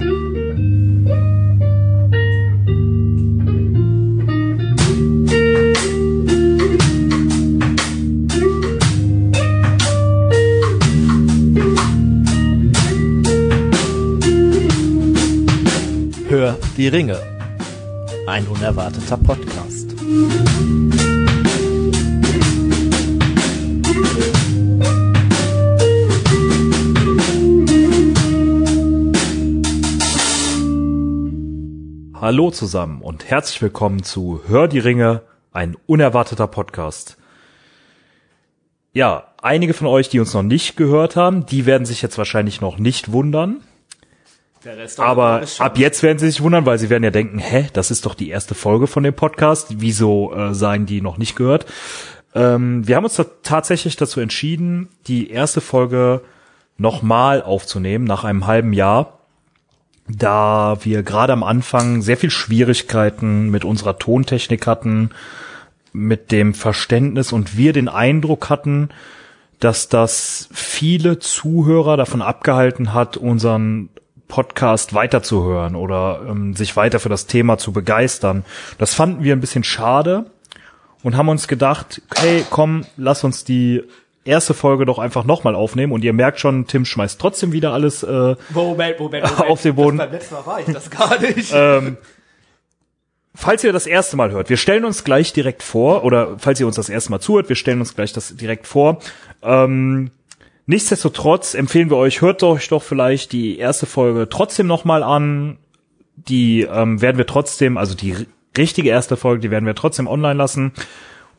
[0.00, 0.06] Hör
[16.76, 17.16] die Ringe.
[18.26, 19.79] Ein unerwarteter Podcast.
[32.30, 37.16] Hallo zusammen und herzlich willkommen zu Hör die Ringe, ein unerwarteter Podcast.
[38.92, 42.60] Ja, einige von euch, die uns noch nicht gehört haben, die werden sich jetzt wahrscheinlich
[42.60, 43.62] noch nicht wundern.
[44.98, 48.06] Aber ab jetzt werden sie sich wundern, weil sie werden ja denken, hä, das ist
[48.06, 49.80] doch die erste Folge von dem Podcast.
[49.80, 51.66] Wieso äh, sagen die noch nicht gehört?
[52.32, 56.20] Ähm, wir haben uns da tatsächlich dazu entschieden, die erste Folge
[56.78, 59.19] nochmal aufzunehmen nach einem halben Jahr,
[60.16, 65.10] da wir gerade am Anfang sehr viel Schwierigkeiten mit unserer Tontechnik hatten,
[65.92, 68.90] mit dem Verständnis und wir den Eindruck hatten,
[69.58, 73.90] dass das viele Zuhörer davon abgehalten hat, unseren
[74.28, 78.44] Podcast weiterzuhören oder ähm, sich weiter für das Thema zu begeistern.
[78.78, 80.30] Das fanden wir ein bisschen schade
[81.02, 83.82] und haben uns gedacht, hey, komm, lass uns die
[84.30, 88.02] erste Folge doch einfach nochmal aufnehmen und ihr merkt schon, Tim schmeißt trotzdem wieder alles
[88.02, 89.50] äh, Moment, Moment, Moment.
[89.50, 89.98] auf den Boden.
[89.98, 91.52] Das beim letzten Mal war ich das gar nicht.
[91.54, 91.96] Ähm,
[93.34, 96.66] falls ihr das erste Mal hört, wir stellen uns gleich direkt vor, oder falls ihr
[96.66, 99.00] uns das erste Mal zuhört, wir stellen uns gleich das direkt vor.
[99.42, 100.10] Ähm,
[100.66, 105.58] nichtsdestotrotz empfehlen wir euch, hört euch doch vielleicht die erste Folge trotzdem nochmal an.
[106.16, 108.14] Die ähm, werden wir trotzdem, also die
[108.56, 110.72] richtige erste Folge, die werden wir trotzdem online lassen.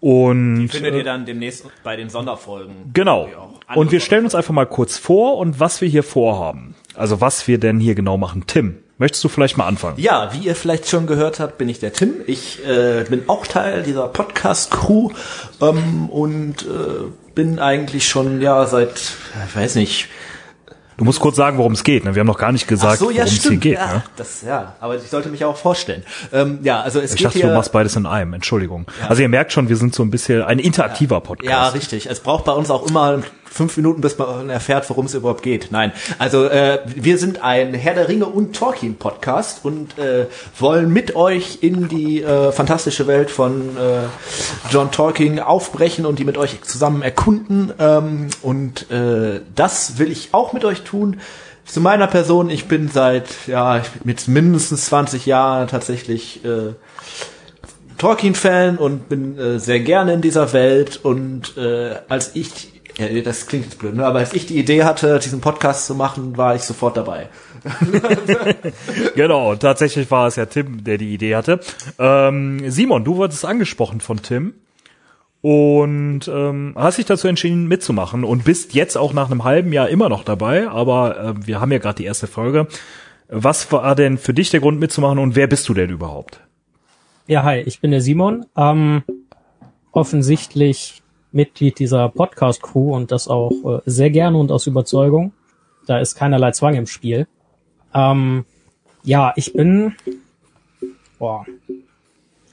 [0.02, 2.92] Und Findet äh, ihr dann demnächst bei den Sonderfolgen.
[2.92, 3.30] Genau.
[3.76, 6.76] Und wir stellen uns einfach mal kurz vor und was wir hier vorhaben.
[6.96, 8.46] Also was wir denn hier genau machen.
[8.48, 10.00] Tim, möchtest du vielleicht mal anfangen?
[10.00, 12.16] Ja, wie ihr vielleicht schon gehört habt, bin ich der Tim.
[12.26, 15.12] Ich äh, bin auch Teil dieser Podcast-Crew
[15.62, 19.14] ähm, und äh, bin eigentlich schon ja seit,
[19.48, 20.10] ich weiß nicht,
[20.98, 22.04] Du musst kurz sagen, worum es geht.
[22.06, 22.14] Ne?
[22.16, 23.74] Wir haben noch gar nicht gesagt, so, ja, worum es hier geht.
[23.78, 24.04] ja, Ne?
[24.18, 26.04] das, ja, aber ich sollte mich auch vorstellen.
[26.32, 27.48] Ähm, ja, also es Ich geht dachte, hier.
[27.48, 28.34] du machst beides in einem.
[28.34, 28.86] Entschuldigung.
[29.10, 31.76] Also ihr merkt schon, wir sind so ein bisschen ein interaktiver Ja, Podcast.
[31.76, 32.08] richtig.
[32.10, 33.22] Es braucht bei uns auch immer
[33.54, 35.70] fünf Minuten, bis man erfährt, worum es überhaupt geht.
[35.72, 40.94] Nein, also äh, wir sind ein Herr der Ringe und Tolkien Podcast und äh, wollen
[40.94, 44.04] mit euch in die äh, fantastische Welt von äh,
[44.72, 47.74] John Tolkien aufbrechen und die mit euch zusammen erkunden.
[47.78, 50.91] Ähm, und äh, das will ich auch mit euch tun.
[51.66, 56.74] Zu meiner Person, ich bin seit ja ich bin mit mindestens 20 Jahren tatsächlich äh,
[58.02, 61.00] Tolkien-Fan und bin äh, sehr gerne in dieser Welt.
[61.04, 64.06] Und äh, als ich, ja, das klingt jetzt blöd, ne?
[64.06, 67.30] aber als ich die Idee hatte, diesen Podcast zu machen, war ich sofort dabei.
[69.16, 71.60] Genau, tatsächlich war es ja Tim, der die Idee hatte.
[72.00, 74.56] Ähm, Simon, du wurdest angesprochen von Tim
[75.42, 79.90] und ähm, hast dich dazu entschieden mitzumachen und bist jetzt auch nach einem halben Jahr
[79.90, 82.68] immer noch dabei, aber äh, wir haben ja gerade die erste Folge.
[83.28, 86.42] Was war denn für dich der Grund mitzumachen und wer bist du denn überhaupt?
[87.28, 88.46] Ja, hi, ich bin der Simon.
[88.56, 89.04] Ähm,
[89.92, 91.02] offensichtlich
[91.32, 95.34] Mitglied dieser Podcast-Crew und das auch äh, sehr gerne und aus Überzeugung.
[95.88, 97.28] Da ist keinerlei Zwang im Spiel.
[97.94, 98.46] Ähm,
[99.04, 99.96] ja, ich bin,
[101.18, 101.46] boah,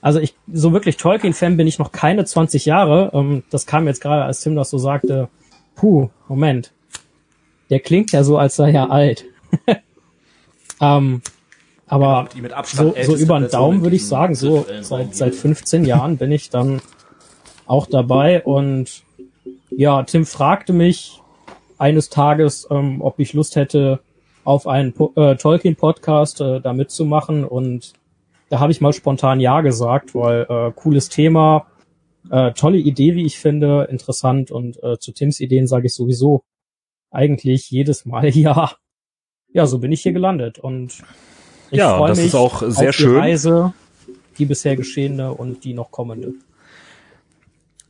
[0.08, 3.10] also ich, so wirklich Tolkien-Fan bin ich noch keine 20 Jahre.
[3.12, 5.28] Ähm, das kam jetzt gerade, als Tim das so sagte.
[5.74, 6.72] Puh, Moment.
[7.69, 9.26] Der klingt ja so, als sei er alt.
[10.80, 11.20] ähm,
[11.86, 16.16] aber Abstand so, so über den Daumen würde ich sagen, so seit, seit 15 Jahren
[16.16, 16.80] bin ich dann
[17.66, 19.02] auch dabei und
[19.68, 21.20] ja, Tim fragte mich
[21.76, 24.00] eines Tages, ähm, ob ich Lust hätte,
[24.44, 27.92] auf einen Po- äh, Tolkien-Podcast äh, da mitzumachen und
[28.48, 31.66] da habe ich mal spontan Ja gesagt, weil äh, cooles Thema,
[32.31, 36.42] äh, tolle Idee, wie ich finde, interessant und äh, zu Tims Ideen sage ich sowieso
[37.10, 38.72] eigentlich jedes Mal Ja.
[39.50, 41.03] Ja, so bin ich hier gelandet und
[41.70, 43.12] ich Ja, freue das mich ist auch sehr auf schön.
[43.15, 43.72] die Reise,
[44.36, 46.34] die bisher geschehene und die noch kommende.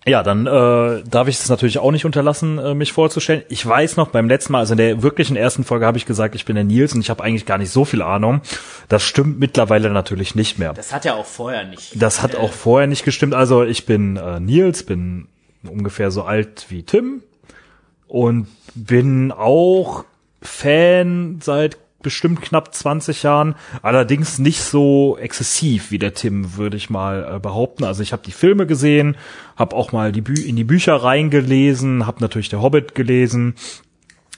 [0.08, 3.43] Ja, dann äh, darf ich es natürlich auch nicht unterlassen, äh, mich vorzustellen.
[3.49, 6.34] Ich weiß noch, beim letzten Mal, also in der wirklichen ersten Folge habe ich gesagt,
[6.34, 8.40] ich bin der Nils und ich habe eigentlich gar nicht so viel Ahnung.
[8.88, 10.72] Das stimmt mittlerweile natürlich nicht mehr.
[10.72, 12.00] Das hat ja auch vorher nicht.
[12.00, 13.34] Das hat auch vorher nicht gestimmt.
[13.34, 15.28] Also ich bin äh, Nils, bin
[15.62, 17.22] ungefähr so alt wie Tim
[18.06, 20.05] und bin auch
[20.40, 26.90] Fan seit bestimmt knapp 20 Jahren, allerdings nicht so exzessiv wie der Tim, würde ich
[26.90, 27.84] mal äh, behaupten.
[27.84, 29.16] Also ich habe die Filme gesehen,
[29.56, 33.54] habe auch mal die Bü in die Bücher reingelesen, habe natürlich der Hobbit gelesen.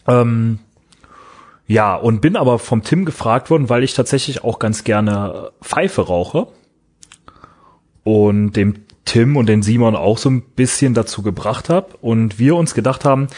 [0.07, 0.61] Ähm,
[1.67, 6.03] Ja, und bin aber vom Tim gefragt worden, weil ich tatsächlich auch ganz gerne Pfeife
[6.03, 6.49] rauche.
[8.03, 11.97] Und dem Tim und den Simon auch so ein bisschen dazu gebracht habe.
[12.01, 13.29] Und wir uns gedacht haben,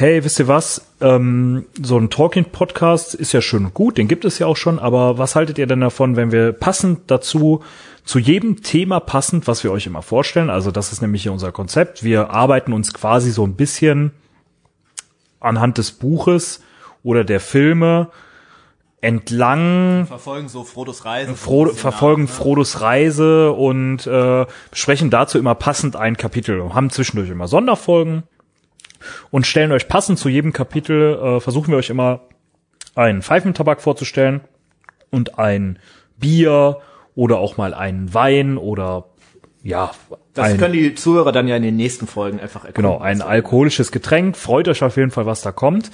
[0.00, 4.24] hey, wisst ihr was, ähm, so ein Talking-Podcast ist ja schön und gut, den gibt
[4.24, 7.62] es ja auch schon, aber was haltet ihr denn davon, wenn wir passend dazu,
[8.04, 11.52] zu jedem Thema passend, was wir euch immer vorstellen, also das ist nämlich hier unser
[11.52, 14.12] Konzept, wir arbeiten uns quasi so ein bisschen
[15.38, 16.62] anhand des Buches
[17.02, 18.08] oder der Filme
[19.02, 21.34] entlang verfolgen so Frodos Reise.
[21.34, 22.36] Frodo, verfolgen nach, ne?
[22.36, 26.72] Frodos Reise und äh, besprechen dazu immer passend ein Kapitel.
[26.74, 28.24] Haben zwischendurch immer Sonderfolgen
[29.30, 32.22] und stellen euch passend zu jedem Kapitel äh, versuchen wir euch immer
[32.94, 34.40] einen Pfeifentabak vorzustellen
[35.10, 35.78] und ein
[36.18, 36.78] Bier
[37.14, 39.06] oder auch mal einen Wein oder
[39.62, 39.90] ja.
[40.34, 42.86] Das ein, können die Zuhörer dann ja in den nächsten Folgen einfach erkennen.
[42.86, 44.36] Genau, ein alkoholisches Getränk.
[44.36, 45.90] Freut euch auf jeden Fall, was da kommt.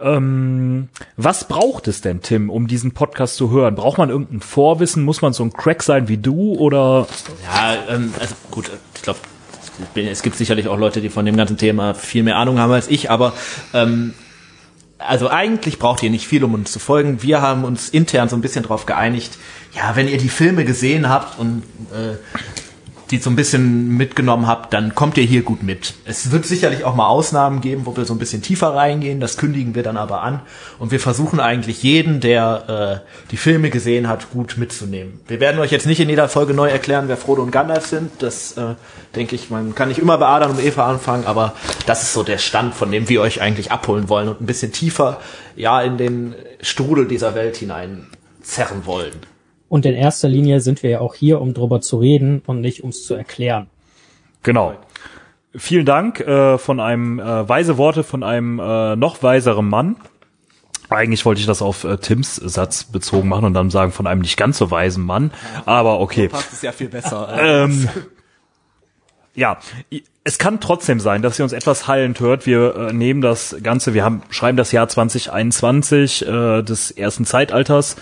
[0.00, 3.74] Ähm, was braucht es denn, Tim, um diesen Podcast zu hören?
[3.74, 5.04] Braucht man irgendein Vorwissen?
[5.04, 7.06] Muss man so ein Crack sein wie du oder?
[7.44, 9.20] Ja, ähm, also gut, ich glaube,
[9.94, 12.88] es gibt sicherlich auch Leute, die von dem ganzen Thema viel mehr Ahnung haben als
[12.88, 13.32] ich, aber
[13.74, 14.14] ähm,
[14.98, 17.22] also eigentlich braucht ihr nicht viel, um uns zu folgen.
[17.22, 19.36] Wir haben uns intern so ein bisschen darauf geeinigt,
[19.74, 21.62] ja, wenn ihr die Filme gesehen habt und
[21.92, 22.16] äh,
[23.12, 25.92] die so ein bisschen mitgenommen habt, dann kommt ihr hier gut mit.
[26.06, 29.20] Es wird sicherlich auch mal Ausnahmen geben, wo wir so ein bisschen tiefer reingehen.
[29.20, 30.40] Das kündigen wir dann aber an.
[30.78, 35.20] Und wir versuchen eigentlich jeden, der äh, die Filme gesehen hat, gut mitzunehmen.
[35.28, 38.10] Wir werden euch jetzt nicht in jeder Folge neu erklären, wer Frodo und Gandalf sind.
[38.20, 38.74] Das äh,
[39.14, 41.54] denke ich, man kann nicht immer bei Adam und Eva anfangen, aber
[41.84, 44.72] das ist so der Stand, von dem wir euch eigentlich abholen wollen und ein bisschen
[44.72, 45.20] tiefer
[45.54, 48.06] ja in den Strudel dieser Welt hinein
[48.42, 49.31] zerren wollen.
[49.72, 52.82] Und in erster Linie sind wir ja auch hier, um drüber zu reden und nicht
[52.82, 53.68] ums zu erklären.
[54.42, 54.74] Genau.
[55.54, 59.96] Vielen Dank äh, von einem äh, weise Worte von einem äh, noch weiseren Mann.
[60.90, 64.20] Eigentlich wollte ich das auf äh, Tims Satz bezogen machen und dann sagen von einem
[64.20, 65.30] nicht ganz so weisen Mann.
[65.64, 66.26] Aber okay.
[66.26, 67.34] So passt es ja viel besser.
[67.40, 67.88] ähm,
[69.34, 69.56] ja,
[70.22, 72.44] es kann trotzdem sein, dass ihr uns etwas heilend hört.
[72.44, 77.96] Wir äh, nehmen das Ganze, wir haben schreiben das Jahr 2021 äh, des ersten Zeitalters.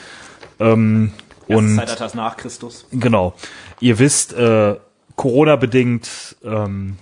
[0.59, 1.13] Ähm,
[1.57, 2.87] und Zeitalters nach Christus.
[2.93, 3.35] Genau.
[3.81, 4.77] Ihr wisst, äh,
[5.17, 6.97] Corona bedingt, ähm,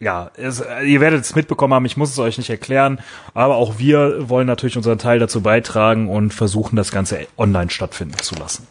[0.00, 2.98] ja, es, ihr werdet es mitbekommen haben, ich muss es euch nicht erklären,
[3.34, 8.18] aber auch wir wollen natürlich unseren Teil dazu beitragen und versuchen, das Ganze online stattfinden
[8.18, 8.66] zu lassen.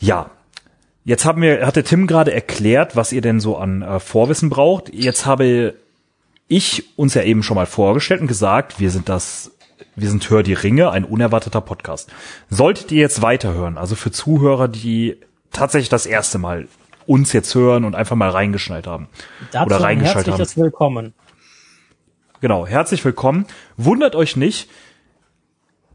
[0.00, 0.30] Ja,
[1.04, 4.92] jetzt haben wir, hatte Tim gerade erklärt, was ihr denn so an äh, Vorwissen braucht.
[4.94, 5.74] Jetzt habe
[6.48, 9.50] ich uns ja eben schon mal vorgestellt und gesagt, wir sind das
[9.96, 12.10] wir sind Hör die Ringe, ein unerwarteter Podcast.
[12.48, 15.16] Solltet ihr jetzt weiterhören, also für Zuhörer, die
[15.52, 16.68] tatsächlich das erste Mal
[17.06, 19.08] uns jetzt hören und einfach mal reingeschnallt haben.
[19.50, 20.38] Dazu oder reingeschaltet haben.
[20.38, 21.14] Herzliches Willkommen.
[22.40, 23.46] Genau, herzlich willkommen.
[23.76, 24.70] Wundert euch nicht,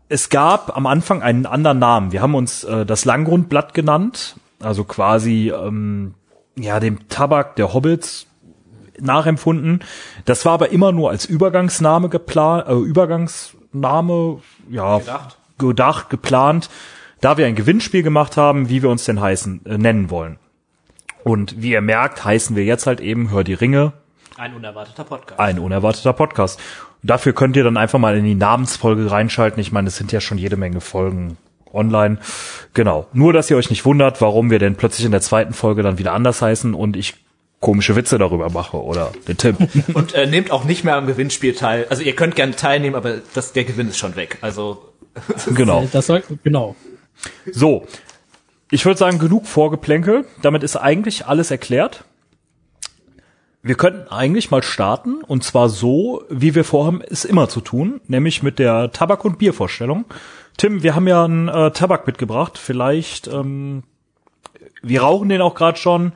[0.09, 2.11] es gab am Anfang einen anderen Namen.
[2.11, 6.13] Wir haben uns äh, das Langgrundblatt genannt, also quasi ähm,
[6.55, 8.27] ja dem Tabak der Hobbits
[8.99, 9.83] nachempfunden.
[10.25, 14.39] Das war aber immer nur als Übergangsname geplant, äh, Übergangs Name,
[14.69, 15.37] ja, gedacht.
[15.57, 16.69] gedacht, geplant,
[17.21, 20.37] da wir ein Gewinnspiel gemacht haben, wie wir uns denn heißen, äh, nennen wollen.
[21.23, 23.93] Und wie ihr merkt, heißen wir jetzt halt eben Hör die Ringe.
[24.37, 25.39] Ein unerwarteter Podcast.
[25.39, 26.59] Ein unerwarteter Podcast.
[27.01, 29.59] Und dafür könnt ihr dann einfach mal in die Namensfolge reinschalten.
[29.59, 31.37] Ich meine, es sind ja schon jede Menge Folgen
[31.73, 32.19] online.
[32.73, 33.07] Genau.
[33.13, 35.97] Nur, dass ihr euch nicht wundert, warum wir denn plötzlich in der zweiten Folge dann
[35.97, 37.24] wieder anders heißen und ich
[37.59, 39.55] komische Witze darüber mache oder den Tipp.
[39.93, 41.87] Und äh, nehmt auch nicht mehr am Gewinnspiel teil.
[41.89, 44.37] Also ihr könnt gerne teilnehmen, aber das, der Gewinn ist schon weg.
[44.41, 44.93] Also
[45.55, 45.87] genau.
[45.91, 46.75] Das soll, genau.
[47.51, 47.85] So,
[48.71, 50.25] ich würde sagen, genug Vorgeplänkel.
[50.41, 52.03] Damit ist eigentlich alles erklärt.
[53.61, 57.99] Wir könnten eigentlich mal starten und zwar so, wie wir vorhaben, es immer zu tun,
[58.07, 60.05] nämlich mit der Tabak- und Biervorstellung.
[60.57, 62.59] Tim, wir haben ja einen äh, Tabak mitgebracht.
[62.59, 63.81] Vielleicht, ähm,
[64.83, 66.13] wir rauchen den auch gerade schon.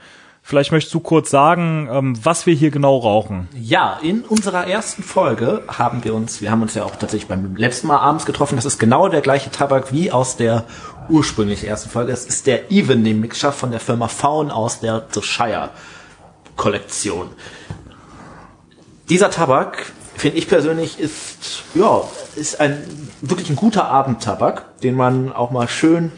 [0.50, 3.48] Vielleicht möchtest du kurz sagen, ähm, was wir hier genau rauchen.
[3.54, 7.56] Ja, in unserer ersten Folge haben wir uns, wir haben uns ja auch tatsächlich beim
[7.56, 8.56] letzten Mal abends getroffen.
[8.56, 10.66] Das ist genau der gleiche Tabak wie aus der
[11.08, 12.12] ursprünglich ersten Folge.
[12.12, 15.70] Es ist der Evening Mixture von der Firma Faun aus der The Shire
[16.56, 17.28] Kollektion.
[19.08, 22.02] Dieser Tabak, finde ich persönlich, ist, ja,
[22.36, 22.82] ist ein,
[23.22, 26.12] wirklich ein guter Abendtabak, den man auch mal schön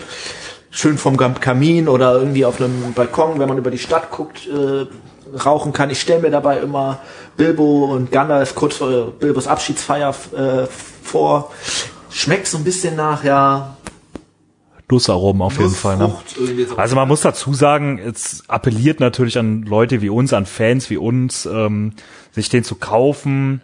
[0.72, 4.88] schön vom Kamin oder irgendwie auf einem Balkon, wenn man über die Stadt guckt, äh,
[5.38, 5.90] rauchen kann.
[5.90, 7.00] Ich stelle mir dabei immer
[7.38, 10.68] Bilbo und Gandalf kurz vor Bilbos Abschiedsfeier äh,
[11.04, 11.52] vor.
[12.10, 13.78] Schmeckt so ein bisschen nach, ja.
[14.90, 15.98] Nussaromen auf jeden Fall.
[15.98, 16.14] Ne?
[16.76, 20.98] Also man muss dazu sagen, es appelliert natürlich an Leute wie uns, an Fans wie
[20.98, 21.94] uns, ähm,
[22.32, 23.62] sich den zu kaufen.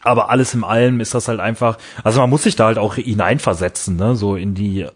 [0.00, 2.94] Aber alles in allem ist das halt einfach, also man muss sich da halt auch
[2.94, 4.86] hineinversetzen, ne, so in die.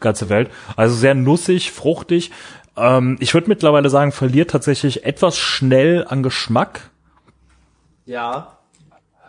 [0.00, 0.50] Ganze Welt.
[0.76, 2.30] Also sehr nussig, fruchtig.
[2.76, 6.90] Ähm, ich würde mittlerweile sagen, verliert tatsächlich etwas schnell an Geschmack.
[8.06, 8.58] Ja.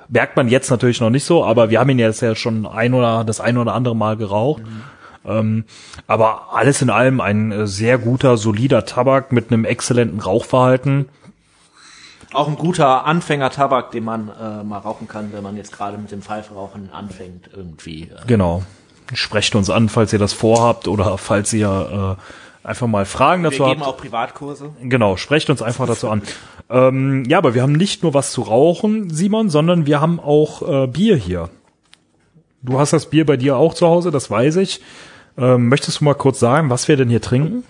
[0.09, 2.93] Merkt man jetzt natürlich noch nicht so, aber wir haben ihn jetzt ja schon ein
[2.93, 4.63] oder das ein oder andere Mal geraucht.
[5.23, 5.65] Ähm,
[6.07, 11.09] aber alles in allem ein äh, sehr guter, solider Tabak mit einem exzellenten Rauchverhalten.
[12.33, 16.11] Auch ein guter Anfänger-Tabak, den man äh, mal rauchen kann, wenn man jetzt gerade mit
[16.11, 18.03] dem Pfeifrauchen anfängt irgendwie.
[18.03, 18.25] Äh.
[18.25, 18.63] Genau.
[19.13, 22.17] Sprecht uns an, falls ihr das vorhabt oder falls ihr
[22.63, 23.89] äh, einfach mal Fragen Wir dazu geben habt.
[23.89, 24.69] auch Privatkurse.
[24.81, 26.21] Genau, sprecht uns einfach dazu an.
[26.69, 30.83] Ähm, ja, aber wir haben nicht nur was zu rauchen, Simon, sondern wir haben auch
[30.83, 31.49] äh, Bier hier.
[32.61, 34.81] Du hast das Bier bei dir auch zu Hause, das weiß ich.
[35.37, 37.63] Ähm, möchtest du mal kurz sagen, was wir denn hier trinken?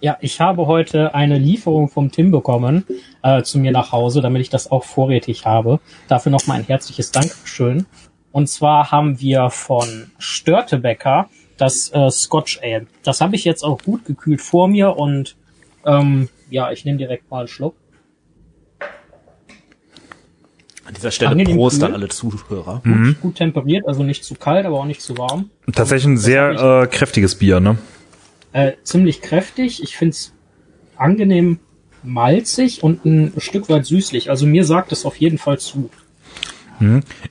[0.00, 2.84] Ja, ich habe heute eine Lieferung vom Tim bekommen
[3.22, 5.80] äh, zu mir nach Hause, damit ich das auch vorrätig habe.
[6.08, 7.86] Dafür nochmal ein herzliches Dankeschön.
[8.34, 12.88] Und zwar haben wir von Störtebecker das äh, Scotch Ale.
[13.04, 15.36] Das habe ich jetzt auch gut gekühlt vor mir und
[15.86, 17.76] ähm, ja, ich nehme direkt mal einen Schluck.
[20.84, 22.80] An dieser Stelle Angenehm Prost an alle Zuhörer.
[22.82, 23.14] Mhm.
[23.22, 25.50] Gut temperiert, also nicht zu kalt, aber auch nicht zu warm.
[25.72, 27.78] Tatsächlich ein sehr äh, kräftiges Bier, ne?
[28.52, 29.80] Äh, ziemlich kräftig.
[29.80, 30.34] Ich find's
[30.96, 31.60] angenehm
[32.02, 34.28] malzig und ein Stück weit süßlich.
[34.28, 35.88] Also mir sagt es auf jeden Fall zu.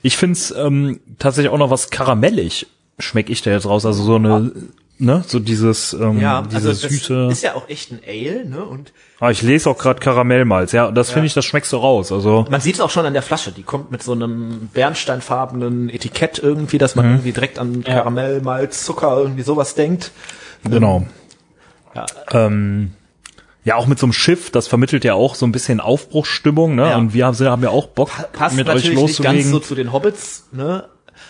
[0.02, 2.66] Ich find's ähm, tatsächlich auch noch was karamellig,
[2.98, 3.84] schmeck ich da jetzt raus.
[3.86, 4.52] Also so eine,
[4.98, 7.28] ne, so dieses, ähm, Ja, diese also das süße.
[7.30, 8.64] ist ja auch echt ein Ale, ne?
[8.64, 12.12] Und ah, ich lese auch gerade Karamellmalz, ja, das finde ich, das schmeckst du raus.
[12.12, 13.52] Also man sieht es auch schon an der Flasche.
[13.52, 17.94] Die kommt mit so einem bernsteinfarbenen Etikett irgendwie, dass man irgendwie direkt an Ja.
[17.94, 20.10] Karamell, Malz, Zucker, irgendwie sowas denkt.
[20.68, 21.06] genau.
[21.94, 22.06] Ja.
[22.32, 22.92] Ähm,
[23.64, 26.90] ja, auch mit so einem Schiff, das vermittelt ja auch so ein bisschen Aufbruchsstimmung, ne?
[26.90, 26.96] Ja.
[26.96, 29.50] Und wir haben, haben ja auch Bock, Passt mit euch natürlich nicht ganz loszulegen.
[29.50, 30.84] so zu den Hobbits, ne?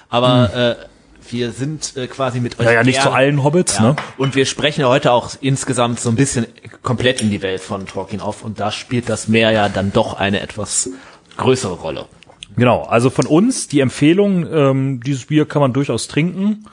[0.09, 2.67] Aber äh, wir sind äh, quasi mit euch.
[2.67, 3.83] ja, ja, nicht gern- zu allen Hobbits, Ja.
[3.91, 3.97] ne?
[4.19, 6.47] Und wir sprechen ja heute auch insgesamt so ein bisschen
[6.83, 10.15] komplett in die Welt von Tolkien auf und da spielt das Meer ja dann doch
[10.15, 10.91] eine etwas
[11.37, 12.07] größere Rolle.
[12.57, 16.67] Genau, also von uns die Empfehlung, ähm, dieses Bier kann man durchaus trinken.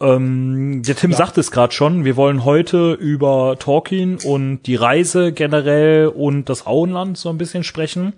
[0.00, 5.32] Ähm, der Tim sagt es gerade schon, wir wollen heute über Tolkien und die Reise
[5.32, 8.12] generell und das Auenland so ein bisschen sprechen.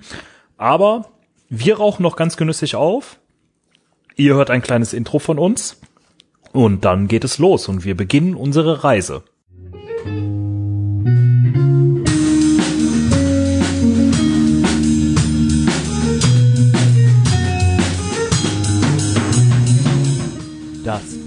[0.56, 1.06] Aber
[1.48, 3.18] wir rauchen noch ganz genüsslich auf.
[4.16, 5.80] Ihr hört ein kleines Intro von uns.
[6.52, 9.22] Und dann geht es los und wir beginnen unsere Reise.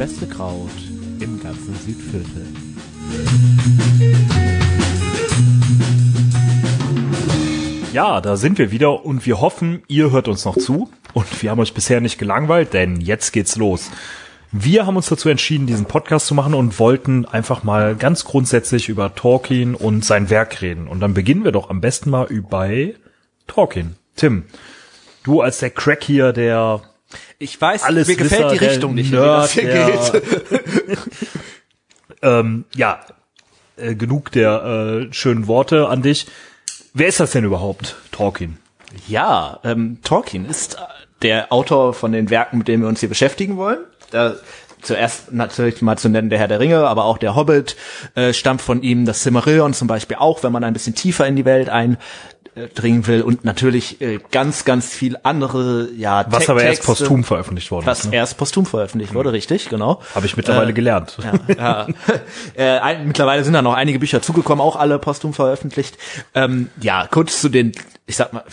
[0.02, 0.72] Beste Kraut
[1.20, 2.48] im ganzen Südviertel.
[7.94, 11.52] Ja, da sind wir wieder und wir hoffen, ihr hört uns noch zu und wir
[11.52, 13.92] haben euch bisher nicht gelangweilt, denn jetzt geht's los.
[14.52, 18.90] Wir haben uns dazu entschieden, diesen Podcast zu machen und wollten einfach mal ganz grundsätzlich
[18.90, 20.88] über Tolkien und sein Werk reden.
[20.88, 22.96] Und dann beginnen wir doch am besten mal bei
[23.46, 23.98] Tolkien.
[24.16, 24.46] Tim,
[25.22, 26.82] du als der Crack hier, der
[27.40, 30.24] Ich weiß, Alles mir gefällt die Richtung nicht, in die das hier Nerd, geht.
[32.22, 33.00] ähm, ja,
[33.78, 36.28] äh, genug der äh, schönen Worte an dich.
[36.94, 38.58] Wer ist das denn überhaupt, Tolkien?
[39.08, 40.78] Ja, ähm, Tolkien ist äh,
[41.22, 43.80] der Autor von den Werken, mit denen wir uns hier beschäftigen wollen.
[44.12, 44.36] Da,
[44.82, 47.76] zuerst natürlich mal zu nennen der Herr der Ringe, aber auch der Hobbit
[48.16, 51.36] äh, stammt von ihm, das Silmarillion zum Beispiel auch, wenn man ein bisschen tiefer in
[51.36, 51.70] die Welt
[52.56, 57.24] eindringen will und natürlich äh, ganz, ganz viel andere, ja, Was Te- aber erst posthum
[57.24, 58.12] veröffentlicht worden was ist.
[58.12, 58.16] Ne?
[58.18, 60.02] erst posthum veröffentlicht wurde, richtig, genau.
[60.16, 61.18] Habe ich mittlerweile Äh, gelernt.
[61.24, 61.88] ja, ja.
[62.56, 65.98] äh, ein, mittlerweile sind da noch einige Bücher zugekommen, auch alle posthum veröffentlicht.
[66.36, 67.72] Ähm, ja, kurz zu den,
[68.12, 68.44] ich sag mal,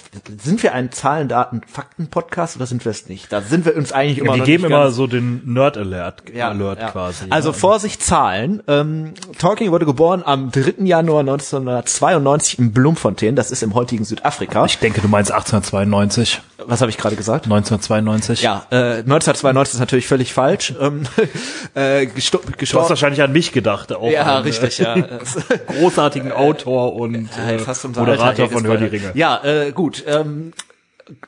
[0.40, 3.32] sind wir ein Zahlen, Daten, Fakten-Podcast oder sind wir es nicht?
[3.32, 6.90] Da sind wir uns eigentlich immer wir geben immer so den Nerd-Alert ja, Alert ja.
[6.92, 7.24] quasi.
[7.30, 7.54] Also ja.
[7.54, 8.62] Vorsicht, Zahlen.
[8.68, 10.84] Ähm, Tolkien wurde geboren am 3.
[10.84, 14.64] Januar 1992 in Bloemfontein, das ist im heutigen Südafrika.
[14.64, 17.44] ich denke, du meinst 1892, Was habe ich gerade gesagt?
[17.44, 18.42] 1992.
[18.42, 20.74] Ja, äh, 1992 ist natürlich völlig falsch.
[20.80, 21.04] Ähm,
[21.74, 22.88] äh, gesto- Du hast gestorben.
[22.88, 24.96] wahrscheinlich an mich gedacht, auch Ja, einen, richtig, ja.
[24.96, 25.18] Äh,
[25.78, 28.84] großartigen Autor und äh, fast unser Alter Moderator von Hör die.
[28.86, 29.12] Ringe.
[29.14, 30.02] Ja, äh, gut.
[30.06, 30.52] Ähm,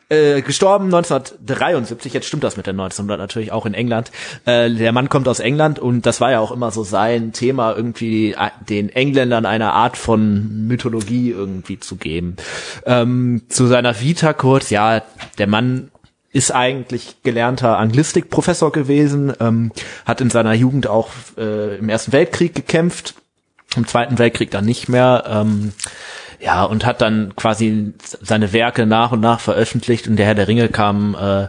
[0.09, 4.11] äh, gestorben 1973, jetzt stimmt das mit der 1900 natürlich auch in England.
[4.45, 7.75] Äh, der Mann kommt aus England und das war ja auch immer so sein Thema,
[7.75, 12.37] irgendwie äh, den Engländern eine Art von Mythologie irgendwie zu geben.
[12.87, 15.03] Ähm, zu seiner Vita kurz, ja,
[15.39, 15.91] der Mann
[16.33, 19.73] ist eigentlich gelernter Anglistikprofessor gewesen, ähm,
[20.05, 23.15] hat in seiner Jugend auch äh, im Ersten Weltkrieg gekämpft,
[23.77, 25.25] im Zweiten Weltkrieg dann nicht mehr.
[25.27, 25.73] Ähm,
[26.41, 30.49] Ja, und hat dann quasi seine Werke nach und nach veröffentlicht und der Herr der
[30.49, 31.49] Ringe kam, äh,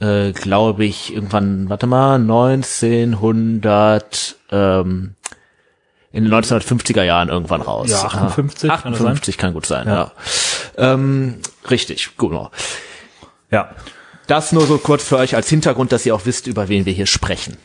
[0.00, 5.16] äh, glaube ich, irgendwann, warte mal, 1900, ähm,
[6.12, 7.90] in den 1950er Jahren irgendwann raus.
[7.90, 10.12] Ja, 58 Ah, 58 kann, gut sein, ja.
[10.78, 12.50] Ähm, richtig, genau.
[13.50, 13.68] Ja.
[14.28, 16.92] Das nur so kurz für euch als Hintergrund, dass ihr auch wisst, über wen wir
[16.92, 17.56] hier sprechen.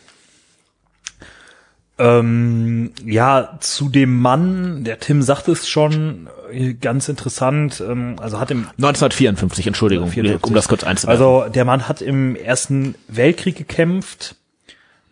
[1.99, 8.39] Ähm, ja, zu dem Mann, der Tim sagt es schon, äh, ganz interessant, ähm, also
[8.39, 10.47] hat im 1954, Entschuldigung, 54.
[10.47, 11.25] um das kurz einzuwerfen.
[11.25, 14.35] Also der Mann hat im Ersten Weltkrieg gekämpft,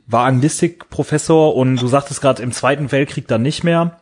[0.05, 3.99] war Anglistikprofessor und du sagtest gerade im Zweiten Weltkrieg dann nicht mehr.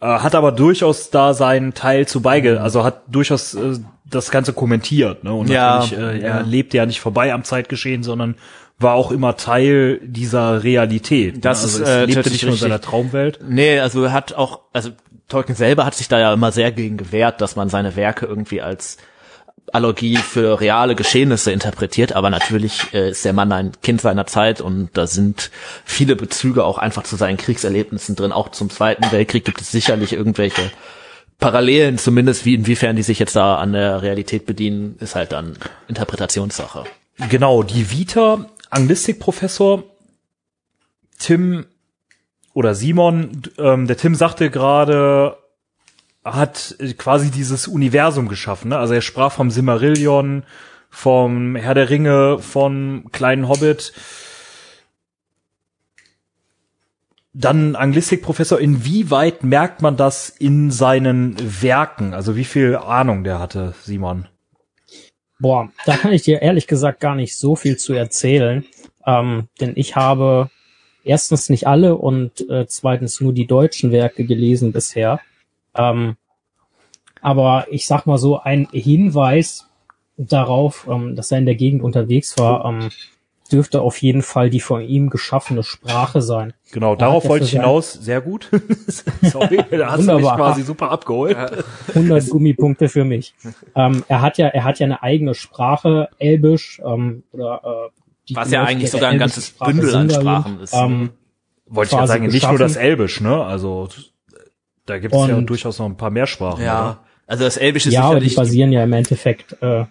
[0.00, 4.52] Äh, hat aber durchaus da seinen Teil zu beige, also hat durchaus äh, das Ganze
[4.52, 5.24] kommentiert.
[5.24, 5.32] Ne?
[5.32, 6.40] Und Ja, natürlich, äh, er ja.
[6.40, 8.34] lebte ja nicht vorbei am Zeitgeschehen, sondern
[8.78, 11.44] war auch immer Teil dieser Realität.
[11.44, 11.64] Das ne?
[11.64, 12.80] also ist, äh, lebte nicht nur in seiner.
[12.80, 13.40] Traumwelt.
[13.46, 14.90] Nee, also er hat auch, also
[15.28, 18.60] Tolkien selber hat sich da ja immer sehr gegen gewehrt, dass man seine Werke irgendwie
[18.60, 18.98] als
[19.72, 24.60] Allergie für reale Geschehnisse interpretiert, aber natürlich äh, ist der Mann ein Kind seiner Zeit
[24.60, 25.50] und da sind
[25.84, 28.30] viele Bezüge auch einfach zu seinen Kriegserlebnissen drin.
[28.30, 30.70] Auch zum Zweiten Weltkrieg gibt es sicherlich irgendwelche
[31.38, 35.58] Parallelen, zumindest wie inwiefern die sich jetzt da an der Realität bedienen, ist halt dann
[35.88, 36.84] Interpretationssache.
[37.30, 39.84] Genau, die Vita, Anglistikprofessor,
[41.18, 41.66] Tim
[42.52, 45.36] oder Simon, ähm, der Tim sagte gerade,
[46.24, 48.70] hat quasi dieses Universum geschaffen.
[48.70, 48.78] Ne?
[48.78, 50.44] Also er sprach vom Silmarillion,
[50.90, 53.92] vom Herr der Ringe, vom kleinen Hobbit.
[57.32, 62.14] Dann Anglistikprofessor, inwieweit merkt man das in seinen Werken?
[62.14, 64.26] Also wie viel Ahnung der hatte, Simon?
[65.38, 68.64] Boah, da kann ich dir ehrlich gesagt gar nicht so viel zu erzählen,
[69.06, 70.50] ähm, denn ich habe
[71.04, 75.20] erstens nicht alle und äh, zweitens nur die deutschen Werke gelesen bisher.
[75.74, 76.16] Ähm,
[77.20, 79.68] aber ich sag mal so, ein Hinweis
[80.16, 82.90] darauf, ähm, dass er in der Gegend unterwegs war, ähm,
[83.48, 86.52] dürfte auf jeden Fall die von ihm geschaffene Sprache sein.
[86.72, 87.92] Genau, Da darauf er wollte ich hinaus.
[87.92, 88.50] Sehr gut.
[89.22, 90.36] Sorry, da hast du mich Wunderbar.
[90.36, 91.36] quasi super abgeholt.
[91.94, 93.34] 100 Gummipunkte für mich.
[93.74, 97.90] Ähm, er hat ja, er hat ja eine eigene Sprache, Elbisch ähm, oder äh,
[98.28, 100.10] die Was ja eigentlich sogar ein ganzes Sprache Bündel an.
[100.10, 100.74] Sprachen ist.
[100.74, 101.10] Ähm,
[101.66, 103.44] Wollte ich ja sagen, nicht nur das Elbisch, ne?
[103.44, 103.88] Also
[104.86, 106.62] da gibt es ja durchaus noch ein paar mehr Sprachen.
[106.62, 109.84] Ja, also das Elbische ist ja, aber die sicherlich basieren ja im Endeffekt äh,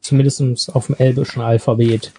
[0.00, 2.12] zumindest auf dem elbischen Alphabet.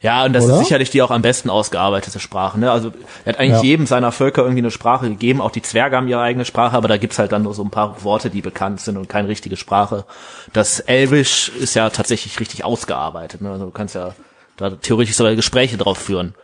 [0.00, 0.54] Ja, und das Oder?
[0.54, 2.60] ist sicherlich die auch am besten ausgearbeitete Sprache.
[2.60, 2.70] Ne?
[2.70, 2.92] Also
[3.24, 3.62] er hat eigentlich Ja.
[3.62, 5.40] jedem seiner Völker irgendwie eine Sprache gegeben.
[5.40, 7.70] Auch die Zwerge haben ihre eigene Sprache, aber da gibt's halt dann nur so ein
[7.70, 10.04] paar Worte, die bekannt sind und keine richtige Sprache.
[10.52, 13.40] Das Elbisch ist ja tatsächlich richtig ausgearbeitet.
[13.40, 13.50] Ne?
[13.50, 14.14] Also du kannst ja
[14.56, 16.34] da theoretisch sogar Gespräche drauf führen.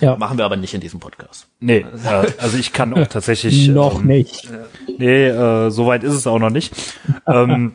[0.00, 1.46] Ja, Machen wir aber nicht in diesem Podcast.
[1.60, 3.68] Nee, äh, also ich kann auch tatsächlich.
[3.68, 4.48] noch ähm, nicht.
[4.96, 6.72] Nee, äh, soweit ist es auch noch nicht.
[7.26, 7.72] ähm,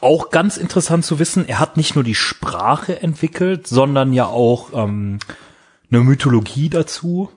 [0.00, 4.72] auch ganz interessant zu wissen, er hat nicht nur die Sprache entwickelt, sondern ja auch
[4.72, 5.18] ähm,
[5.90, 7.30] eine Mythologie dazu.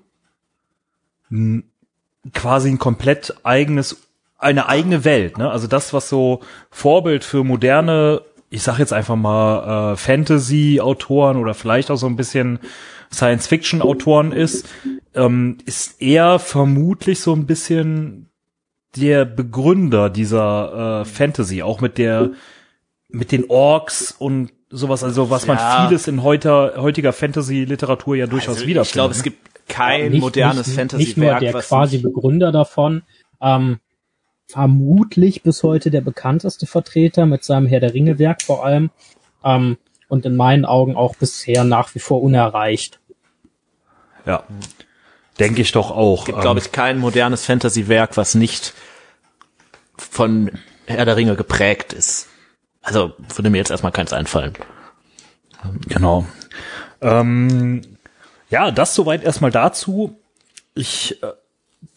[1.30, 1.64] N
[2.34, 5.40] quasi ein komplett eigenes, eine eigene Welt.
[5.40, 5.50] Ne?
[5.50, 8.22] Also das, was so Vorbild für moderne,
[8.52, 12.60] ich sag jetzt einfach mal äh, Fantasy-Autoren oder vielleicht auch so ein bisschen
[13.12, 14.70] Science-Fiction-Autoren ist,
[15.16, 18.31] ähm, ist er vermutlich so ein bisschen
[18.96, 22.32] der Begründer dieser äh, Fantasy, auch mit der
[23.10, 25.86] mit den Orks und sowas, also was man Ja.
[25.88, 28.88] vieles in heuter, heutiger Fantasy-Literatur ja durchaus Also wiederfindet.
[28.88, 32.04] ich glaube, es gibt kein nicht, modernes nicht, Fantasy-Werk, Nicht nur der was quasi nicht-
[32.04, 33.02] Begründer davon,
[33.42, 33.80] ähm,
[34.48, 38.92] vermutlich bis heute der bekannteste Vertreter mit seinem Herr der Ringe Werk vor allem
[39.44, 39.78] ähm,
[40.08, 43.00] und in meinen Augen auch bisher nach wie vor unerreicht.
[44.26, 44.44] ja,
[45.40, 46.26] denke ich doch auch.
[46.26, 48.74] gibt, Ähm, glaube ich, kein modernes Fantasy-Werk, was nicht
[49.98, 50.52] von
[50.86, 52.28] Herr der Ringe geprägt ist.
[52.82, 54.54] Also würde mir jetzt erstmal keins einfallen.
[55.88, 56.26] Genau.
[57.02, 57.82] Ähm,
[58.50, 60.20] ja, das soweit erstmal dazu.
[60.74, 61.28] Ich äh,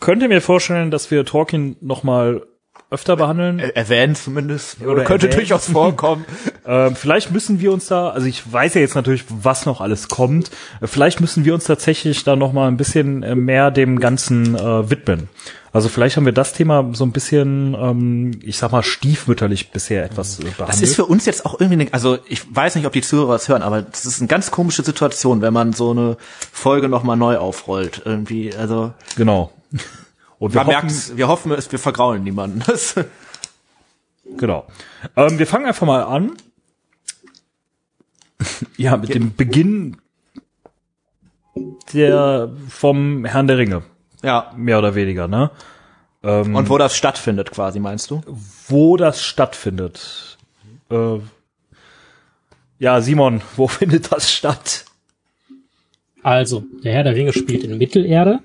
[0.00, 2.46] könnte mir vorstellen, dass wir Tolkien noch mal
[2.90, 3.58] öfter behandeln.
[3.58, 4.80] Er erwähnen zumindest.
[4.80, 5.40] Oder, Oder könnte erwähnen.
[5.40, 6.24] durchaus vorkommen.
[6.66, 10.08] Ähm, vielleicht müssen wir uns da, also ich weiß ja jetzt natürlich, was noch alles
[10.08, 10.50] kommt.
[10.80, 14.54] Äh, Vielleicht müssen wir uns tatsächlich da noch mal ein bisschen äh, mehr dem Ganzen
[14.54, 15.28] äh, widmen.
[15.74, 20.04] Also vielleicht haben wir das Thema so ein bisschen, ähm, ich sag mal, stiefmütterlich bisher
[20.04, 20.68] etwas äh, behandelt.
[20.68, 23.48] Das ist für uns jetzt auch irgendwie, also ich weiß nicht, ob die Zuhörer es
[23.48, 26.16] hören, aber das ist eine ganz komische Situation, wenn man so eine
[26.52, 28.02] Folge nochmal neu aufrollt.
[28.04, 29.52] Irgendwie, also genau.
[30.38, 32.62] Und wir hoffen, merkt, wir hoffen, es, wir vergraulen niemanden.
[34.38, 34.64] Genau.
[35.16, 36.32] Ähm, wir fangen einfach mal an.
[38.76, 39.96] ja, mit dem Beginn
[41.92, 43.82] der vom Herrn der Ringe,
[44.22, 45.50] ja, mehr oder weniger, ne?
[46.22, 48.22] Ähm, und wo das stattfindet, quasi, meinst du?
[48.68, 50.38] Wo das stattfindet.
[50.90, 51.18] Äh,
[52.78, 54.86] ja, Simon, wo findet das statt?
[56.22, 58.40] Also, der Herr der Ringe spielt in Mittelerde.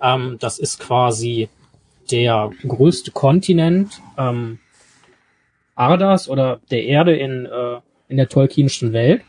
[0.00, 1.48] Ähm, das ist quasi
[2.10, 4.58] der größte Kontinent ähm,
[5.74, 9.22] Ardas oder der Erde in, äh, in der Tolkienischen Welt.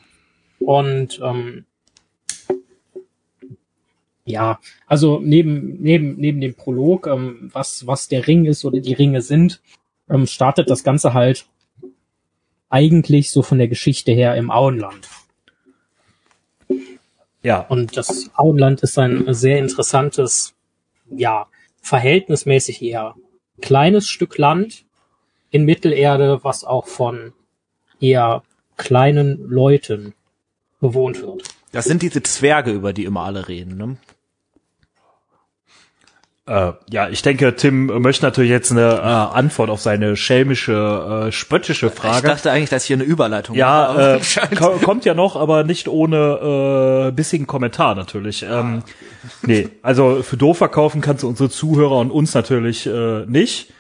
[0.66, 1.66] Und ähm,
[4.26, 8.94] ja, also neben, neben, neben dem Prolog, ähm, was, was der Ring ist oder die
[8.94, 9.62] Ringe sind,
[10.10, 11.46] ähm, startet das Ganze halt
[12.70, 15.08] eigentlich so von der Geschichte her im Auenland.
[17.44, 17.60] Ja.
[17.60, 20.56] Und das Auenland ist ein sehr interessantes,
[21.12, 21.46] ja,
[21.82, 23.16] verhältnismäßig eher
[23.62, 24.86] kleines Stück Land
[25.52, 27.34] in Mittelerde, was auch von
[28.02, 28.42] eher
[28.78, 30.16] kleinen Leuten
[30.90, 31.44] bewohnt wird.
[31.72, 33.98] Das sind diese Zwerge, über die immer alle reden, ne?
[36.48, 41.32] Äh, ja, ich denke, Tim möchte natürlich jetzt eine äh, Antwort auf seine schelmische, äh,
[41.32, 42.28] spöttische Frage.
[42.28, 44.22] Ich dachte eigentlich, dass hier eine Überleitung Ja, äh,
[44.84, 48.46] kommt ja noch, aber nicht ohne äh, bissigen Kommentar natürlich.
[48.48, 48.84] Ähm,
[49.42, 53.74] nee, also für doof verkaufen kannst du unsere Zuhörer und uns natürlich äh, nicht.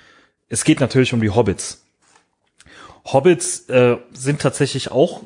[0.49, 1.85] Es geht natürlich um die Hobbits.
[3.05, 5.21] Hobbits äh, sind tatsächlich auch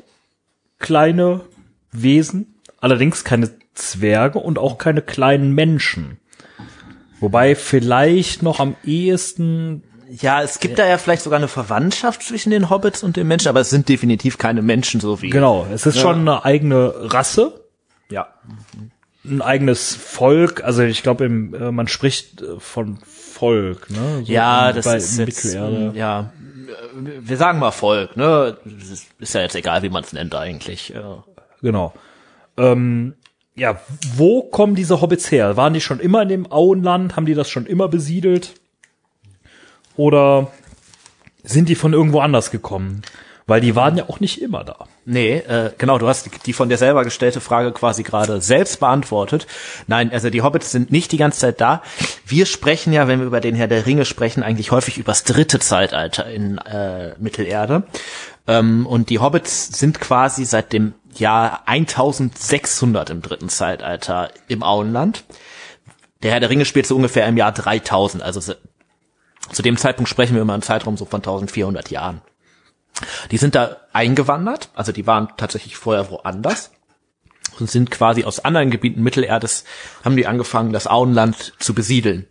[0.78, 1.40] kleine
[1.92, 6.18] Wesen, allerdings keine Zwerge und auch keine kleinen Menschen.
[7.20, 12.50] Wobei vielleicht noch am ehesten ja, es gibt da ja vielleicht sogar eine Verwandtschaft zwischen
[12.50, 15.30] den Hobbits und den Menschen, aber es sind definitiv keine Menschen so wie.
[15.30, 16.02] Genau, es ist ja.
[16.02, 17.64] schon eine eigene Rasse.
[18.10, 18.26] Ja.
[19.24, 21.28] Ein eigenes Volk, also ich glaube, äh,
[21.70, 24.22] man spricht äh, von Volk, ne?
[24.24, 26.32] So ja, das ist jetzt, ja,
[27.20, 28.56] wir sagen mal Volk, ne?
[29.18, 30.88] Ist ja jetzt egal, wie man es nennt eigentlich.
[30.88, 31.24] Ja.
[31.62, 31.92] Genau.
[32.56, 33.14] Ähm,
[33.54, 33.80] ja,
[34.16, 35.56] wo kommen diese Hobbits her?
[35.56, 37.16] Waren die schon immer in dem Auenland?
[37.16, 38.54] Haben die das schon immer besiedelt?
[39.96, 40.50] Oder
[41.42, 43.02] sind die von irgendwo anders gekommen?
[43.46, 44.86] Weil die waren ja auch nicht immer da.
[45.04, 49.48] Nee, äh, genau, du hast die von dir selber gestellte Frage quasi gerade selbst beantwortet.
[49.88, 51.82] Nein, also die Hobbits sind nicht die ganze Zeit da.
[52.24, 55.58] Wir sprechen ja, wenn wir über den Herr der Ringe sprechen, eigentlich häufig übers dritte
[55.58, 57.82] Zeitalter in äh, Mittelerde.
[58.46, 65.24] Ähm, und die Hobbits sind quasi seit dem Jahr 1600 im dritten Zeitalter im Auenland.
[66.22, 68.40] Der Herr der Ringe spielt so ungefähr im Jahr 3000, also
[69.52, 72.20] zu dem Zeitpunkt sprechen wir immer einen Zeitraum so von 1400 Jahren.
[73.30, 76.70] Die sind da eingewandert, also die waren tatsächlich vorher woanders
[77.58, 79.64] und sind quasi aus anderen Gebieten Mittelerdes,
[80.04, 82.26] haben die angefangen, das Auenland zu besiedeln.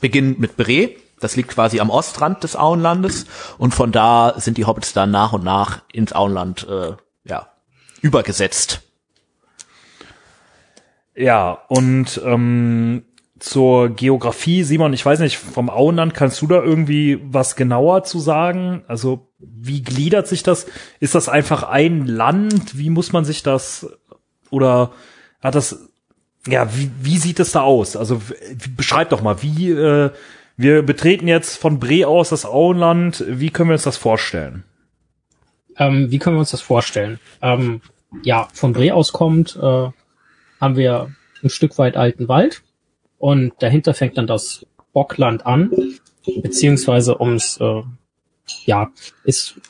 [0.00, 3.26] Beginnend mit Bre, das liegt quasi am Ostrand des Auenlandes
[3.58, 6.92] und von da sind die Hobbits dann nach und nach ins Auenland äh,
[8.00, 8.82] übergesetzt.
[11.14, 13.04] Ja, und ähm,
[13.38, 18.18] zur Geografie, Simon, ich weiß nicht, vom Auenland kannst du da irgendwie was genauer zu
[18.18, 18.84] sagen?
[18.88, 20.66] Also wie gliedert sich das?
[21.00, 22.78] Ist das einfach ein Land?
[22.78, 23.86] Wie muss man sich das
[24.50, 24.92] oder
[25.40, 25.88] hat das
[26.46, 27.96] ja, wie, wie sieht es da aus?
[27.96, 28.20] Also
[28.76, 30.10] beschreib doch mal, wie äh,
[30.56, 34.64] wir betreten jetzt von Bre aus das Auenland, wie können wir uns das vorstellen?
[35.78, 37.20] Ähm, wie können wir uns das vorstellen?
[37.40, 37.80] Ähm,
[38.22, 39.88] ja, von Bre aus kommt, äh,
[40.60, 42.62] haben wir ein Stück weit alten Wald
[43.18, 45.70] und dahinter fängt dann das Bockland an,
[46.42, 47.82] beziehungsweise ums, äh,
[48.64, 48.90] ja,
[49.24, 49.60] ist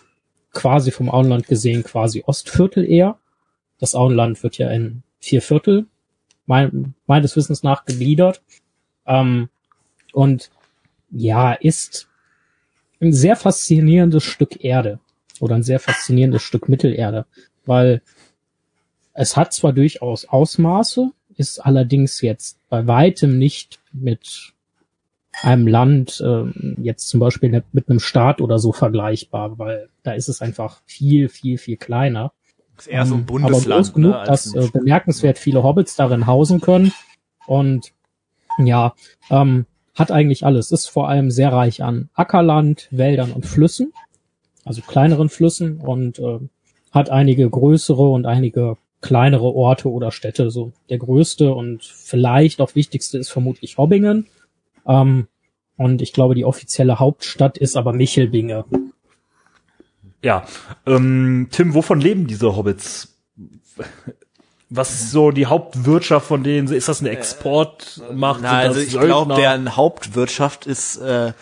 [0.52, 3.18] quasi vom Auenland gesehen quasi Ostviertel eher.
[3.78, 5.86] Das Auenland wird ja in vier Viertel
[6.46, 8.40] mein, meines Wissens nach gegliedert.
[9.06, 9.50] Ähm,
[10.12, 10.50] und
[11.10, 12.08] ja, ist
[13.00, 15.00] ein sehr faszinierendes Stück Erde
[15.40, 17.26] oder ein sehr faszinierendes Stück Mittelerde,
[17.66, 18.02] weil
[19.14, 24.52] es hat zwar durchaus Ausmaße, ist allerdings jetzt bei weitem nicht mit
[25.42, 26.44] einem Land, äh,
[26.82, 31.28] jetzt zum Beispiel mit einem Staat oder so vergleichbar, weil da ist es einfach viel,
[31.28, 32.32] viel, viel kleiner.
[32.76, 33.66] Ist eher so ein Bundesland.
[33.66, 36.92] Aber groß genug, ne, dass äh, bemerkenswert viele Hobbits darin hausen können.
[37.46, 37.92] Und
[38.58, 38.94] ja,
[39.30, 40.70] ähm, hat eigentlich alles.
[40.70, 43.92] Ist vor allem sehr reich an Ackerland, Wäldern und Flüssen,
[44.68, 46.38] also kleineren Flüssen und äh,
[46.92, 50.50] hat einige größere und einige kleinere Orte oder Städte.
[50.50, 54.26] So der größte und vielleicht auch wichtigste ist vermutlich Hobbingen.
[54.86, 55.26] Ähm,
[55.76, 58.64] und ich glaube, die offizielle Hauptstadt ist aber Michelbinge.
[60.22, 60.44] Ja,
[60.86, 63.16] ähm, Tim, wovon leben diese Hobbits?
[64.70, 66.68] Was ist so die Hauptwirtschaft von denen?
[66.68, 68.40] Ist das eine Exportmacht?
[68.42, 71.32] Na, also ich glaube, deren Hauptwirtschaft ist äh,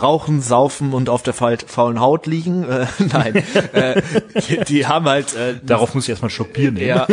[0.00, 2.64] rauchen, saufen und auf der faulen Haut liegen.
[2.64, 3.36] Äh, nein,
[3.72, 4.02] äh,
[4.48, 5.34] die, die, haben halt.
[5.34, 6.76] Äh, Darauf muss ich erstmal nehmen.
[6.76, 7.06] Ja,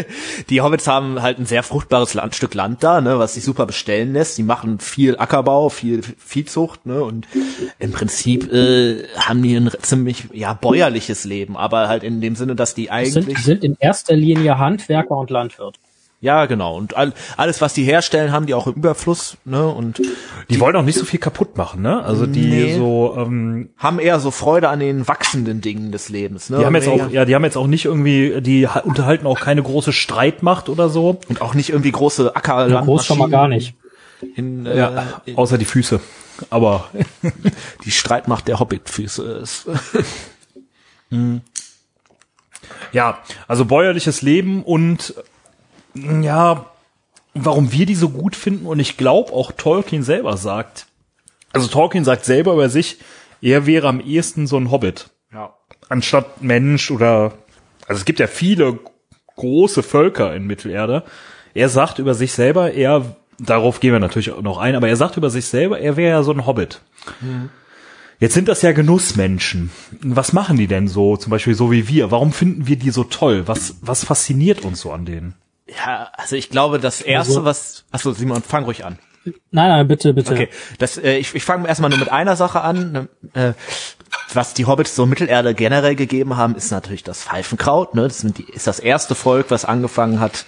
[0.50, 3.66] die Hobbits haben halt ein sehr fruchtbares Land, Stück Land da, ne, was sich super
[3.66, 4.38] bestellen lässt.
[4.38, 7.26] Die machen viel Ackerbau, viel Viehzucht, ne, und
[7.78, 12.54] im Prinzip äh, haben die ein ziemlich ja bäuerliches Leben, aber halt in dem Sinne,
[12.54, 15.78] dass die eigentlich sind, sind in erster Linie Handwerker und Landwirt.
[16.24, 16.74] Ja, genau.
[16.74, 19.68] Und all, alles, was die herstellen, haben die auch im Überfluss, ne?
[19.68, 20.08] Und die,
[20.48, 22.02] die wollen auch nicht so viel kaputt machen, ne?
[22.02, 26.48] Also die nee, so ähm, haben eher so Freude an den wachsenden Dingen des Lebens,
[26.48, 26.60] ne?
[26.60, 29.62] Die haben jetzt auch, ja, die haben jetzt auch nicht irgendwie, die unterhalten auch keine
[29.62, 32.80] große Streitmacht oder so und auch nicht irgendwie große Ackerlandmaschinen.
[32.80, 33.74] Ja, groß schon mal gar nicht.
[34.34, 36.00] In, äh, ja, außer die Füße.
[36.48, 36.88] Aber
[37.84, 39.66] die Streitmacht der Hobbitfüße ist.
[41.10, 41.42] hm.
[42.92, 45.12] Ja, also bäuerliches Leben und
[45.94, 46.66] ja,
[47.34, 50.86] warum wir die so gut finden und ich glaube auch Tolkien selber sagt.
[51.52, 52.98] Also Tolkien sagt selber über sich,
[53.40, 55.10] er wäre am ehesten so ein Hobbit.
[55.32, 55.54] Ja.
[55.88, 57.32] Anstatt Mensch oder,
[57.86, 58.78] also es gibt ja viele
[59.36, 61.04] große Völker in Mittelerde.
[61.54, 64.96] Er sagt über sich selber, er, darauf gehen wir natürlich auch noch ein, aber er
[64.96, 66.80] sagt über sich selber, er wäre ja so ein Hobbit.
[67.20, 67.50] Mhm.
[68.20, 69.70] Jetzt sind das ja Genussmenschen.
[70.00, 72.10] Was machen die denn so, zum Beispiel so wie wir?
[72.10, 73.46] Warum finden wir die so toll?
[73.46, 75.34] Was, was fasziniert uns so an denen?
[75.66, 78.98] Ja, also ich glaube, das erste, also, was, achso, Simon, fang ruhig an.
[79.24, 80.34] Nein, nein, bitte, bitte.
[80.34, 80.48] Okay,
[80.78, 83.08] das, äh, ich, ich fange erstmal nur mit einer Sache an.
[83.32, 83.54] Äh,
[84.32, 87.94] was die Hobbits so Mittelerde generell gegeben haben, ist natürlich das Pfeifenkraut.
[87.94, 88.02] Ne?
[88.02, 90.44] Das sind die, ist das erste Volk, was angefangen hat,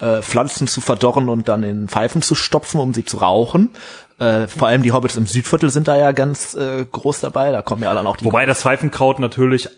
[0.00, 3.70] äh, Pflanzen zu verdorren und dann in Pfeifen zu stopfen, um sie zu rauchen.
[4.18, 7.50] Äh, vor allem die Hobbits im Südviertel sind da ja ganz äh, groß dabei.
[7.50, 8.24] Da kommen ja dann auch die.
[8.26, 9.68] Wobei das Pfeifenkraut natürlich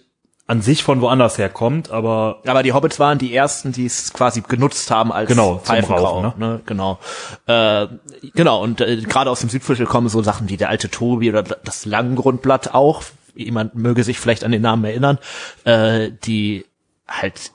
[0.46, 4.42] an sich von woanders herkommt, aber aber die Hobbits waren die ersten, die es quasi
[4.42, 6.34] genutzt haben als genau, Pfeifengrau, ne?
[6.36, 6.60] ne?
[6.66, 6.98] Genau,
[7.46, 7.86] äh,
[8.34, 11.42] genau und äh, gerade aus dem Südviertel kommen so Sachen wie der alte Tobi oder
[11.42, 13.02] das Langgrundblatt auch.
[13.34, 15.18] Jemand möge sich vielleicht an den Namen erinnern,
[15.64, 16.66] äh, die
[17.08, 17.52] halt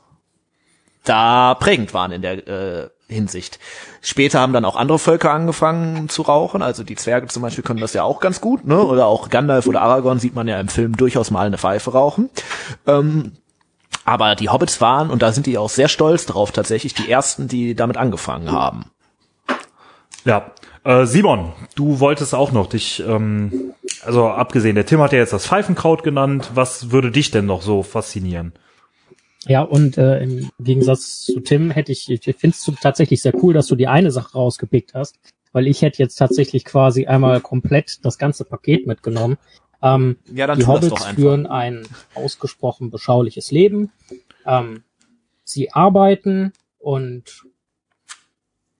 [1.03, 3.59] da prägend waren in der äh, Hinsicht.
[4.01, 7.79] Später haben dann auch andere Völker angefangen zu rauchen, also die Zwerge zum Beispiel können
[7.79, 8.83] das ja auch ganz gut, ne?
[8.83, 12.29] Oder auch Gandalf oder Aragorn sieht man ja im Film durchaus mal eine Pfeife rauchen.
[12.85, 13.33] Ähm,
[14.03, 17.47] aber die Hobbits waren, und da sind die auch sehr stolz drauf, tatsächlich die ersten,
[17.47, 18.85] die damit angefangen haben.
[20.25, 20.51] Ja,
[20.83, 23.73] äh, Simon, du wolltest auch noch dich, ähm,
[24.05, 26.51] also abgesehen, der Tim hat ja jetzt das Pfeifenkraut genannt.
[26.53, 28.53] Was würde dich denn noch so faszinieren?
[29.45, 33.53] Ja, und äh, im Gegensatz zu Tim hätte ich, ich finde es tatsächlich sehr cool,
[33.53, 35.17] dass du die eine Sache rausgepickt hast,
[35.53, 39.37] weil ich hätte jetzt tatsächlich quasi einmal komplett das ganze Paket mitgenommen.
[39.81, 41.83] Ähm, ja, dann die Hobbits führen ein
[42.15, 43.91] ausgesprochen beschauliches Leben.
[44.45, 44.83] Ähm,
[45.43, 47.43] sie arbeiten und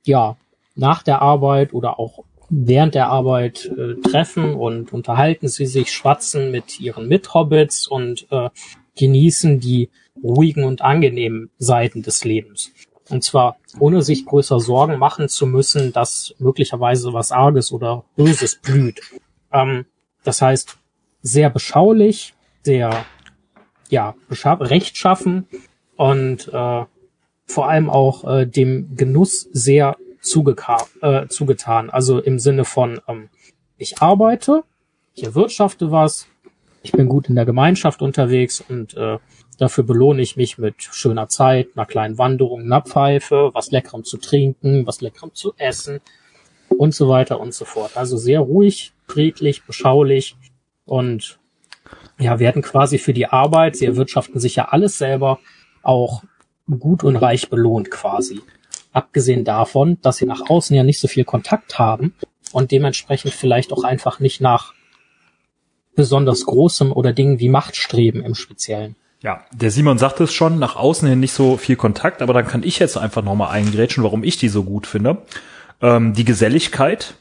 [0.04, 0.38] ja,
[0.76, 6.52] nach der Arbeit oder auch während der Arbeit äh, treffen und unterhalten sie sich, schwatzen
[6.52, 8.50] mit ihren Mithobbits und äh,
[8.96, 9.90] genießen die
[10.24, 12.72] ruhigen und angenehmen Seiten des Lebens.
[13.10, 18.60] Und zwar ohne sich größer Sorgen machen zu müssen, dass möglicherweise was Arges oder Böses
[18.62, 19.00] blüht.
[19.52, 19.86] Ähm,
[20.24, 20.78] das heißt,
[21.22, 23.06] sehr beschaulich, sehr
[23.90, 25.48] ja, rechtschaffen
[25.96, 26.86] und äh,
[27.46, 29.96] vor allem auch äh, dem Genuss sehr
[31.02, 31.90] äh, zugetan.
[31.90, 33.30] Also im Sinne von, ähm,
[33.78, 34.64] ich arbeite,
[35.14, 36.28] ich erwirtschafte was,
[36.84, 39.18] ich bin gut in der Gemeinschaft unterwegs und äh,
[39.58, 44.18] dafür belohne ich mich mit schöner Zeit, einer kleinen Wanderung, einer Pfeife, was Leckerem zu
[44.18, 46.00] trinken, was Leckerem zu essen
[46.70, 47.98] und so weiter und so fort.
[47.98, 50.36] Also sehr ruhig, friedlich, beschaulich
[50.86, 51.40] und
[52.20, 55.40] ja, werden quasi für die Arbeit, sie erwirtschaften sich ja alles selber,
[55.84, 56.24] auch
[56.80, 58.42] gut und reich belohnt quasi.
[58.92, 62.16] Abgesehen davon, dass sie nach außen ja nicht so viel Kontakt haben
[62.52, 64.74] und dementsprechend vielleicht auch einfach nicht nach
[65.96, 68.96] besonders Großem oder Dingen wie Machtstreben im Speziellen.
[69.22, 72.48] Ja, der Simon sagt es schon, nach außen hin nicht so viel Kontakt, aber dann
[72.48, 75.18] kann ich jetzt einfach nochmal eingrätschen, warum ich die so gut finde.
[75.82, 77.16] Ähm, die Geselligkeit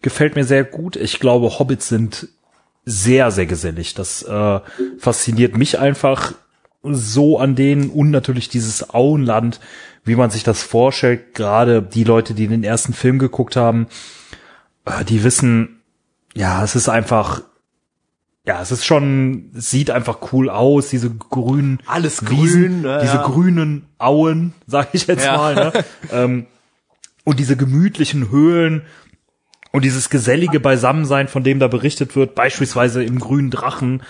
[0.00, 0.96] gefällt mir sehr gut.
[0.96, 2.28] Ich glaube, Hobbits sind
[2.84, 3.94] sehr, sehr gesellig.
[3.94, 4.60] Das äh,
[4.98, 6.34] fasziniert mich einfach
[6.82, 9.60] so an denen und natürlich dieses Auenland,
[10.04, 11.34] wie man sich das vorstellt.
[11.34, 13.88] Gerade die Leute, die den ersten Film geguckt haben,
[14.84, 15.80] äh, die wissen,
[16.34, 17.42] ja, es ist einfach
[18.46, 23.16] ja, es ist schon, sieht einfach cool aus, diese grünen alles Wiesen, grün, äh, diese
[23.16, 23.22] ja.
[23.22, 25.36] grünen Auen, sag ich jetzt ja.
[25.36, 25.72] mal, ne?
[26.12, 26.46] ähm,
[27.24, 28.82] und diese gemütlichen Höhlen
[29.72, 34.02] und dieses gesellige Beisammensein, von dem da berichtet wird, beispielsweise im grünen Drachen.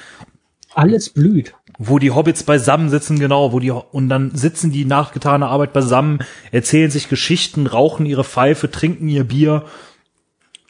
[0.75, 1.55] Alles blüht.
[1.77, 6.21] Wo die Hobbits beisammen sitzen, genau, wo die, und dann sitzen die nachgetane Arbeit beisammen,
[6.53, 9.65] erzählen sich Geschichten, rauchen ihre Pfeife, trinken ihr Bier.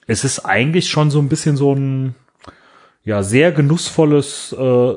[0.06, 2.14] Es ist eigentlich schon so ein bisschen so ein,
[3.04, 4.94] ja sehr genussvolles, äh,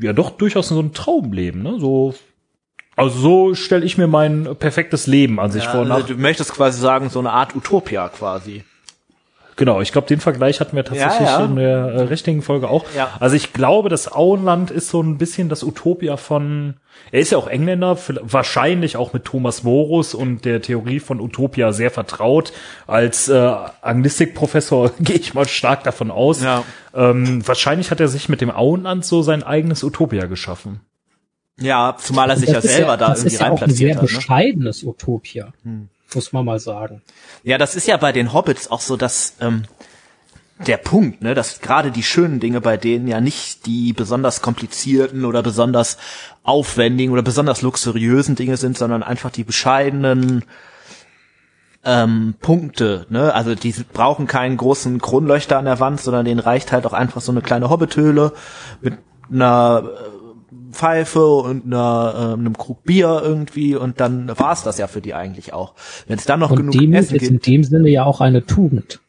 [0.00, 1.78] ja doch durchaus so ein Traumleben, ne?
[1.78, 2.14] So
[2.96, 5.88] also so stelle ich mir mein perfektes Leben an sich Ja, vor.
[5.88, 8.64] also du möchtest quasi sagen, so eine Art Utopia quasi.
[9.58, 11.44] Genau, ich glaube, den Vergleich hatten wir tatsächlich Ja, ja.
[11.44, 12.86] in der äh, richtigen Folge auch.
[12.96, 13.10] Ja.
[13.20, 16.76] Also ich glaube, das Auenland ist so ein bisschen das Utopia von.
[17.12, 21.72] Er ist ja auch Engländer, wahrscheinlich auch mit Thomas Morus und der Theorie von Utopia
[21.72, 22.52] sehr vertraut.
[22.86, 26.42] Als äh, Anglistikprofessor gehe ich mal stark davon aus.
[26.42, 26.64] Ja.
[26.94, 30.80] Ähm, wahrscheinlich hat er sich mit dem Auenland so sein eigenes Utopia geschaffen.
[31.60, 33.50] Ja, zumal er sich Und ja das ist selber da das irgendwie ist ja auch
[33.50, 34.02] ein reinplatziert sehr hat.
[34.02, 34.16] Ne?
[34.16, 35.52] bescheidenes Utopia,
[36.14, 37.02] muss man mal sagen.
[37.42, 39.64] Ja, das ist ja bei den Hobbits auch so, dass ähm,
[40.66, 45.24] der Punkt, ne, dass gerade die schönen Dinge bei denen ja nicht die besonders komplizierten
[45.24, 45.98] oder besonders
[46.42, 50.44] aufwendigen oder besonders luxuriösen Dinge sind, sondern einfach die bescheidenen
[51.84, 53.32] ähm, Punkte, ne?
[53.34, 57.20] Also die brauchen keinen großen Kronleuchter an der Wand, sondern denen reicht halt auch einfach
[57.20, 58.32] so eine kleine Hobbithöhle
[58.80, 58.98] mit
[59.30, 60.17] einer äh,
[60.70, 65.14] Pfeife und einer, äh, einem Krug Bier irgendwie und dann war's das ja für die
[65.14, 65.74] eigentlich auch.
[66.06, 67.46] Wenn es dann noch Und genug Demut Essen ist in gibt.
[67.46, 69.00] dem Sinne ja auch eine Tugend.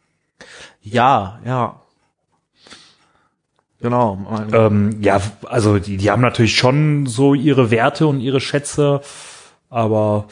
[0.81, 1.81] Ja, ja.
[3.81, 4.17] Genau.
[4.51, 9.01] Ähm, ja, also die, die haben natürlich schon so ihre Werte und ihre Schätze,
[9.69, 10.27] aber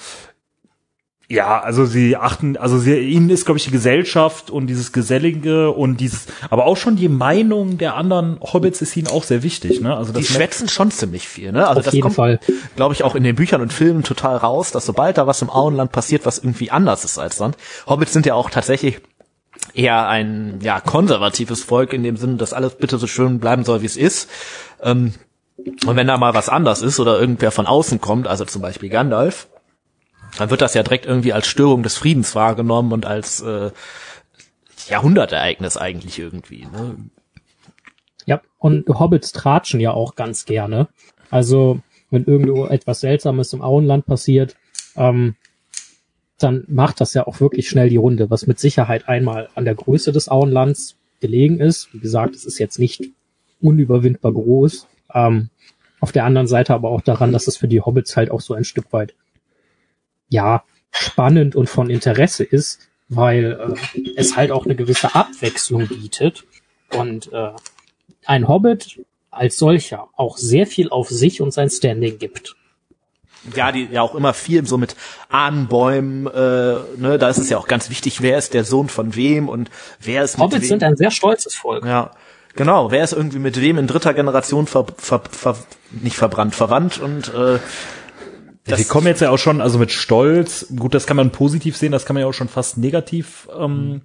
[1.30, 5.72] ja, also sie achten, also sie, ihnen ist, glaube ich, die Gesellschaft und dieses Gesellige
[5.72, 9.82] und dieses, aber auch schon die Meinung der anderen Hobbits ist ihnen auch sehr wichtig,
[9.82, 9.98] ne?
[9.98, 11.68] Also die das schwätzen schon ziemlich viel, ne?
[11.68, 12.40] Also Auf das jeden kommt, Fall.
[12.78, 15.50] glaube ich, auch in den Büchern und Filmen total raus, dass sobald da was im
[15.50, 17.60] Auenland passiert, was irgendwie anders ist als sonst.
[17.88, 19.02] Hobbits sind ja auch tatsächlich
[19.74, 23.82] eher ein ja konservatives Volk in dem Sinne, dass alles bitte so schön bleiben soll,
[23.82, 24.30] wie es ist.
[24.82, 25.14] Ähm,
[25.58, 28.88] und wenn da mal was anders ist oder irgendwer von außen kommt, also zum Beispiel
[28.88, 29.48] Gandalf,
[30.38, 33.72] dann wird das ja direkt irgendwie als Störung des Friedens wahrgenommen und als äh,
[34.88, 36.66] Jahrhundertereignis eigentlich irgendwie.
[36.66, 36.98] Ne?
[38.26, 40.88] Ja, und Hobbits tratschen ja auch ganz gerne.
[41.30, 44.56] Also, wenn irgendwo etwas Seltsames im Auenland passiert,
[44.96, 45.36] ähm,
[46.38, 49.76] dann macht das ja auch wirklich schnell die Runde, was mit Sicherheit einmal an der
[49.76, 51.94] Größe des Auenlands gelegen ist.
[51.94, 53.10] Wie gesagt, es ist jetzt nicht
[53.62, 54.88] unüberwindbar groß.
[55.14, 55.50] Ähm,
[56.00, 58.54] auf der anderen Seite aber auch daran, dass es für die Hobbits halt auch so
[58.54, 59.16] ein Stück weit,
[60.30, 66.46] ja, spannend und von Interesse ist, weil äh, es halt auch eine gewisse Abwechslung bietet
[66.94, 67.52] und äh,
[68.26, 72.56] ein Hobbit als solcher auch sehr viel auf sich und sein Standing gibt.
[73.56, 74.96] ja, die ja auch immer viel so mit
[75.30, 79.16] Ahnenbäumen, äh, ne, da ist es ja auch ganz wichtig, wer ist der Sohn von
[79.16, 79.70] wem und
[80.02, 80.70] wer ist mit Hobbits wem.
[80.70, 81.86] sind ein sehr stolzes Volk.
[81.86, 82.12] ja,
[82.56, 85.58] genau, wer ist irgendwie mit wem in dritter Generation ver, ver, ver,
[85.92, 87.60] nicht verbrannt, verwandt und äh,
[88.68, 91.92] wir kommen jetzt ja auch schon, also mit Stolz, gut, das kann man positiv sehen,
[91.92, 94.02] das kann man ja auch schon fast negativ ähm,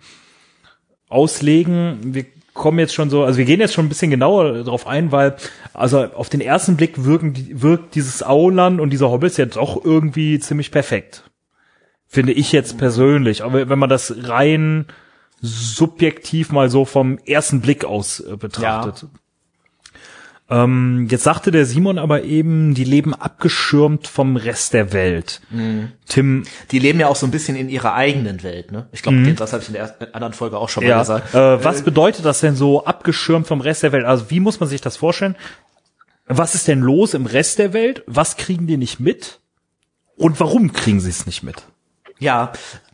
[1.08, 1.98] auslegen.
[2.02, 5.10] Wir kommen jetzt schon so, also wir gehen jetzt schon ein bisschen genauer darauf ein,
[5.10, 5.36] weil
[5.72, 10.38] also auf den ersten Blick wirken, wirkt dieses Auland und dieser Hobbits jetzt auch irgendwie
[10.38, 11.24] ziemlich perfekt.
[12.06, 13.42] Finde ich jetzt persönlich.
[13.42, 14.86] Aber wenn man das rein
[15.40, 19.08] subjektiv mal so vom ersten Blick aus äh, betrachtet.
[20.50, 25.40] Ähm, jetzt sagte der Simon aber eben, die leben abgeschirmt vom Rest der Welt.
[26.08, 28.86] Tim, die leben ja auch so ein bisschen in ihrer eigenen Welt, ne?
[28.92, 31.34] Ich glaube, das habe ich in der anderen Folge auch schon mal ja, gesagt.
[31.34, 34.04] äh, was bedeutet das denn so abgeschirmt vom Rest der Welt?
[34.04, 35.36] Also wie muss man sich das vorstellen?
[36.26, 38.02] Was ist denn los im Rest der Welt?
[38.06, 39.40] Was kriegen die nicht mit?
[40.16, 41.62] Und warum kriegen sie es nicht mit?
[42.18, 42.52] Ja,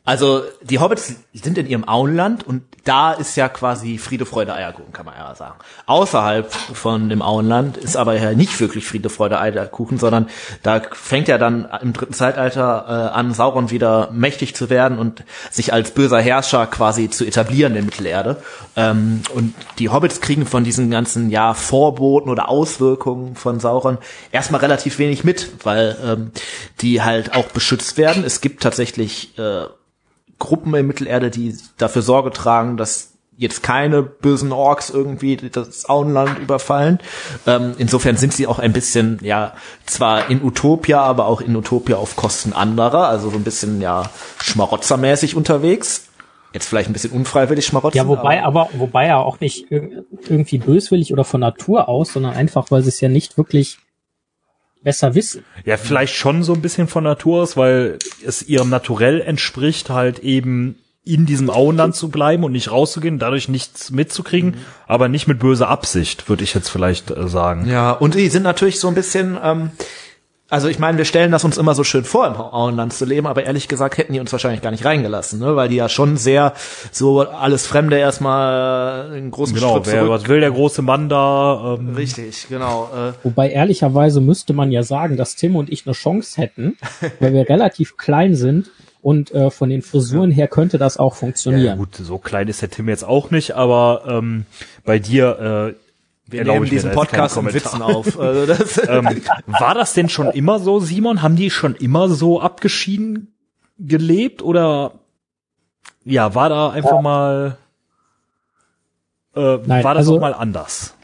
[0.08, 4.90] also die Hobbits sind in ihrem Auenland und da ist ja quasi Friede, Freude, Eierkuchen,
[4.94, 5.56] kann man ja sagen.
[5.84, 10.30] Außerhalb von dem Auenland ist aber ja nicht wirklich Friede, Freude, Eierkuchen, sondern
[10.62, 15.24] da fängt ja dann im dritten Zeitalter äh, an, Sauron wieder mächtig zu werden und
[15.50, 18.42] sich als böser Herrscher quasi zu etablieren in Mittelerde.
[18.76, 23.98] Ähm, und die Hobbits kriegen von diesen ganzen ja Vorboten oder Auswirkungen von Sauron
[24.32, 26.30] erstmal relativ wenig mit, weil ähm,
[26.80, 28.24] die halt auch beschützt werden.
[28.24, 29.66] Es gibt tatsächlich äh,
[30.38, 36.38] Gruppen in Mittelerde, die dafür Sorge tragen, dass jetzt keine bösen Orks irgendwie das Auenland
[36.40, 36.98] überfallen.
[37.46, 39.52] Ähm, insofern sind sie auch ein bisschen, ja,
[39.86, 44.10] zwar in Utopia, aber auch in Utopia auf Kosten anderer, also so ein bisschen, ja,
[44.40, 46.08] schmarotzermäßig unterwegs.
[46.52, 47.98] Jetzt vielleicht ein bisschen unfreiwillig schmarotzen.
[47.98, 52.34] Ja, wobei aber, wobei ja auch nicht ir- irgendwie böswillig oder von Natur aus, sondern
[52.34, 53.78] einfach, weil sie es ja nicht wirklich
[54.82, 55.44] besser wissen.
[55.64, 60.20] Ja, vielleicht schon so ein bisschen von Natur aus, weil es ihrem Naturell entspricht, halt
[60.20, 64.56] eben in diesem Auenland zu bleiben und nicht rauszugehen, dadurch nichts mitzukriegen,
[64.86, 67.66] aber nicht mit böser Absicht, würde ich jetzt vielleicht äh, sagen.
[67.66, 69.70] Ja, und die sind natürlich so ein bisschen, ähm,
[70.50, 73.26] Also ich meine, wir stellen das uns immer so schön vor, im Auenland zu leben,
[73.26, 75.56] aber ehrlich gesagt hätten die uns wahrscheinlich gar nicht reingelassen, ne?
[75.56, 76.54] weil die ja schon sehr
[76.90, 80.10] so alles Fremde erstmal einen großen Genau, Schritt wer, zurück.
[80.10, 81.76] was will der große Mann da?
[81.78, 82.88] Ähm, Richtig, genau.
[82.94, 86.78] Äh, Wobei ehrlicherweise müsste man ja sagen, dass Tim und ich eine Chance hätten,
[87.20, 88.70] weil wir relativ klein sind
[89.02, 91.78] und äh, von den Frisuren her könnte das auch ja, funktionieren.
[91.78, 94.46] gut, so klein ist der Tim jetzt auch nicht, aber ähm,
[94.86, 95.87] bei dir äh,
[96.28, 97.72] wir nehmen diesen Podcast Kommentar.
[97.72, 98.18] Witzen auf.
[98.18, 99.08] Also das, ähm,
[99.46, 101.22] war das denn schon immer so, Simon?
[101.22, 103.34] Haben die schon immer so abgeschieden
[103.78, 104.92] gelebt oder
[106.04, 107.58] ja, war da einfach mal
[109.34, 110.94] äh, Nein, war das also- auch mal anders?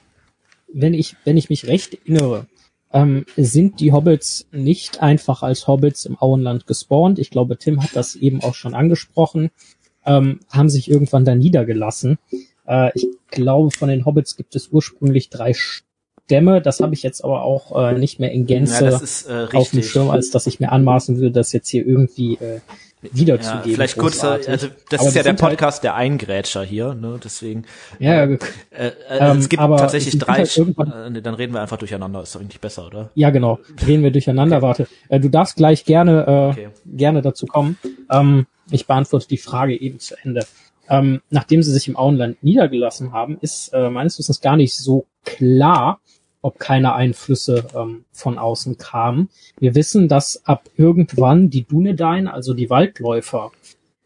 [0.75, 2.47] wenn ich, wenn ich mich recht erinnere,
[2.93, 7.18] ähm, sind die Hobbits nicht einfach als Hobbits im Auenland gespawnt.
[7.18, 9.51] Ich glaube, Tim hat das eben auch schon angesprochen,
[10.05, 12.18] ähm, haben sich irgendwann da niedergelassen.
[12.67, 16.61] Äh, ich glaube, von den Hobbits gibt es ursprünglich drei Stämme.
[16.62, 19.47] Das habe ich jetzt aber auch äh, nicht mehr in ja, Gänze das ist äh,
[19.53, 19.83] auf dem.
[19.83, 22.61] Schirm, als dass ich mir anmaßen würde, das jetzt hier irgendwie äh,
[23.03, 23.75] Ja, wiederzugeben.
[23.75, 27.21] vielleicht kurz, äh, also das Aber ist ja der halt- Podcast der Eingrätscher hier, ne?
[27.23, 27.65] Deswegen.
[27.99, 28.37] Ja, ja, Äh,
[28.71, 30.45] äh, Ähm, es gibt tatsächlich drei.
[30.47, 32.23] halt äh, dann reden wir einfach durcheinander.
[32.23, 33.11] Ist doch eigentlich besser, oder?
[33.15, 33.59] Ja, genau.
[33.87, 34.62] Reden wir durcheinander.
[34.62, 36.69] Warte, äh, du darfst gleich gerne, äh, Okay.
[36.87, 37.77] gerne dazu kommen.
[38.11, 40.47] Ähm, ich beantworte die Frage eben zu Ende.
[40.89, 45.07] Ähm, nachdem sie sich im Auenland niedergelassen haben, ist äh, meines Wissens gar nicht so
[45.24, 46.01] klar,
[46.43, 49.30] ob keine Einflüsse ähm, von außen kamen.
[49.59, 53.51] Wir wissen, dass ab irgendwann die Dunedain, also die Waldläufer,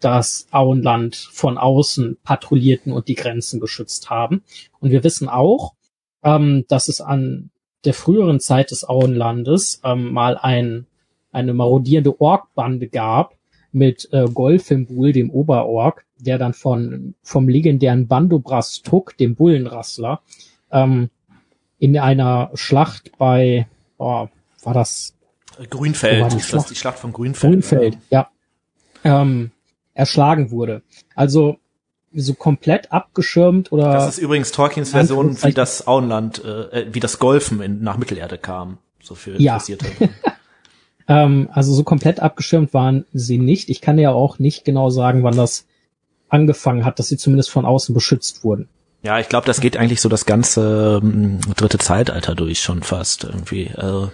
[0.00, 4.44] das Auenland von außen patrouillierten und die Grenzen beschützt haben.
[4.78, 5.74] Und wir wissen auch,
[6.22, 7.50] ähm, dass es an
[7.84, 10.86] der früheren Zeit des Auenlandes ähm, mal ein,
[11.32, 13.37] eine marodierende Orkbande gab
[13.72, 20.20] mit äh, Golfimbul, dem Oberork, der dann von vom legendären Bandobras Tuk, dem Bullenrassler,
[20.70, 21.10] ähm,
[21.78, 24.28] in einer Schlacht bei, oh,
[24.62, 25.14] war das
[25.70, 26.22] Grünfeld.
[26.22, 26.70] War die ist das Schlacht?
[26.70, 27.52] die Schlacht von Grünfeld?
[27.52, 28.30] Grünfeld, ja,
[29.04, 29.50] ähm,
[29.94, 30.82] erschlagen wurde.
[31.14, 31.58] Also
[32.14, 37.18] so komplett abgeschirmt oder Das ist übrigens Tolkiens Version, wie das Auenland, äh, wie das
[37.18, 38.78] Golfen in, nach Mittelerde kam.
[39.02, 39.54] So für Ja.
[39.54, 39.86] Interessierte.
[41.08, 43.70] Ähm, also so komplett abgeschirmt waren sie nicht.
[43.70, 45.66] Ich kann ja auch nicht genau sagen, wann das
[46.28, 48.68] angefangen hat, dass sie zumindest von außen beschützt wurden.
[49.02, 53.24] ja, ich glaube, das geht eigentlich so das ganze ähm, dritte Zeitalter durch schon fast
[53.24, 53.70] irgendwie.
[53.74, 54.10] Also,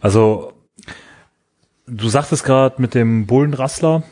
[0.00, 0.52] Also
[1.86, 4.02] du sagtest gerade mit dem Bullenrassler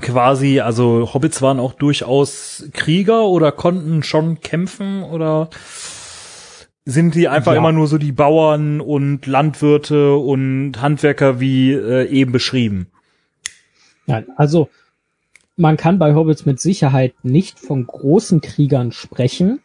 [0.00, 5.50] quasi, also Hobbits waren auch durchaus Krieger oder konnten schon kämpfen oder
[6.84, 7.58] sind die einfach Ja.
[7.58, 12.88] immer nur so die Bauern und Landwirte und Handwerker wie äh, eben beschrieben?
[14.06, 14.68] Nein, also
[15.56, 19.60] man kann bei Hobbits mit Sicherheit nicht von großen Kriegern sprechen,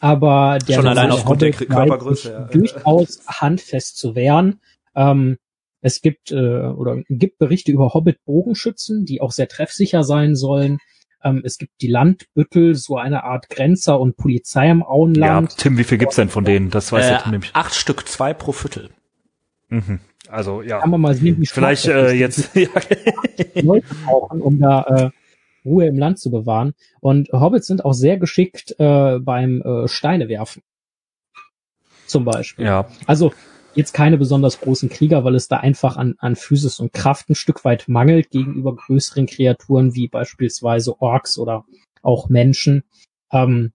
[0.00, 2.40] aber der Schon allein aufgrund der Körpergröße, ja.
[2.46, 4.60] durchaus handfest zu wehren.
[4.94, 5.38] Ähm,
[5.82, 10.78] es gibt äh, oder gibt Berichte über Hobbit-Bogenschützen, die auch sehr treffsicher sein sollen.
[11.22, 15.56] Ähm, es gibt die Landbüttel, so eine Art Grenzer und Polizei im Ja, Auenland.
[15.58, 16.70] Tim, wie viel gibt's denn von denen?
[16.70, 17.50] Das weiß äh, der Tim nämlich.
[17.54, 18.90] acht Stück, zwei pro Viertel.
[19.68, 20.00] Mhm.
[20.28, 22.50] Also ja, Kann man mal sehen, wie vielleicht äh, jetzt.
[22.54, 22.68] ja.
[23.54, 25.10] Leute brauchen, um da äh,
[25.64, 26.74] Ruhe im Land zu bewahren.
[27.00, 30.62] Und Hobbits sind auch sehr geschickt äh, beim äh, Steine werfen.
[32.06, 32.64] Zum Beispiel.
[32.64, 33.32] ja, Also
[33.74, 37.34] jetzt keine besonders großen Krieger, weil es da einfach an, an Physis und Kraft ein
[37.34, 41.64] Stück weit mangelt gegenüber größeren Kreaturen wie beispielsweise Orks oder
[42.02, 42.84] auch Menschen.
[43.32, 43.72] Ähm,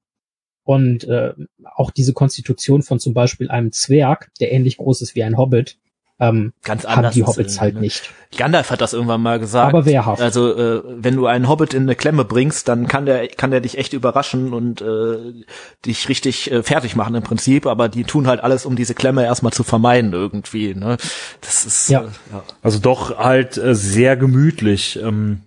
[0.64, 1.34] und äh,
[1.64, 5.78] auch diese Konstitution von zum Beispiel einem Zwerg, der ähnlich groß ist wie ein Hobbit,
[6.18, 7.14] ähm, Ganz haben anders.
[7.14, 7.82] die Hobbits halt ne?
[7.82, 8.10] nicht.
[8.38, 9.74] Gandalf hat das irgendwann mal gesagt.
[9.74, 10.22] Aber wehrhaft.
[10.22, 13.60] Also äh, wenn du einen Hobbit in eine Klemme bringst, dann kann der kann der
[13.60, 15.44] dich echt überraschen und äh,
[15.86, 17.66] dich richtig äh, fertig machen im Prinzip.
[17.66, 20.74] Aber die tun halt alles, um diese Klemme erstmal zu vermeiden irgendwie.
[20.74, 20.98] Ne?
[21.42, 22.02] Das ist Ja.
[22.02, 22.44] Äh, ja.
[22.62, 25.00] also doch halt äh, sehr gemütlich.
[25.02, 25.42] Ähm,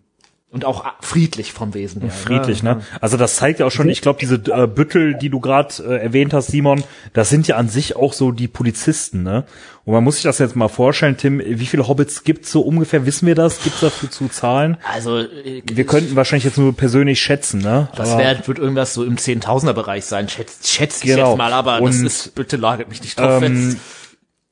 [0.51, 2.11] und auch friedlich vom Wesen her.
[2.11, 2.81] friedlich, ne?
[3.03, 6.03] Also das zeigt ja auch schon, ich glaube, diese äh, Büttel, die du gerade äh,
[6.03, 6.83] erwähnt hast, Simon,
[7.13, 9.45] das sind ja an sich auch so die Polizisten, ne?
[9.85, 13.05] Und man muss sich das jetzt mal vorstellen, Tim, wie viele Hobbits gibt's so ungefähr?
[13.07, 13.63] Wissen wir das?
[13.63, 14.77] Gibt's dafür zu Zahlen?
[14.91, 17.89] Also äh, Wir könnten wahrscheinlich jetzt nur persönlich schätzen, ne?
[17.95, 21.31] das wär, wird irgendwas so im Zehntausender-Bereich sein, schätze schätz ich Genau.
[21.31, 23.79] jetzt mal, aber das Und, ist, bitte lagert mich nicht drauf ähm, fest.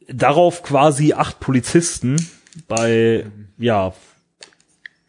[0.09, 2.17] darauf quasi acht Polizisten
[2.69, 3.27] bei,
[3.59, 3.93] ja,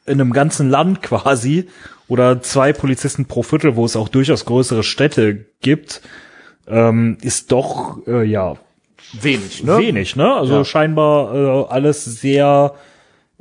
[0.08, 1.68] in einem ganzen Land quasi
[2.08, 6.02] oder zwei Polizisten pro Viertel, wo es auch durchaus größere Städte gibt,
[6.68, 8.56] ähm, ist doch, äh, ja,
[9.14, 9.78] Wenig, ne?
[9.78, 10.34] wenig, ne?
[10.34, 10.66] Also Ja.
[10.66, 12.74] scheinbar äh, alles sehr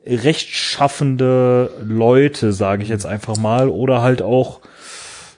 [0.06, 4.60] rechtschaffende Leute, sage ich jetzt einfach mal, oder halt auch,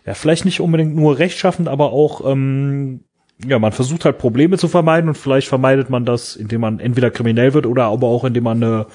[0.05, 3.01] ja, vielleicht nicht unbedingt nur rechtschaffend, aber auch ähm,
[3.47, 7.11] ja, man versucht halt Probleme zu vermeiden und vielleicht vermeidet man das, indem man entweder
[7.11, 8.87] kriminell wird oder aber auch indem man eine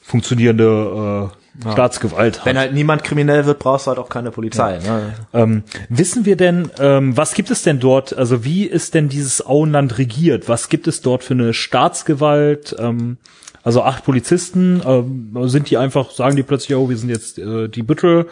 [0.00, 1.72] funktionierende äh, ja.
[1.72, 2.46] Staatsgewalt hat.
[2.46, 4.78] Wenn halt niemand kriminell wird, brauchst du halt auch keine Polizei.
[4.84, 4.98] Ja.
[4.98, 5.14] Ne?
[5.32, 9.44] Ähm, wissen wir denn, ähm, was gibt es denn dort, also wie ist denn dieses
[9.44, 10.48] Auenland regiert?
[10.48, 12.74] Was gibt es dort für eine Staatsgewalt?
[12.78, 13.18] Ähm,
[13.62, 17.68] also acht Polizisten, ähm, sind die einfach, sagen die plötzlich, oh, wir sind jetzt äh,
[17.68, 18.26] die Büttel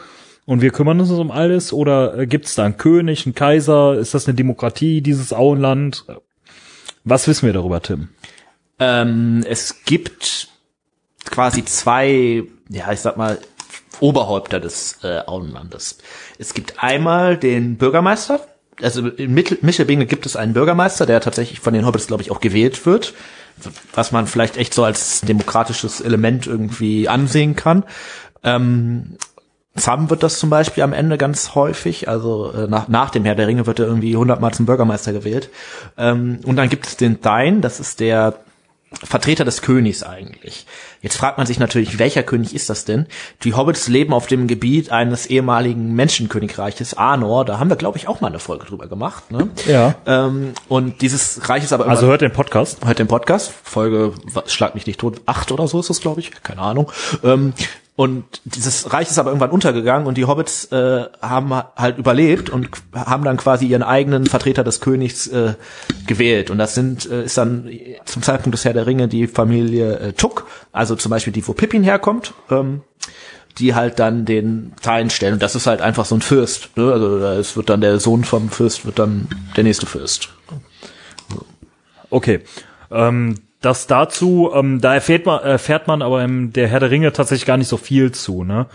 [0.46, 1.72] und wir kümmern uns um alles?
[1.72, 3.98] Oder äh, gibt es da einen König, einen Kaiser?
[3.98, 6.06] Ist das eine Demokratie, dieses Auenland?
[7.04, 8.08] Was wissen wir darüber, Tim?
[8.78, 10.48] Ähm, es gibt
[11.30, 13.38] quasi zwei, ja, ich sag mal,
[14.00, 15.98] Oberhäupter des äh, Auenlandes.
[16.38, 18.40] Es gibt einmal den Bürgermeister,
[18.82, 22.40] also in Michelbinge gibt es einen Bürgermeister, der tatsächlich von den Hobbits, glaube ich, auch
[22.40, 23.14] gewählt wird,
[23.92, 27.84] was man vielleicht echt so als demokratisches Element irgendwie ansehen kann.
[28.44, 29.16] Ähm,
[29.74, 33.34] Sam wird das zum Beispiel am Ende ganz häufig, also äh, nach, nach dem Herr
[33.34, 35.50] der Ringe wird er irgendwie hundertmal zum Bürgermeister gewählt.
[35.96, 38.34] Ähm, und dann gibt es den Dain, das ist der
[38.92, 40.66] Vertreter des Königs eigentlich.
[41.02, 43.06] Jetzt fragt man sich natürlich, welcher König ist das denn?
[43.44, 47.44] Die Hobbits leben auf dem Gebiet eines ehemaligen Menschenkönigreiches, Arnor.
[47.44, 49.30] Da haben wir, glaube ich, auch mal eine Folge drüber gemacht.
[49.30, 49.50] Ne?
[49.66, 49.94] Ja.
[50.06, 52.84] Ähm, und dieses Reich ist aber also hört den Podcast.
[52.84, 53.52] Hört den Podcast.
[53.62, 54.14] Folge
[54.46, 56.30] schlag mich nicht tot, acht oder so ist es, glaube ich.
[56.42, 56.90] Keine Ahnung.
[57.22, 57.52] Ähm,
[57.98, 62.68] und dieses Reich ist aber irgendwann untergegangen und die Hobbits äh, haben halt überlebt und
[62.94, 65.54] haben dann quasi ihren eigenen Vertreter des Königs äh,
[66.06, 66.52] gewählt.
[66.52, 67.68] Und das sind äh, ist dann
[68.04, 71.54] zum Zeitpunkt des Herr der Ringe die Familie äh, Tuck, also zum Beispiel die, wo
[71.54, 72.34] Pippin herkommt.
[72.50, 72.82] Ähm,
[73.58, 75.32] die halt dann den Teilen stellen.
[75.32, 76.76] Und das ist halt einfach so ein Fürst.
[76.76, 76.92] Ne?
[76.92, 79.26] Also es wird dann der Sohn vom Fürst, wird dann
[79.56, 80.28] der nächste Fürst.
[82.10, 82.42] Okay.
[82.92, 87.12] Ähm, das dazu, ähm, da erfährt man, erfährt man aber im der Herr der Ringe
[87.12, 88.66] tatsächlich gar nicht so viel zu, ne?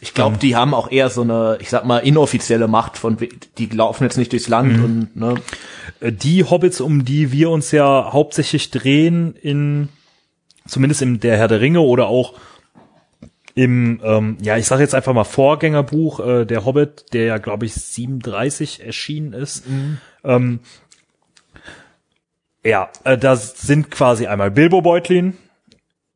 [0.00, 3.16] Ich glaube, ähm, die haben auch eher so eine, ich sag mal, inoffizielle Macht von,
[3.58, 4.84] die laufen jetzt nicht durchs Land mhm.
[4.84, 5.34] und, ne?
[6.00, 9.88] Äh, die Hobbits, um die wir uns ja hauptsächlich drehen in,
[10.66, 12.34] zumindest im der Herr der Ringe oder auch
[13.54, 17.66] im, ähm, ja, ich sage jetzt einfach mal Vorgängerbuch, äh, der Hobbit, der ja, glaube
[17.66, 19.98] ich, 37 erschienen ist, mhm.
[20.24, 20.60] ähm,
[22.64, 25.36] ja, äh, da sind quasi einmal Bilbo Beutlin,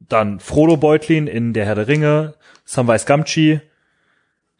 [0.01, 2.34] dann Frodo Beutlin in Der Herr der Ringe,
[2.64, 3.61] Samwise Gamgee,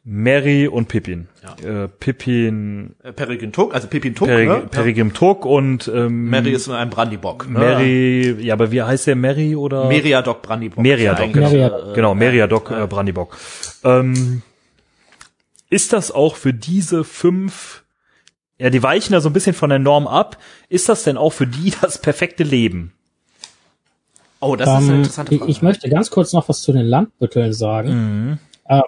[0.05, 1.29] Mary und Pippin.
[1.43, 1.85] Ja.
[1.85, 2.95] Äh, Pippin.
[3.03, 4.63] Äh, Peregrin Tuck, also Pippin Tuck, Perig ne?
[4.71, 7.47] Peregrin Tuck und ähm, Mary ist nur ein Brandybock.
[7.49, 7.59] Ne?
[7.59, 9.87] Mary, ja, aber wie heißt der Mary oder?
[9.87, 10.83] Meriadoc Brandybock.
[10.83, 11.95] Meriadoc, Meriadoc.
[11.95, 13.37] genau, Meriadoc äh, Brandybock.
[13.85, 14.43] Ähm,
[15.69, 17.83] ist das auch für diese fünf
[18.59, 20.39] ja, die weichen da so ein bisschen von der Norm ab.
[20.69, 22.93] Ist das denn auch für die das perfekte Leben?
[24.41, 25.51] Oh, das um, ist eine ähm, interessante Frage.
[25.51, 27.89] Ich möchte ganz kurz noch was zu den Landbütteln sagen.
[27.91, 28.39] Mhm.
[28.65, 28.83] Äh,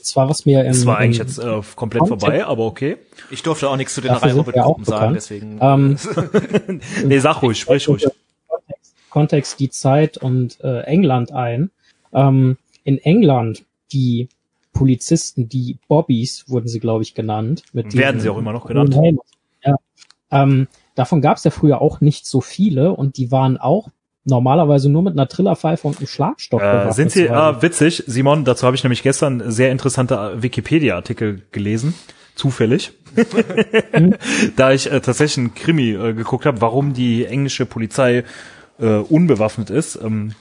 [0.00, 2.96] zwar was mir im, Das war eigentlich jetzt äh, komplett Kontext, vorbei, aber okay.
[3.30, 5.58] Ich durfte auch nichts zu den Reihenruppen sagen, deswegen.
[5.60, 5.96] Ähm,
[7.04, 8.06] nee, sag ruhig, sprich ruhig.
[8.48, 11.70] Kontext, Kontext die Zeit und äh, England ein.
[12.12, 14.28] Ähm, in England, die
[14.76, 17.62] Polizisten, die Bobbys wurden sie, glaube ich, genannt.
[17.72, 18.96] Mit Werden sie auch immer noch genannt.
[19.64, 19.76] Ja.
[20.30, 23.88] Ähm, davon gab es ja früher auch nicht so viele und die waren auch
[24.24, 28.66] normalerweise nur mit einer Trillerpfeife und einem Schlagstock äh, Sind sie, äh, witzig, Simon, dazu
[28.66, 31.94] habe ich nämlich gestern sehr interessante Wikipedia-Artikel gelesen,
[32.34, 32.92] zufällig,
[34.56, 38.24] da ich äh, tatsächlich einen Krimi äh, geguckt habe, warum die englische Polizei
[38.78, 39.98] äh, unbewaffnet ist.
[40.02, 40.32] Ähm,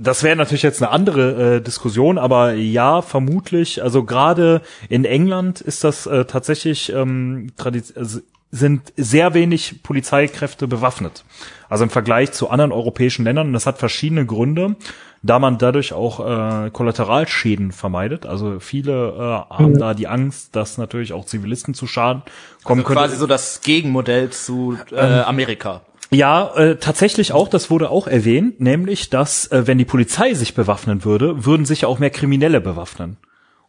[0.00, 3.82] das wäre natürlich jetzt eine andere äh, Diskussion, aber ja, vermutlich.
[3.82, 7.52] Also gerade in England ist das äh, tatsächlich ähm,
[7.94, 8.20] also
[8.50, 11.24] sind sehr wenig Polizeikräfte bewaffnet.
[11.68, 13.48] Also im Vergleich zu anderen europäischen Ländern.
[13.48, 14.76] Und das hat verschiedene Gründe,
[15.22, 18.24] da man dadurch auch äh, Kollateralschäden vermeidet.
[18.24, 19.78] Also viele äh, haben mhm.
[19.78, 22.22] da die Angst, dass natürlich auch Zivilisten zu Schaden
[22.64, 23.00] kommen also können.
[23.00, 25.82] Quasi so das Gegenmodell zu äh, ähm, Amerika.
[26.10, 30.54] Ja, äh, tatsächlich auch, das wurde auch erwähnt, nämlich, dass äh, wenn die Polizei sich
[30.54, 33.18] bewaffnen würde, würden sich auch mehr Kriminelle bewaffnen.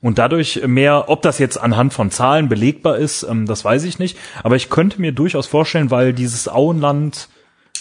[0.02, 4.00] Und dadurch mehr, ob das jetzt anhand von Zahlen belegbar ist, ähm, das weiß ich
[4.00, 4.18] nicht.
[4.44, 7.28] Aber ich könnte mir durchaus vorstellen, weil dieses Auenland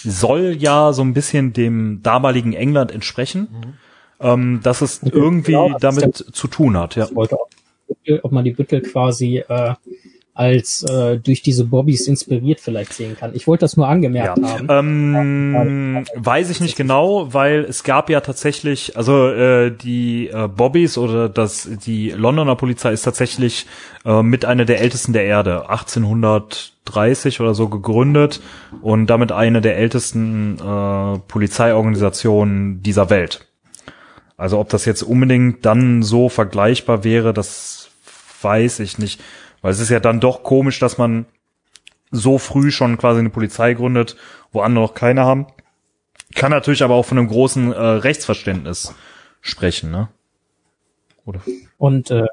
[0.03, 3.73] soll ja so ein bisschen dem damaligen England entsprechen, mhm.
[4.19, 6.95] ähm, dass es okay, irgendwie genau, damit zu tun hat.
[6.97, 7.07] Ja.
[7.15, 7.49] Wollte auch,
[8.23, 9.73] ob man die Büttel quasi äh,
[10.39, 13.31] als äh, durch diese Bobbys inspiriert vielleicht sehen kann.
[13.35, 14.49] Ich wollte das nur angemerkt ja.
[14.49, 14.69] haben.
[14.69, 20.97] Ähm, weiß ich nicht genau, weil es gab ja tatsächlich, also äh, die äh, Bobbys
[20.97, 23.65] oder das die Londoner Polizei ist tatsächlich
[24.05, 28.39] äh, mit einer der ältesten der Erde, 1830 oder so gegründet
[28.81, 33.45] und damit eine der ältesten äh, Polizeiorganisationen dieser Welt.
[34.37, 37.89] Also ob das jetzt unbedingt dann so vergleichbar wäre, das
[38.41, 39.19] weiß ich nicht.
[39.61, 41.25] Weil es ist ja dann doch komisch, dass man
[42.11, 44.15] so früh schon quasi eine Polizei gründet,
[44.51, 45.47] wo andere noch keine haben.
[46.35, 48.93] Kann natürlich aber auch von einem großen äh, Rechtsverständnis
[49.41, 50.09] sprechen, ne?
[51.25, 51.41] Oder?
[51.77, 52.25] Und äh,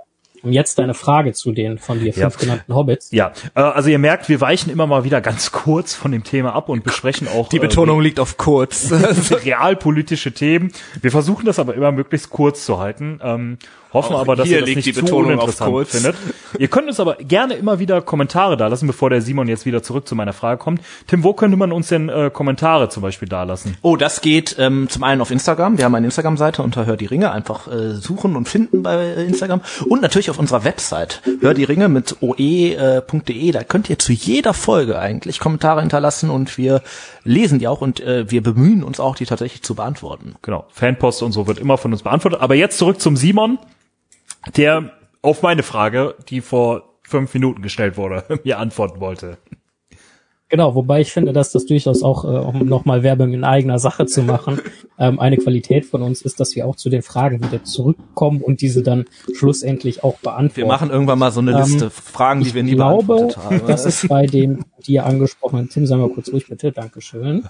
[0.43, 2.41] jetzt deine Frage zu den von dir fünf ja.
[2.41, 3.11] genannten Hobbits.
[3.11, 6.55] Ja, äh, also ihr merkt, wir weichen immer mal wieder ganz kurz von dem Thema
[6.55, 7.49] ab und besprechen auch.
[7.49, 8.93] Die Betonung äh, liegt auf kurz.
[9.45, 10.73] realpolitische Themen.
[11.01, 13.21] Wir versuchen das aber immer möglichst kurz zu halten.
[13.23, 13.59] Ähm,
[13.97, 16.17] hoffen auch aber, dass ihr das nicht zu uninteressant findet.
[16.59, 19.83] Ihr könnt uns aber gerne immer wieder Kommentare da lassen, bevor der Simon jetzt wieder
[19.83, 20.81] zurück zu meiner Frage kommt.
[21.07, 23.77] Tim, wo könnte man uns denn äh, Kommentare zum Beispiel da lassen?
[23.83, 25.77] Oh, das geht ähm, zum einen auf Instagram.
[25.79, 27.31] Wir haben eine Instagram-Seite unter Hör die Ringe.
[27.31, 29.61] Einfach äh, suchen und finden bei Instagram.
[29.89, 31.21] Und natürlich auf unserer Website.
[31.41, 32.79] Hör die Ringe mit oe.de.
[33.49, 36.83] Äh, da könnt ihr zu jeder Folge eigentlich Kommentare hinterlassen und wir
[37.25, 40.37] lesen die auch und äh, wir bemühen uns auch, die tatsächlich zu beantworten.
[40.43, 40.67] Genau.
[40.71, 42.41] Fanpost und so wird immer von uns beantwortet.
[42.41, 43.59] Aber jetzt zurück zum Simon
[44.55, 44.93] der
[45.23, 49.39] auf meine Frage, die vor fünf Minuten gestellt wurde, mir antworten wollte.
[50.49, 54.07] Genau, wobei ich finde, dass das durchaus auch, äh, um nochmal Werbung in eigener Sache
[54.07, 54.61] zu machen,
[54.99, 58.61] ähm, eine Qualität von uns ist, dass wir auch zu den Fragen wieder zurückkommen und
[58.61, 60.57] diese dann schlussendlich auch beantworten.
[60.57, 63.63] Wir machen irgendwann mal so eine Liste ähm, Fragen, die wir nie glaube, beantwortet haben.
[63.67, 67.43] Das ist bei dem dir angesprochenen, Tim, sagen wir kurz ruhig bitte, Dankeschön.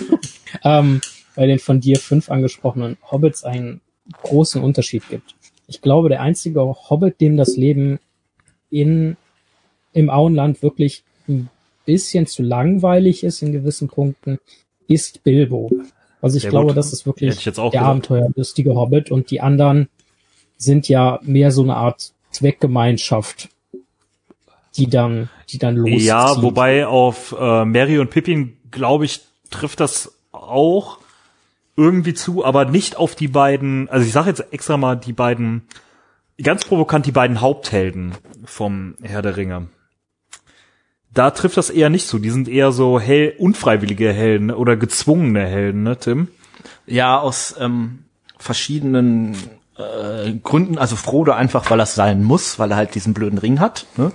[0.64, 1.02] ähm,
[1.36, 3.82] bei den von dir fünf angesprochenen Hobbits einen
[4.22, 5.34] großen Unterschied gibt
[5.70, 8.00] ich glaube, der einzige Hobbit, dem das Leben
[8.70, 9.16] in,
[9.92, 11.48] im Auenland wirklich ein
[11.86, 14.40] bisschen zu langweilig ist in gewissen Punkten,
[14.88, 15.70] ist Bilbo.
[16.20, 16.76] Also ich Sehr glaube, gut.
[16.76, 17.76] das ist wirklich der gesagt.
[17.76, 19.88] abenteuerlustige Hobbit und die anderen
[20.56, 23.48] sind ja mehr so eine Art Zweckgemeinschaft,
[24.76, 26.02] die dann, die dann loszieht.
[26.02, 30.98] Ja, wobei auf äh, Mary und Pippin, glaube ich, trifft das auch
[31.76, 35.62] irgendwie zu, aber nicht auf die beiden, also ich sage jetzt extra mal die beiden,
[36.42, 38.12] ganz provokant die beiden Haupthelden
[38.44, 39.68] vom Herr der Ringe.
[41.12, 42.18] Da trifft das eher nicht zu.
[42.18, 46.28] Die sind eher so hell, unfreiwillige Helden oder gezwungene Helden, ne, Tim?
[46.86, 48.04] Ja, aus ähm,
[48.38, 49.36] verschiedenen
[49.76, 50.78] äh, Gründen.
[50.78, 53.86] Also Frodo einfach, weil er sein muss, weil er halt diesen blöden Ring hat.
[53.96, 54.12] Ne?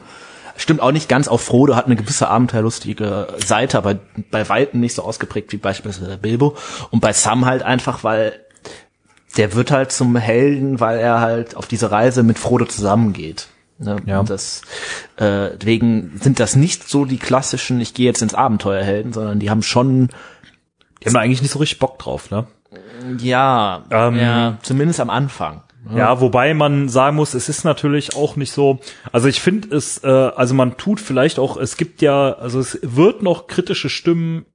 [0.58, 3.98] Stimmt auch nicht ganz auf Frodo, hat eine gewisse abenteuerlustige Seite, aber
[4.32, 6.56] bei Weitem nicht so ausgeprägt wie beispielsweise Bilbo.
[6.92, 8.40] Und bei Sam halt einfach, weil
[9.38, 13.48] der wird halt zum Helden, weil er halt auf diese Reise mit Frodo zusammengeht.
[13.78, 13.98] Ne?
[14.06, 14.22] Ja.
[14.22, 14.62] Und das,
[15.18, 19.50] äh, deswegen sind das nicht so die klassischen, ich gehe jetzt ins Abenteuerhelden, sondern die
[19.50, 20.10] haben schon.
[21.02, 22.48] Die haben eigentlich nicht so richtig Bock drauf, ne?
[23.20, 25.62] Ja, ähm, ja, zumindest am Anfang.
[25.94, 28.80] Ja, wobei man sagen muss, es ist natürlich auch nicht so.
[29.12, 32.80] Also ich finde es, äh, also man tut vielleicht auch, es gibt ja, also es
[32.82, 34.46] wird noch kritische Stimmen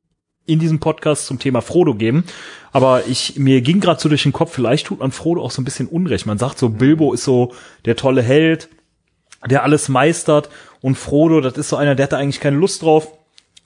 [0.47, 2.25] in diesem Podcast zum Thema Frodo geben.
[2.73, 5.63] Aber ich, mir ging gerade so durch den Kopf, vielleicht tut man Frodo auch so
[5.63, 6.27] ein bisschen Unrecht.
[6.27, 7.53] Man sagt so, Bilbo ist so
[7.85, 8.69] der tolle Held,
[9.49, 10.51] der alles meistert
[10.81, 13.09] und Frodo, das ist so einer, der hat da eigentlich keine Lust drauf.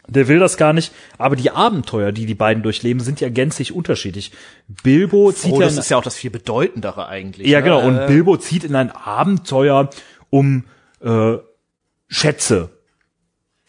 [0.06, 3.72] Der will das gar nicht, aber die Abenteuer, die die beiden durchleben, sind ja gänzlich
[3.72, 4.32] unterschiedlich.
[4.82, 7.48] Bilbo zieht oh, das ist ja auch das viel bedeutendere eigentlich.
[7.48, 7.64] Ja, ne?
[7.64, 7.86] genau.
[7.86, 9.88] Und Bilbo zieht in ein Abenteuer
[10.28, 10.64] um
[11.00, 11.36] äh,
[12.08, 12.70] Schätze.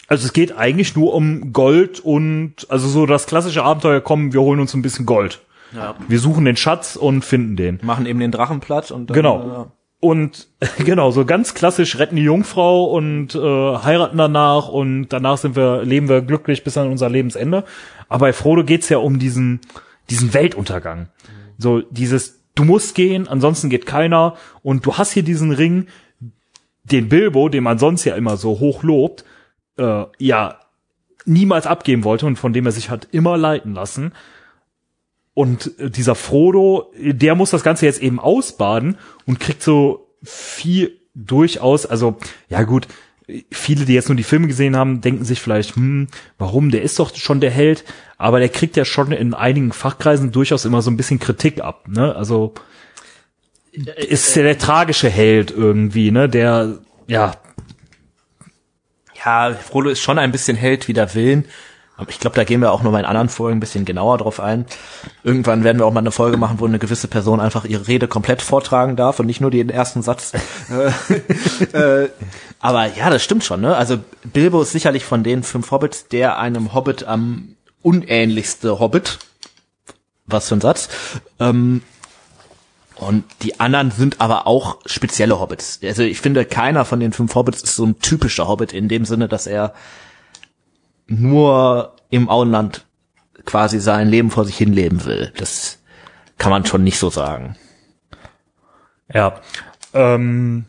[0.07, 4.01] Also es geht eigentlich nur um Gold und also so das klassische Abenteuer.
[4.01, 5.41] Kommen, wir holen uns ein bisschen Gold.
[5.73, 5.95] Ja.
[6.07, 7.79] Wir suchen den Schatz und finden den.
[7.81, 9.71] Machen eben den Drachen platt und dann, genau.
[10.05, 10.49] Und
[10.85, 15.83] genau, so ganz klassisch retten die Jungfrau und äh, heiraten danach und danach sind wir,
[15.83, 17.63] leben wir glücklich bis an unser Lebensende.
[18.07, 19.61] Aber bei Frodo geht's ja um diesen,
[20.11, 21.09] diesen Weltuntergang.
[21.57, 24.35] So dieses, du musst gehen, ansonsten geht keiner.
[24.61, 25.87] Und du hast hier diesen Ring,
[26.83, 29.25] den Bilbo, den man sonst ja immer so hoch lobt,
[29.79, 30.59] äh, ja,
[31.25, 34.13] niemals abgeben wollte und von dem er sich hat immer leiten lassen.
[35.36, 41.86] Und dieser Frodo, der muss das Ganze jetzt eben ausbaden und kriegt so viel durchaus,
[41.86, 42.17] also
[42.49, 42.88] ja gut,
[43.51, 46.07] viele, die jetzt nur die Filme gesehen haben, denken sich vielleicht, hm,
[46.38, 47.83] warum, der ist doch schon der Held,
[48.17, 51.88] aber der kriegt ja schon in einigen Fachkreisen durchaus immer so ein bisschen Kritik ab,
[51.89, 52.15] ne?
[52.15, 52.53] Also
[53.97, 56.29] ist ja der tragische Held irgendwie, ne?
[56.29, 57.36] Der, ja.
[59.25, 61.45] Ja, Frodo ist schon ein bisschen Held wie der Willen,
[62.07, 64.39] ich glaube, da gehen wir auch noch mal in anderen Folgen ein bisschen genauer drauf
[64.39, 64.65] ein.
[65.23, 68.07] Irgendwann werden wir auch mal eine Folge machen, wo eine gewisse Person einfach ihre Rede
[68.07, 70.33] komplett vortragen darf und nicht nur den ersten Satz.
[70.69, 71.71] Äh,
[72.03, 72.09] äh,
[72.59, 73.61] aber ja, das stimmt schon.
[73.61, 73.75] Ne?
[73.75, 79.19] Also Bilbo ist sicherlich von den fünf Hobbits der einem Hobbit am unähnlichste Hobbit.
[80.25, 80.89] Was für ein Satz.
[81.39, 81.81] Ähm,
[82.95, 85.79] und die anderen sind aber auch spezielle Hobbits.
[85.83, 89.05] Also ich finde, keiner von den fünf Hobbits ist so ein typischer Hobbit in dem
[89.05, 89.73] Sinne, dass er
[91.07, 92.85] nur im Auenland
[93.45, 95.31] quasi sein Leben vor sich hin leben will.
[95.37, 95.79] Das
[96.37, 97.55] kann man schon nicht so sagen.
[99.13, 99.39] Ja.
[99.93, 100.65] Ähm,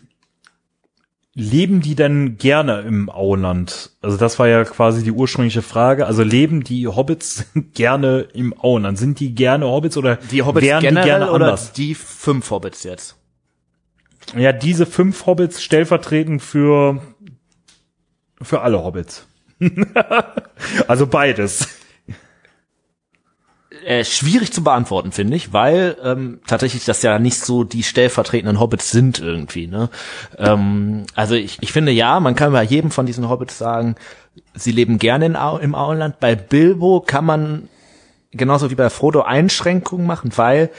[1.35, 3.93] leben die denn gerne im Auenland?
[4.01, 6.07] Also das war ja quasi die ursprüngliche Frage.
[6.07, 8.99] Also leben die Hobbits gerne im Auenland?
[8.99, 11.73] Sind die gerne Hobbits oder Die Hobbits wären generell die gerne oder anders?
[11.73, 13.17] die fünf Hobbits jetzt?
[14.37, 17.01] Ja, diese fünf Hobbits stellvertretend für
[18.43, 19.27] für alle Hobbits.
[20.89, 21.69] also beides.
[23.85, 28.59] äh, schwierig zu beantworten, finde ich, weil ähm, tatsächlich das ja nicht so die stellvertretenden
[28.59, 29.67] Hobbits sind irgendwie.
[29.67, 29.91] Ne?
[30.39, 33.95] Ähm, also ich, ich finde ja, man kann bei jedem von diesen Hobbits sagen,
[34.55, 36.21] sie leben gerne in Au im Auenland.
[36.21, 37.69] Bei Bilbo kann man
[38.33, 40.71] genauso wie bei Frodo Einschränkungen machen, weil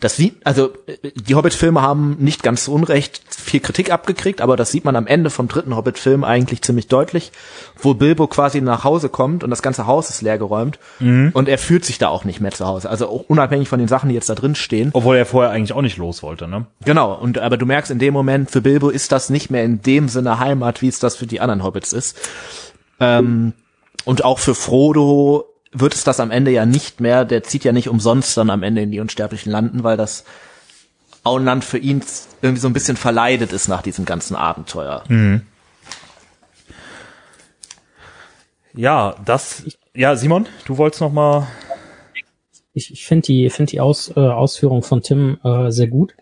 [0.00, 4.56] das sieht, also äh, die Hobbit-Filme haben nicht ganz zu Unrecht viel Kritik abgekriegt, aber
[4.56, 7.32] das sieht man am Ende vom dritten Hobbit-Film eigentlich ziemlich deutlich,
[7.80, 11.84] wo Bilbo quasi nach Hause kommt und das ganze Haus ist leergeräumt und er fühlt
[11.84, 12.90] sich da auch nicht mehr zu Hause.
[12.90, 14.90] Also auch unabhängig von den Sachen, die jetzt da drin stehen.
[14.92, 16.66] Obwohl er vorher eigentlich auch nicht los wollte, ne?
[16.84, 19.82] Genau, und aber du merkst in dem Moment, für Bilbo ist das nicht mehr in
[19.82, 22.18] dem Sinne Heimat, wie es das für die anderen Hobbits ist.
[23.00, 23.52] Ähm,
[24.04, 27.24] und auch für Frodo wird es das am Ende ja nicht mehr.
[27.24, 30.24] Der zieht ja nicht umsonst dann am Ende in die unsterblichen Landen, weil das
[31.24, 32.02] Auenland für ihn
[32.40, 35.02] irgendwie so ein bisschen verleidet ist nach diesem ganzen Abenteuer.
[38.74, 39.64] Ja, das.
[39.94, 41.46] Ja, Simon, du wolltest noch mal.
[42.74, 46.14] Ich, ich finde die, find die Aus, äh, Ausführung von Tim äh, sehr gut.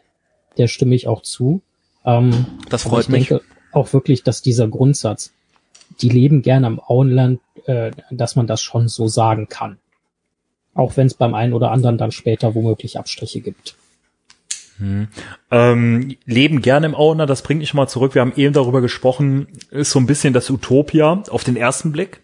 [0.57, 1.62] Der stimme ich auch zu.
[2.05, 3.28] Ähm, Das freut ich mich.
[3.28, 5.32] denke auch wirklich, dass dieser Grundsatz,
[6.01, 9.79] die leben gerne im Auenland, äh, dass man das schon so sagen kann.
[10.75, 13.77] Auch wenn es beim einen oder anderen dann später womöglich Abstriche gibt.
[15.51, 18.15] Ähm, leben gerne im Auenland, das bringt mich mal zurück.
[18.15, 22.23] Wir haben eben darüber gesprochen, ist so ein bisschen das Utopia auf den ersten Blick.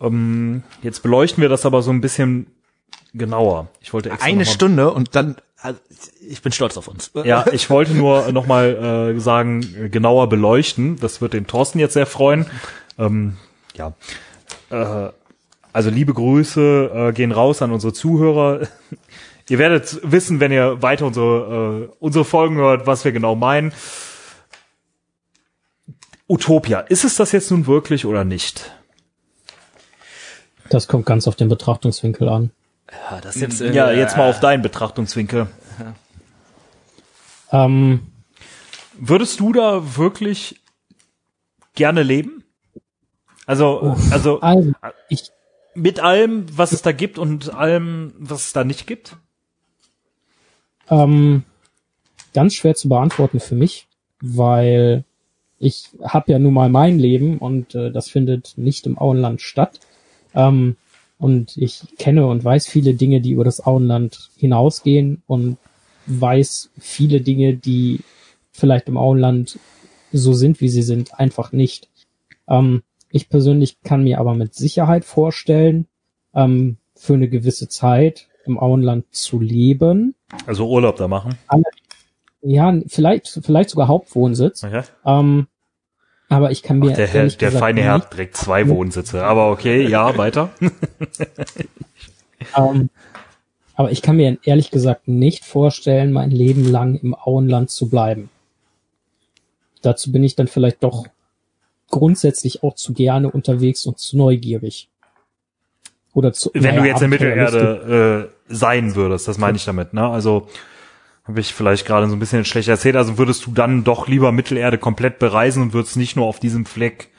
[0.00, 2.46] Ähm, jetzt beleuchten wir das aber so ein bisschen
[3.14, 3.68] genauer.
[3.80, 5.78] Ich wollte extra Eine Stunde und dann, also
[6.26, 7.10] ich bin stolz auf uns.
[7.24, 10.98] Ja, ich wollte nur noch mal äh, sagen, genauer beleuchten.
[11.00, 12.46] Das wird den Thorsten jetzt sehr freuen.
[12.96, 13.36] Ähm,
[13.74, 13.92] ja.
[14.70, 15.10] Äh,
[15.72, 18.66] also liebe Grüße äh, gehen raus an unsere Zuhörer.
[19.48, 23.72] ihr werdet wissen, wenn ihr weiter unsere, äh, unsere Folgen hört, was wir genau meinen.
[26.28, 28.72] Utopia, ist es das jetzt nun wirklich oder nicht?
[30.70, 32.50] Das kommt ganz auf den Betrachtungswinkel an.
[32.90, 35.48] Ja, das jetzt, äh, Ja, jetzt mal auf deinen Betrachtungswinkel.
[37.52, 38.00] Ähm,
[38.96, 40.60] Würdest du da wirklich
[41.74, 42.43] gerne leben?
[43.46, 44.72] Also, also also,
[45.08, 45.30] ich,
[45.74, 49.16] mit allem, was es da gibt und allem, was es da nicht gibt?
[50.88, 51.44] Ähm,
[52.32, 53.86] ganz schwer zu beantworten für mich,
[54.20, 55.04] weil
[55.58, 59.80] ich habe ja nun mal mein Leben und äh, das findet nicht im Auenland statt.
[60.34, 60.76] Ähm,
[61.18, 65.56] und ich kenne und weiß viele Dinge, die über das Auenland hinausgehen und
[66.06, 68.00] weiß viele Dinge, die
[68.52, 69.58] vielleicht im Auenland
[70.12, 71.88] so sind, wie sie sind, einfach nicht.
[72.48, 72.82] Ähm,
[73.14, 75.86] ich persönlich kann mir aber mit Sicherheit vorstellen,
[76.34, 80.16] ähm, für eine gewisse Zeit im Auenland zu leben.
[80.46, 81.38] Also Urlaub da machen.
[82.42, 84.64] Ja, vielleicht, vielleicht sogar Hauptwohnsitz.
[84.64, 84.82] Okay.
[85.06, 85.46] Ähm,
[86.28, 89.24] aber ich kann mir Der, Herr, der gesagt feine Herr hat direkt zwei Wohnsitze.
[89.24, 90.50] Aber okay, ja, weiter.
[92.56, 92.90] ähm,
[93.76, 98.28] aber ich kann mir ehrlich gesagt nicht vorstellen, mein Leben lang im Auenland zu bleiben.
[99.82, 101.06] Dazu bin ich dann vielleicht doch
[101.90, 104.88] grundsätzlich auch zu gerne unterwegs und zu neugierig.
[106.12, 107.10] Oder zu, Wenn du jetzt in.
[107.10, 109.94] Mittelerde äh, sein würdest, das meine ich damit.
[109.94, 110.06] Ne?
[110.08, 110.48] Also
[111.24, 112.96] habe ich vielleicht gerade so ein bisschen schlecht erzählt.
[112.96, 116.66] Also würdest du dann doch lieber Mittelerde komplett bereisen und würdest nicht nur auf diesem
[116.66, 117.10] Fleck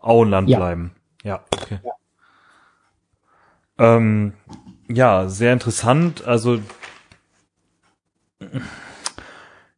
[0.00, 0.58] Auenland Ja.
[0.58, 0.92] bleiben.
[1.22, 1.78] Ja, okay.
[3.78, 4.32] Ähm,
[4.88, 6.24] ja, sehr interessant.
[6.26, 6.60] Also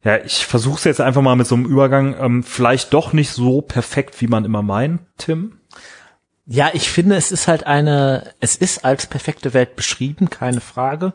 [0.03, 2.15] ja, ich versuche es jetzt einfach mal mit so einem Übergang.
[2.19, 5.59] Ähm, vielleicht doch nicht so perfekt, wie man immer meint, Tim.
[6.45, 11.13] Ja, ich finde, es ist halt eine, es ist als perfekte Welt beschrieben, keine Frage.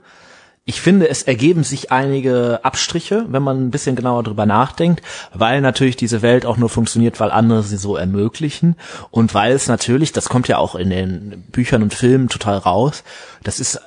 [0.67, 5.03] Ich finde, es ergeben sich einige Abstriche, wenn man ein bisschen genauer drüber nachdenkt,
[5.35, 8.77] weil natürlich diese Welt auch nur funktioniert, weil andere sie so ermöglichen
[9.11, 13.05] und weil es natürlich, das kommt ja auch in den Büchern und Filmen total raus,
[13.43, 13.81] das ist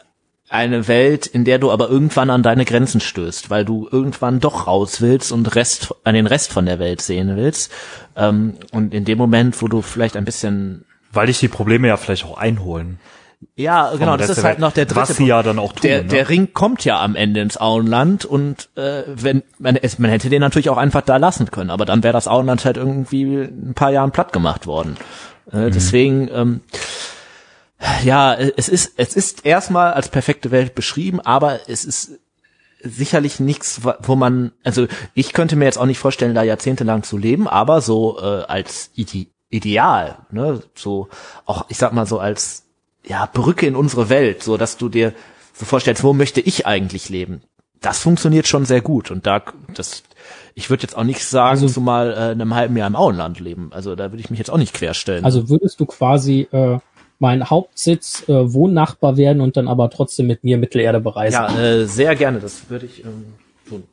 [0.49, 4.67] eine Welt, in der du aber irgendwann an deine Grenzen stößt, weil du irgendwann doch
[4.67, 7.71] raus willst und Rest, an den Rest von der Welt sehen willst.
[8.15, 11.97] Ähm, und in dem Moment, wo du vielleicht ein bisschen Weil dich die Probleme ja
[11.97, 12.99] vielleicht auch einholen.
[13.55, 15.81] Ja, genau, das ist halt noch der dritte Was sie ja dann auch tun.
[15.83, 16.07] Der, ne?
[16.07, 20.41] der Ring kommt ja am Ende ins Auenland und äh, wenn man, man hätte den
[20.41, 23.91] natürlich auch einfach da lassen können, aber dann wäre das Auenland halt irgendwie ein paar
[23.91, 24.97] Jahren platt gemacht worden.
[25.51, 26.61] Äh, Deswegen, ähm,
[28.03, 32.19] ja, es ist es ist erstmal als perfekte Welt beschrieben, aber es ist
[32.82, 37.17] sicherlich nichts, wo man, also ich könnte mir jetzt auch nicht vorstellen, da jahrzehntelang zu
[37.17, 41.07] leben, aber so äh, als Ide Ideal, ne, so
[41.45, 42.65] auch, ich sag mal so als
[43.05, 45.13] ja Brücke in unsere Welt, so dass du dir
[45.53, 47.41] so vorstellst, wo möchte ich eigentlich leben?
[47.80, 50.03] Das funktioniert schon sehr gut und da das
[50.53, 53.39] ich würde jetzt auch nicht sagen, also, zumal äh, in einem halben Jahr im Auenland
[53.39, 53.69] leben.
[53.71, 55.23] Also da würde ich mich jetzt auch nicht querstellen.
[55.23, 56.80] Also würdest du quasi äh,
[57.20, 61.34] mein Hauptsitz äh, Wohnnachbar werden und dann aber trotzdem mit mir Mittelerde bereisen?
[61.34, 62.39] Ja, äh, sehr gerne.
[62.39, 63.34] Das würde ich ähm,
[63.68, 63.84] tun.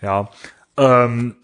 [0.00, 0.30] Ja,
[0.76, 1.36] ähm,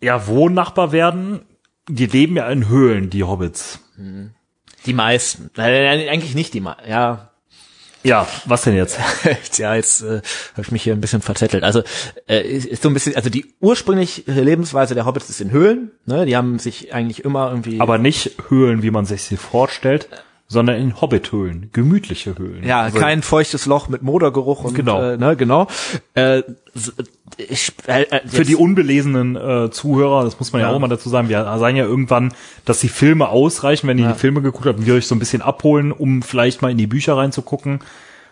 [0.00, 1.40] ja, Wohnnachbar werden.
[1.88, 3.80] Die leben ja in Höhlen, die Hobbits.
[4.86, 5.50] Die meisten.
[5.56, 6.88] Äh, eigentlich nicht die meisten.
[6.88, 7.28] Ja,
[8.04, 8.98] ja, was denn jetzt?
[9.58, 10.22] ja, jetzt äh,
[10.52, 11.64] habe ich mich hier ein bisschen verzettelt.
[11.64, 11.82] Also
[12.28, 15.90] äh, ist so ein bisschen, also die ursprüngliche Lebensweise der Hobbits ist in Höhlen.
[16.06, 16.24] Ne?
[16.24, 17.80] Die haben sich eigentlich immer irgendwie.
[17.80, 20.08] Aber nicht Höhlen, wie man sich sie vorstellt,
[20.48, 22.64] sondern in Hobbithöhlen, gemütliche Höhlen.
[22.64, 25.66] Ja, also, kein feuchtes Loch mit Modergeruch und genau, äh, ne, genau.
[26.14, 26.42] Äh,
[27.36, 30.70] ich, äh, äh Für die unbelesenen äh, Zuhörer, das muss man ja.
[30.70, 30.74] ja.
[30.74, 32.32] auch mal dazu sagen, wir sagen ja irgendwann,
[32.64, 34.12] dass die Filme ausreichen, wenn ihr ja.
[34.12, 36.86] die Filme geguckt habt, wir euch so ein bisschen abholen, um vielleicht mal in die
[36.86, 37.80] Bücher reinzugucken.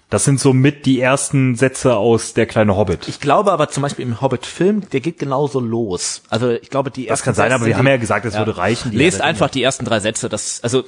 [0.09, 3.09] Das sind so mit die ersten Sätze aus Der kleine Hobbit.
[3.09, 6.23] Ich glaube aber zum Beispiel im Hobbit-Film, der geht genauso los.
[6.31, 8.41] Also ich glaube, die ersten Das kann sein, aber wir haben ja gesagt, es ja.
[8.41, 8.93] würde reichen.
[8.93, 10.29] Lest einfach die ersten drei Sätze.
[10.29, 10.85] Das, also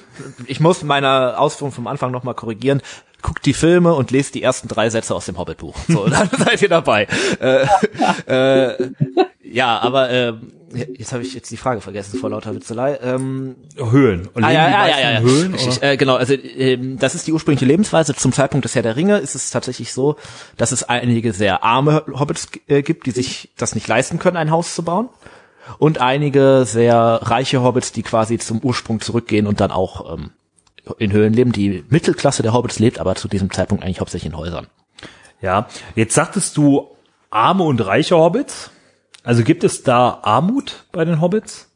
[0.47, 2.81] ich muss meine Ausführung vom Anfang nochmal korrigieren
[3.21, 5.75] guckt die Filme und lest die ersten drei Sätze aus dem Hobbit-Buch.
[5.89, 7.09] So, dann seid ihr dabei.
[7.41, 7.67] äh,
[8.27, 8.91] äh,
[9.43, 10.33] ja, aber äh,
[10.73, 12.99] jetzt habe ich jetzt die Frage vergessen vor lauter Witzelei.
[13.03, 14.29] Ähm, Höhlen.
[14.35, 17.67] Ah, ja, ja, ja, ja, Höhlen, ich, äh, genau, also ähm, das ist die ursprüngliche
[17.67, 18.15] Lebensweise.
[18.15, 20.17] Zum Zeitpunkt des Herr der Ringe ist es tatsächlich so,
[20.57, 24.51] dass es einige sehr arme Hobbits äh, gibt, die sich das nicht leisten können, ein
[24.51, 25.09] Haus zu bauen.
[25.79, 30.31] Und einige sehr reiche Hobbits, die quasi zum Ursprung zurückgehen und dann auch ähm,
[30.99, 31.53] in Höhlen leben.
[31.53, 34.67] Die Mittelklasse der Hobbits lebt aber zu diesem Zeitpunkt eigentlich hauptsächlich in Häusern.
[35.41, 36.89] Ja, jetzt sagtest du
[37.31, 38.71] arme und reiche Hobbits.
[39.29, 41.69] Also gibt es da Armut bei den Hobbits?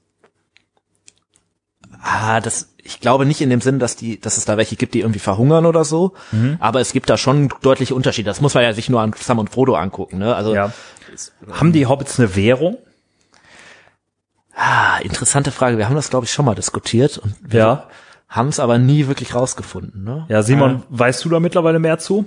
[2.02, 4.94] Ah, das, ich glaube nicht in dem Sinn, dass die, dass es da welche gibt,
[4.94, 6.14] die irgendwie verhungern oder so.
[6.30, 6.56] Mhm.
[6.60, 8.30] Aber es gibt da schon deutliche Unterschiede.
[8.30, 10.34] Das muss man ja sich nur an Sam und Frodo angucken, ne?
[10.34, 10.54] Also.
[10.54, 10.72] Ja.
[11.12, 12.78] Ist, Haben die Hobbits eine Währung?
[14.56, 15.76] Ah, interessante Frage.
[15.76, 17.88] Wir haben das, glaube ich, schon mal diskutiert und wir ja.
[18.30, 20.24] haben es aber nie wirklich rausgefunden, ne?
[20.30, 20.86] Ja, Simon, ah.
[20.88, 22.24] weißt du da mittlerweile mehr zu?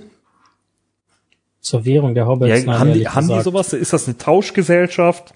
[1.66, 2.64] Zur Währung der Hobbits.
[2.64, 3.72] Ja, haben die, haben die sowas?
[3.72, 5.34] Ist das eine Tauschgesellschaft?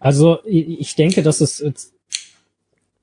[0.00, 1.64] Also ich denke, dass es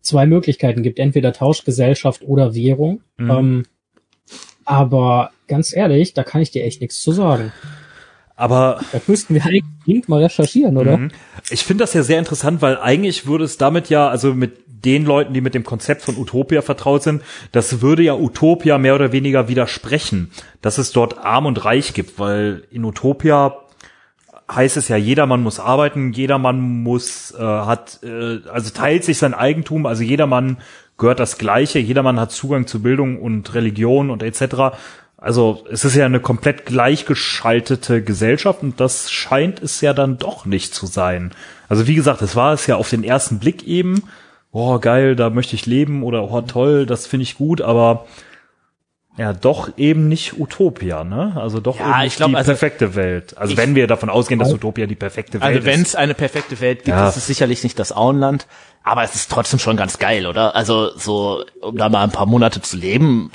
[0.02, 3.02] zwei Möglichkeiten gibt, entweder Tauschgesellschaft oder Währung.
[3.18, 3.30] Mhm.
[3.30, 3.66] Ähm,
[4.66, 7.54] aber ganz ehrlich, da kann ich dir echt nichts zu sagen.
[8.36, 10.98] Aber da müssten wir eigentlich mal recherchieren, oder?
[10.98, 11.12] Mhm.
[11.50, 15.06] Ich finde das ja sehr interessant, weil eigentlich würde es damit ja, also mit den
[15.06, 19.12] Leuten, die mit dem Konzept von Utopia vertraut sind, das würde ja Utopia mehr oder
[19.12, 23.58] weniger widersprechen, dass es dort arm und reich gibt, weil in Utopia
[24.50, 29.34] heißt es ja, jedermann muss arbeiten, jedermann muss, äh, hat, äh, also teilt sich sein
[29.34, 30.58] Eigentum, also jedermann
[30.98, 34.78] gehört das Gleiche, jedermann hat Zugang zu Bildung und Religion und etc.
[35.18, 40.46] Also es ist ja eine komplett gleichgeschaltete Gesellschaft und das scheint es ja dann doch
[40.46, 41.32] nicht zu sein.
[41.70, 44.04] Also wie gesagt, es war es ja auf den ersten Blick eben,
[44.52, 48.06] oh geil, da möchte ich leben oder oh toll, das finde ich gut, aber
[49.18, 51.34] ja, doch eben nicht Utopia, ne?
[51.36, 53.36] Also doch ja, ich glaub, die also perfekte Welt.
[53.36, 55.66] Also ich, wenn wir davon ausgehen, dass Utopia die perfekte Welt also ist.
[55.66, 57.10] Also wenn es eine perfekte Welt gibt, ja.
[57.10, 58.46] ist es sicherlich nicht das Auenland,
[58.84, 60.56] aber es ist trotzdem schon ganz geil, oder?
[60.56, 63.32] Also so, um da mal ein paar Monate zu leben,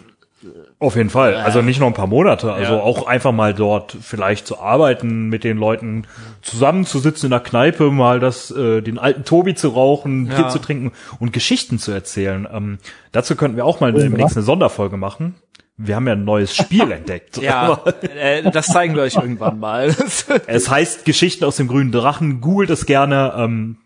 [0.78, 1.36] auf jeden Fall.
[1.36, 2.80] Also nicht nur ein paar Monate, also ja.
[2.80, 6.06] auch einfach mal dort vielleicht zu arbeiten, mit den Leuten
[6.42, 10.92] zusammenzusitzen in der Kneipe, mal das, äh, den alten Tobi zu rauchen, Bier zu trinken
[11.20, 12.48] und Geschichten zu erzählen.
[12.52, 12.78] Ähm,
[13.12, 15.34] dazu könnten wir auch mal demnächst eine Sonderfolge machen.
[15.76, 17.38] Wir haben ja ein neues Spiel entdeckt.
[17.38, 19.94] Ja, äh, das zeigen wir euch irgendwann mal.
[20.46, 22.40] es heißt Geschichten aus dem grünen Drachen.
[22.40, 23.34] Googelt es gerne.
[23.36, 23.78] Ähm,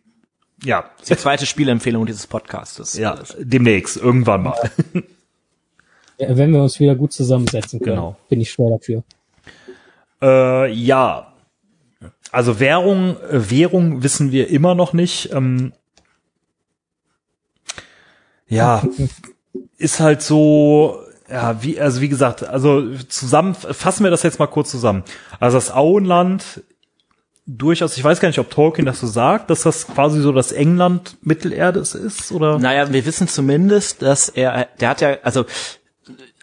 [0.62, 0.84] ja.
[0.98, 2.96] Das ist die zweite Spielempfehlung dieses Podcastes.
[2.96, 4.70] Ja, demnächst, irgendwann mal.
[6.19, 8.17] wenn wir uns wieder gut zusammensetzen können, genau.
[8.29, 9.03] bin ich schwer dafür.
[10.23, 11.33] Äh, ja.
[12.33, 15.33] Also Währung, Währung wissen wir immer noch nicht.
[15.33, 15.73] Ähm,
[18.49, 18.83] ja,
[19.79, 21.01] ist halt so,
[21.31, 25.05] ja, wie, also wie gesagt, also zusammen, fassen wir das jetzt mal kurz zusammen.
[25.41, 26.62] Also das Auenland
[27.47, 30.53] durchaus, ich weiß gar nicht, ob Tolkien das so sagt, dass das quasi so das
[30.53, 32.59] England Mittelerdes ist, oder?
[32.59, 35.45] Naja, wir wissen zumindest, dass er, der hat ja, also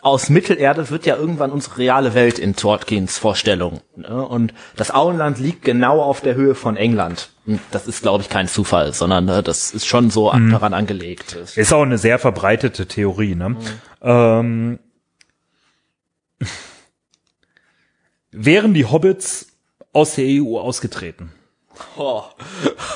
[0.04, 3.80] aus Mittelerde wird ja irgendwann unsere reale Welt in Tolkiens Vorstellung.
[3.96, 4.26] Ne?
[4.28, 7.30] Und das Auenland liegt genau auf der Höhe von England.
[7.46, 10.52] Und das ist, glaube ich, kein Zufall, sondern ne, das ist schon so mhm.
[10.52, 11.38] daran angelegt.
[11.56, 13.36] Ist auch eine sehr verbreitete Theorie.
[13.36, 13.50] Ne?
[13.50, 13.60] Mhm.
[14.02, 14.80] Ähm,
[18.32, 19.48] wären die Hobbits
[19.94, 21.32] aus der EU ausgetreten?
[21.96, 22.24] Oh.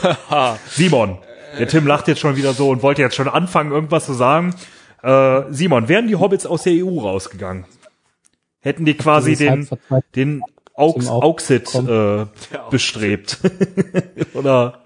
[0.70, 1.20] Simon,
[1.58, 4.54] der Tim lacht jetzt schon wieder so und wollte jetzt schon anfangen, irgendwas zu sagen.
[5.04, 7.66] Äh, Simon, wären die Hobbits aus der EU rausgegangen?
[8.60, 9.68] Hätten die quasi den,
[10.16, 10.42] den
[10.74, 12.26] Aux, Auxit äh,
[12.70, 13.40] bestrebt?
[14.34, 14.84] Oder?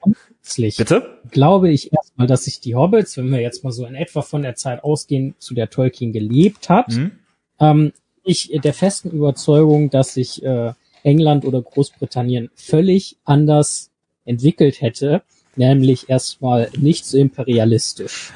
[0.00, 1.18] Grundsätzlich Bitte?
[1.30, 4.42] glaube ich erstmal, dass sich die Hobbits, wenn wir jetzt mal so in etwa von
[4.42, 7.12] der Zeit ausgehen, zu der Tolkien gelebt hat, mhm.
[7.60, 7.92] ähm,
[8.24, 13.90] ich der festen Überzeugung, dass sich äh, England oder Großbritannien völlig anders
[14.24, 15.22] entwickelt hätte,
[15.54, 18.32] nämlich erstmal nicht so imperialistisch.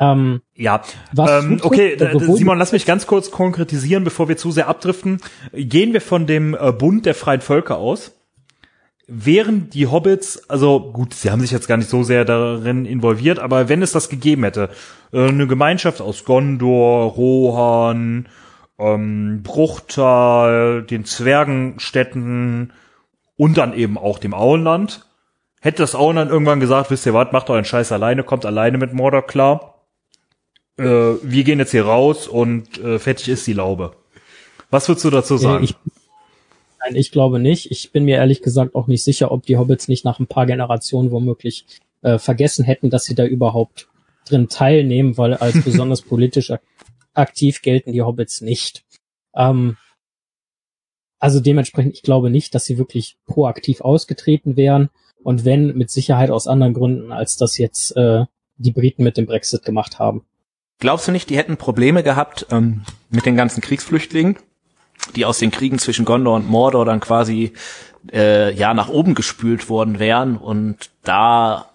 [0.00, 0.82] Ähm, ja,
[1.16, 5.20] ähm, okay, Simon, lass mich ganz kurz konkretisieren, bevor wir zu sehr abdriften.
[5.52, 8.12] Gehen wir von dem äh, Bund der freien Völker aus?
[9.08, 13.38] Wären die Hobbits, also gut, sie haben sich jetzt gar nicht so sehr darin involviert,
[13.38, 14.70] aber wenn es das gegeben hätte,
[15.12, 18.28] äh, eine Gemeinschaft aus Gondor, Rohan,
[18.78, 22.72] ähm, Bruchtal, den Zwergenstädten
[23.36, 25.06] und dann eben auch dem Auenland.
[25.60, 28.92] Hätte das Auenland irgendwann gesagt, wisst ihr was, macht euren Scheiß alleine, kommt alleine mit
[28.92, 29.77] Mordor klar.
[30.78, 33.92] Äh, wir gehen jetzt hier raus und äh, fertig ist die Laube.
[34.70, 35.64] Was würdest du dazu sagen?
[35.64, 35.74] Ich,
[36.80, 37.70] nein, ich glaube nicht.
[37.70, 40.46] Ich bin mir ehrlich gesagt auch nicht sicher, ob die Hobbits nicht nach ein paar
[40.46, 41.64] Generationen womöglich
[42.02, 43.88] äh, vergessen hätten, dass sie da überhaupt
[44.26, 46.52] drin teilnehmen, weil als besonders politisch
[47.14, 48.84] aktiv gelten die Hobbits nicht.
[49.34, 49.76] Ähm,
[51.18, 54.90] also dementsprechend, ich glaube nicht, dass sie wirklich proaktiv ausgetreten wären.
[55.24, 58.24] Und wenn, mit Sicherheit aus anderen Gründen, als das jetzt äh,
[58.56, 60.24] die Briten mit dem Brexit gemacht haben.
[60.78, 64.38] Glaubst du nicht, die hätten Probleme gehabt ähm, mit den ganzen Kriegsflüchtlingen,
[65.16, 67.52] die aus den Kriegen zwischen Gondor und Mordor dann quasi
[68.12, 71.66] äh, ja nach oben gespült worden wären und da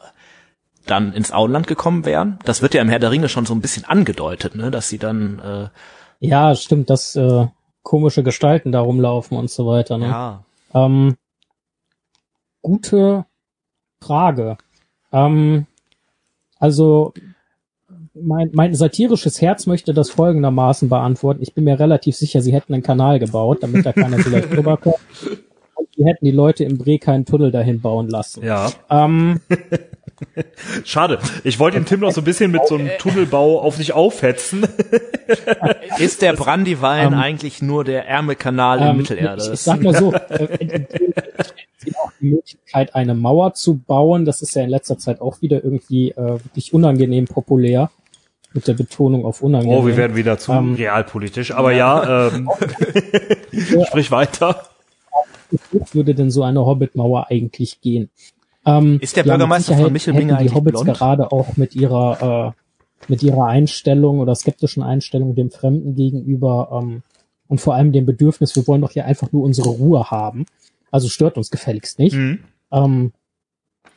[0.86, 2.40] dann ins Auenland gekommen wären.
[2.46, 4.98] Das wird ja im Herr der Ringe schon so ein bisschen angedeutet, ne, dass sie
[4.98, 5.68] dann äh,
[6.20, 7.48] ja stimmt, dass äh,
[7.84, 9.98] komische Gestalten da rumlaufen und so weiter.
[9.98, 10.08] Ne?
[10.08, 10.44] Ja.
[10.74, 11.16] Ähm,
[12.62, 13.26] gute
[14.02, 14.58] Frage.
[15.12, 15.68] Ähm,
[16.60, 17.14] also
[18.14, 21.42] mein, mein satirisches Herz möchte das folgendermaßen beantworten.
[21.42, 24.54] Ich bin mir relativ sicher, sie hätten einen Kanal gebaut, damit da keiner so leicht
[24.56, 24.98] drüber kommt.
[25.76, 28.44] Und die hätten die Leute im Bre keinen Tunnel dahin bauen lassen.
[28.44, 28.72] Ja.
[28.90, 29.42] Ähm,
[30.84, 31.20] Schade.
[31.44, 34.66] Ich wollte den Tim noch so ein bisschen mit so einem Tunnelbau auf sich aufhetzen.
[35.98, 39.44] Ist der Brandywein ähm, eigentlich nur der Ärmelkanal um, in ähm, Mittelerde?
[39.44, 40.86] Ich, ich sag mal so, äh,
[41.96, 44.24] auch die Möglichkeit, eine Mauer zu bauen.
[44.24, 47.90] Das ist ja in letzter Zeit auch wieder irgendwie äh, wirklich unangenehm populär.
[48.54, 49.78] Mit der Betonung auf unangenehm.
[49.78, 51.52] Oh, wir werden wieder zu ähm, realpolitisch.
[51.52, 52.50] Aber ja, ähm,
[53.88, 54.64] sprich weiter.
[55.50, 58.10] Wie würde denn so eine Hobbit-Mauer eigentlich gehen?
[58.66, 60.98] Ähm, ist der Bürgermeister ja, von Michelbinger die Hobbits blond?
[60.98, 67.04] gerade auch mit ihrer äh, mit ihrer Einstellung oder skeptischen Einstellung dem Fremden gegenüber ähm,
[67.48, 70.46] und vor allem dem Bedürfnis, wir wollen doch hier einfach nur unsere Ruhe haben.
[70.92, 72.16] Also stört uns gefälligst nicht.
[72.16, 72.40] Mhm.
[72.72, 73.14] Ähm,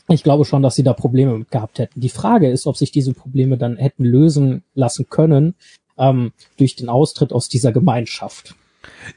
[0.09, 2.01] ich glaube schon, dass sie da Probleme mit gehabt hätten.
[2.01, 5.55] Die Frage ist, ob sich diese Probleme dann hätten lösen lassen können
[5.99, 8.55] ähm, durch den Austritt aus dieser Gemeinschaft.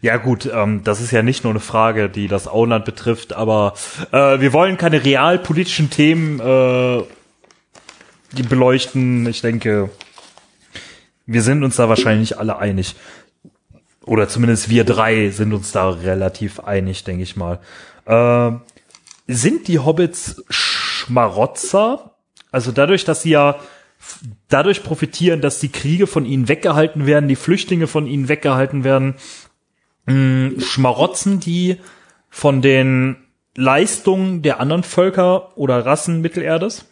[0.02, 3.74] Ja gut, ähm, das ist ja nicht nur eine Frage, die das Auenland betrifft, aber
[4.12, 7.04] äh, wir wollen keine realpolitischen Themen äh,
[8.44, 9.28] beleuchten.
[9.28, 9.90] Ich denke,
[11.26, 12.96] wir sind uns da wahrscheinlich alle einig.
[14.06, 17.60] Oder zumindest wir drei sind uns da relativ einig, denke ich mal.
[18.06, 18.52] Äh,
[19.28, 20.44] sind die Hobbits
[21.00, 22.16] Schmarotzer?
[22.52, 23.60] Also dadurch, dass sie ja
[24.48, 29.16] dadurch profitieren, dass die Kriege von ihnen weggehalten werden, die Flüchtlinge von ihnen weggehalten werden,
[30.06, 31.78] mh, schmarotzen die
[32.30, 33.18] von den
[33.56, 36.86] Leistungen der anderen Völker oder Rassen Mittelerdes?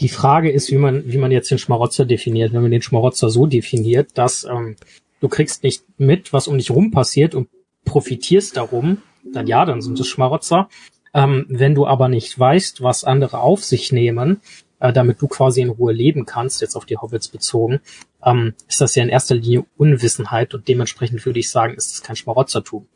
[0.00, 2.52] Die Frage ist, wie man, wie man jetzt den Schmarotzer definiert.
[2.52, 4.76] Wenn man den Schmarotzer so definiert, dass ähm,
[5.20, 7.48] du kriegst nicht mit, was um dich rum passiert und
[7.84, 10.68] profitierst darum, dann ja, dann sind es Schmarotzer.
[11.14, 14.40] Ähm, wenn du aber nicht weißt, was andere auf sich nehmen,
[14.80, 17.80] äh, damit du quasi in Ruhe leben kannst, jetzt auf die Hobbits bezogen,
[18.24, 22.02] ähm, ist das ja in erster Linie Unwissenheit und dementsprechend würde ich sagen, ist es
[22.02, 22.86] kein Schmarotzertum.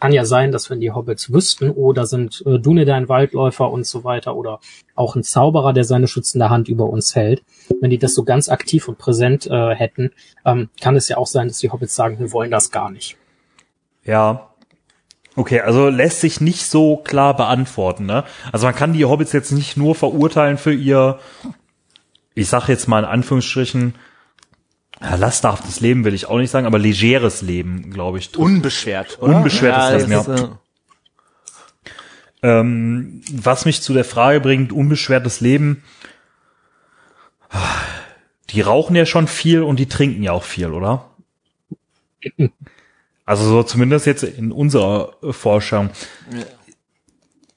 [0.00, 3.86] Kann ja sein, dass wenn die Hobbits wüssten, oh, da sind äh, Dunedain Waldläufer und
[3.86, 4.60] so weiter oder
[4.94, 7.42] auch ein Zauberer, der seine schützende Hand über uns hält,
[7.80, 10.10] wenn die das so ganz aktiv und präsent äh, hätten,
[10.44, 13.16] ähm, kann es ja auch sein, dass die Hobbits sagen, wir wollen das gar nicht.
[14.04, 14.50] Ja,
[15.36, 18.24] Okay, also lässt sich nicht so klar beantworten, ne?
[18.52, 21.18] Also man kann die Hobbits jetzt nicht nur verurteilen für ihr,
[22.34, 23.94] ich sag jetzt mal in Anführungsstrichen,
[25.00, 28.36] ja, lasterhaftes Leben will ich auch nicht sagen, aber legeres Leben, glaube ich.
[28.36, 29.36] Unbeschwert, oder?
[29.36, 30.20] Unbeschwertes ja, Leben, ja.
[30.20, 30.48] Ist, äh
[32.42, 35.82] ähm, was mich zu der Frage bringt, unbeschwertes Leben.
[38.50, 41.10] Die rauchen ja schon viel und die trinken ja auch viel, oder?
[43.26, 45.90] Also so zumindest jetzt in unserer äh, Forschung.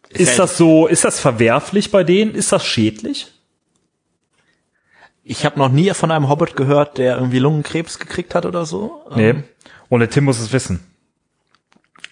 [0.10, 2.34] Ist das so, ist das verwerflich bei denen?
[2.34, 3.32] Ist das schädlich?
[5.24, 9.04] Ich habe noch nie von einem Hobbit gehört, der irgendwie Lungenkrebs gekriegt hat oder so.
[9.16, 9.30] Nee.
[9.30, 9.44] Ähm,
[9.90, 10.80] Und der Tim muss es wissen.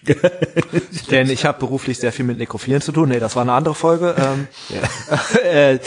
[1.10, 3.08] Denn ich habe beruflich sehr viel mit Nekrophilen zu tun.
[3.08, 4.14] Nee, das war eine andere Folge.
[4.16, 4.46] Ähm,
[5.44, 5.78] äh,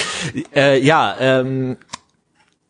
[0.53, 1.77] äh, ja, ähm,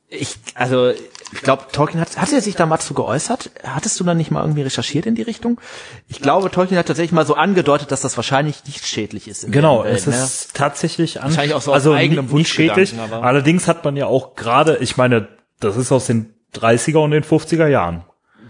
[0.10, 0.94] ich, also
[1.34, 3.52] ich glaube, Tolkien hat, hat er sich da mal zu geäußert?
[3.64, 5.60] Hattest du da nicht mal irgendwie recherchiert in die Richtung?
[6.08, 9.44] Ich glaube, Tolkien hat tatsächlich mal so angedeutet, dass das wahrscheinlich nicht schädlich ist.
[9.46, 10.24] in Genau, der es Welt, ne?
[10.24, 12.94] ist tatsächlich an, Wahrscheinlich auch so also eigenem nicht, nicht schädlich.
[13.00, 15.28] aber- Allerdings hat man ja auch gerade, ich meine,
[15.60, 18.04] das ist aus den 30er und den 50er Jahren.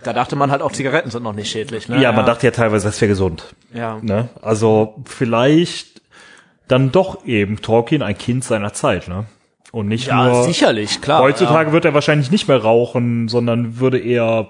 [0.04, 1.88] Da dachte man halt auch, Zigaretten sind noch nicht schädlich.
[1.88, 2.02] Ne?
[2.02, 3.54] Ja, man dachte ja teilweise, das wäre gesund.
[3.72, 4.00] ja.
[4.02, 4.30] Ne?
[4.42, 6.02] Also vielleicht
[6.68, 9.26] dann doch eben Tolkien ein Kind seiner Zeit, ne?
[9.72, 11.22] Und nicht Ja, nur sicherlich, klar.
[11.22, 14.50] heutzutage wird er wahrscheinlich nicht mehr rauchen, sondern würde eher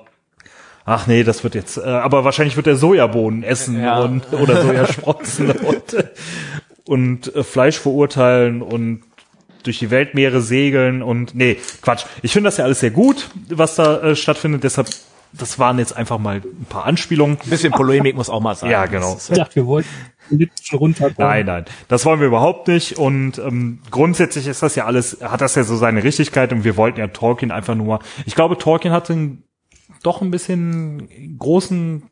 [0.84, 4.00] Ach nee, das wird jetzt, äh, aber wahrscheinlich wird er Sojabohnen essen Ja.
[4.00, 5.96] und oder Sojasprossen und,
[6.86, 9.04] und äh, Fleisch verurteilen und
[9.62, 12.06] durch die Weltmeere segeln und nee, Quatsch.
[12.24, 14.88] Ich finde das ja alles sehr gut, was da äh, stattfindet, deshalb
[15.34, 17.38] das waren jetzt einfach mal ein paar Anspielungen.
[17.42, 18.70] Ein bisschen Polemik muss auch mal sein.
[18.70, 19.18] Ja, genau.
[19.18, 19.88] Ich dachte, wir wollten
[20.30, 21.30] politisch runterkommen.
[21.30, 22.98] Nein, nein, das wollen wir überhaupt nicht.
[22.98, 26.78] Und ähm, grundsätzlich ist das ja alles, hat das ja so seine Richtigkeit und wir
[26.78, 28.00] wollten ja Tolkien einfach nur.
[28.26, 29.44] Ich glaube, Tolkien hatte ein,
[30.04, 32.04] doch ein bisschen großen,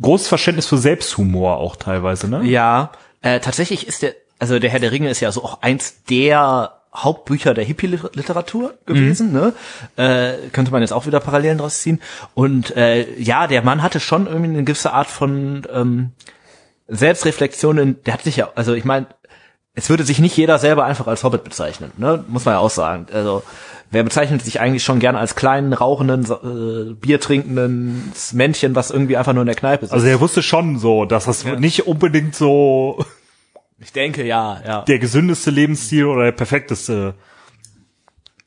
[0.00, 2.42] großes Verständnis für Selbsthumor auch teilweise, ne?
[2.44, 6.04] Ja, äh, tatsächlich ist der, also der Herr der Ringe ist ja so auch eins
[6.04, 9.52] der Hauptbücher der Hippie-Literatur gewesen, ne?
[9.96, 12.00] Äh, könnte man jetzt auch wieder Parallelen draus ziehen.
[12.34, 16.12] Und äh, ja, der Mann hatte schon irgendwie eine gewisse Art von ähm,
[16.88, 17.78] Selbstreflexion.
[17.78, 19.06] In, der hat sich ja, also ich meine,
[19.74, 22.24] es würde sich nicht jeder selber einfach als Hobbit bezeichnen, ne?
[22.28, 23.06] Muss man ja auch sagen.
[23.12, 23.42] Also
[23.90, 29.16] wer bezeichnet sich eigentlich schon gern als kleinen, rauchenden, äh, Bier trinkenden Männchen, was irgendwie
[29.16, 29.92] einfach nur in der Kneipe sitzt?
[29.92, 33.04] Also er wusste schon so, dass das nicht unbedingt so
[33.78, 34.82] ich denke, ja, ja.
[34.82, 37.14] der gesündeste Lebensstil oder der perfekteste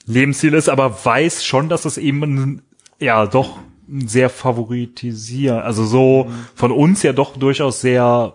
[0.05, 2.61] Lebensstil ist, aber weiß schon, dass es eben ein,
[2.99, 3.59] ja doch
[4.05, 8.33] sehr favoritisieren, also so von uns ja doch durchaus sehr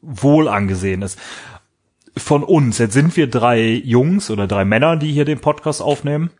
[0.00, 1.18] wohl angesehen ist.
[2.16, 6.30] Von uns, jetzt sind wir drei Jungs oder drei Männer, die hier den Podcast aufnehmen.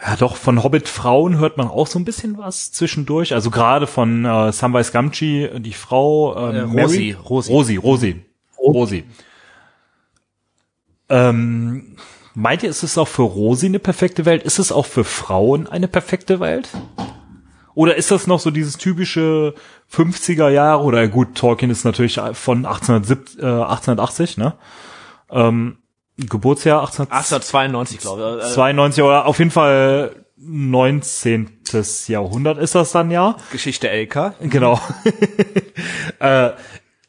[0.00, 3.32] Ja, doch, von Hobbit-Frauen hört man auch so ein bisschen was zwischendurch.
[3.32, 7.52] Also gerade von äh, Samwise Gamgee, die Frau ähm, Äh, Rosi, Rosi.
[7.52, 8.24] Rosi, Rosi.
[8.58, 9.04] Rosi.
[11.08, 11.96] Ähm,
[12.34, 14.42] meint ihr, ist es auch für Rosi eine perfekte Welt?
[14.42, 16.68] Ist es auch für Frauen eine perfekte Welt?
[17.74, 19.54] Oder ist das noch so dieses typische
[19.92, 24.54] 50er Jahre oder gut, Tolkien ist natürlich von 1870, äh, 1880, ne?
[25.30, 25.78] Ähm,
[26.16, 28.50] Geburtsjahr 1892 1892, glaube ich.
[28.50, 31.50] Äh, 92 oder auf jeden Fall 19.
[32.06, 33.36] Jahrhundert ist das dann ja.
[33.50, 34.34] Geschichte LK.
[34.40, 34.80] Genau.
[36.20, 36.50] äh,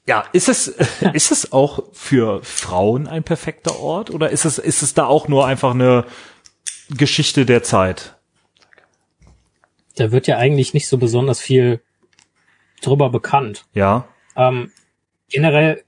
[0.07, 0.67] ja, ist es,
[1.13, 5.27] ist es auch für Frauen ein perfekter Ort oder ist es, ist es da auch
[5.27, 6.05] nur einfach eine
[6.89, 8.15] Geschichte der Zeit?
[9.95, 11.81] Da wird ja eigentlich nicht so besonders viel
[12.81, 13.65] drüber bekannt.
[13.73, 14.07] Ja.
[14.35, 14.71] Ähm,
[15.29, 15.83] generell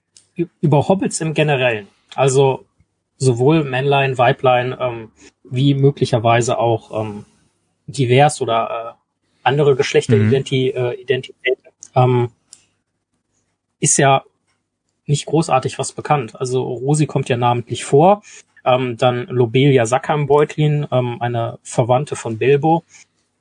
[0.62, 1.88] über Hobbits im Generellen.
[2.16, 2.66] Also
[3.18, 5.12] sowohl Männlein, Weiblein, ähm,
[5.44, 7.26] wie möglicherweise auch ähm,
[7.88, 9.08] divers oder äh,
[9.44, 10.82] andere Geschlechteridentitäten.
[10.82, 11.64] Äh, Identitäten.
[11.96, 12.32] ähm,
[13.80, 14.24] ist ja
[15.06, 16.36] nicht großartig was bekannt.
[16.40, 18.24] Also Rosi kommt ja namentlich vor.
[18.66, 22.84] Ähm, dann Lobelia Sackham-Beutlin, ähm, eine Verwandte von Bilbo,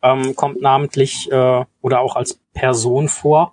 [0.02, 3.52] ähm, kommt namentlich äh, oder auch als Person vor.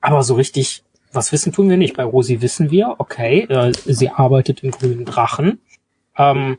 [0.00, 0.84] Aber so richtig
[1.14, 1.96] was wissen tun wir nicht.
[1.96, 5.60] Bei Rosi wissen wir, okay, äh, sie arbeitet im grünen Drachen
[6.16, 6.58] ähm,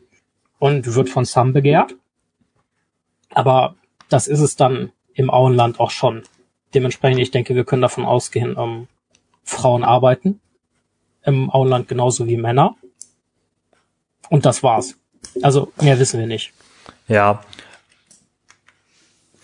[0.59, 1.95] und wird von Sam begehrt.
[3.29, 3.75] Aber
[4.09, 6.23] das ist es dann im Auenland auch schon.
[6.73, 8.87] Dementsprechend, ich denke, wir können davon ausgehen, ähm,
[9.45, 10.41] Frauen arbeiten
[11.23, 12.75] im Auenland genauso wie Männer.
[14.29, 14.95] Und das war's.
[15.41, 16.53] Also mehr wissen wir nicht.
[17.07, 17.41] Ja.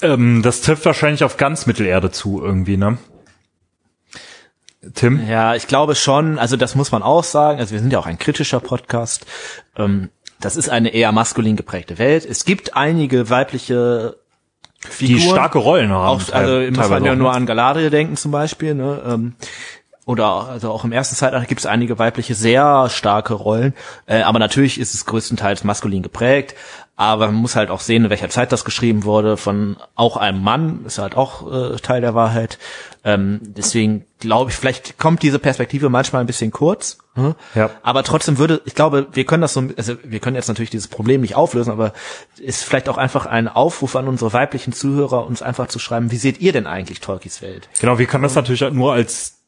[0.02, 2.98] Ähm, das trifft wahrscheinlich auf ganz Mittelerde zu irgendwie, ne?
[4.96, 5.28] Tim?
[5.28, 6.40] Ja, ich glaube schon.
[6.40, 7.60] Also das muss man auch sagen.
[7.60, 9.26] Also wir sind ja auch ein kritischer Podcast.
[9.78, 10.10] Ähm,
[10.40, 12.26] das ist eine eher maskulin geprägte Welt.
[12.26, 14.18] Es gibt einige weibliche
[15.00, 15.36] Die Figuren.
[15.36, 16.20] starke Rollen haben.
[16.20, 17.36] Auch, also muss man ja nur ne?
[17.36, 18.74] an Galadriel denken zum Beispiel.
[18.74, 19.04] Ne?
[19.06, 19.36] Ähm,
[20.06, 23.74] oder also auch im ersten Zeitalter gibt es einige weibliche sehr starke Rollen,
[24.08, 26.56] äh, aber natürlich ist es größtenteils maskulin geprägt.
[27.02, 30.44] Aber man muss halt auch sehen, in welcher Zeit das geschrieben wurde, von auch einem
[30.44, 32.60] Mann, ist halt auch äh, Teil der Wahrheit.
[33.04, 37.00] Ähm, deswegen glaube ich, vielleicht kommt diese Perspektive manchmal ein bisschen kurz.
[37.16, 37.34] Hm?
[37.56, 37.72] Ja.
[37.82, 40.90] Aber trotzdem würde, ich glaube, wir können das so, also wir können jetzt natürlich dieses
[40.90, 41.94] Problem nicht auflösen, aber
[42.38, 46.18] ist vielleicht auch einfach ein Aufruf an unsere weiblichen Zuhörer, uns einfach zu schreiben, wie
[46.18, 47.68] seht ihr denn eigentlich Tolkiens Welt?
[47.80, 49.41] Genau, wir können das natürlich nur als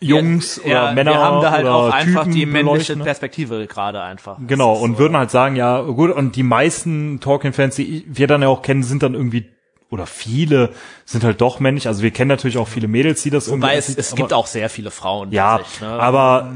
[0.00, 1.12] Jungs ja, oder ja, Männer.
[1.12, 4.38] Wir haben da halt auch einfach Typen die männliche Perspektive gerade einfach.
[4.46, 4.98] Genau, und so.
[4.98, 8.82] würden halt sagen, ja, gut, und die meisten Tolkien-Fans, die wir dann ja auch kennen,
[8.82, 9.50] sind dann irgendwie
[9.90, 10.70] oder viele
[11.04, 11.88] sind halt doch männlich.
[11.88, 13.66] Also wir kennen natürlich auch viele Mädels, die das Wobei irgendwie.
[13.66, 15.32] Wobei es, es gibt auch sehr viele Frauen.
[15.32, 15.86] Ja, ne?
[15.86, 16.52] aber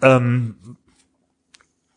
[0.00, 0.76] ähm,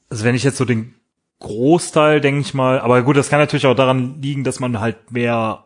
[0.09, 0.95] also wenn ich jetzt so den
[1.39, 5.11] Großteil, denke ich mal, aber gut, das kann natürlich auch daran liegen, dass man halt
[5.11, 5.65] mehr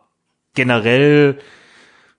[0.54, 1.38] generell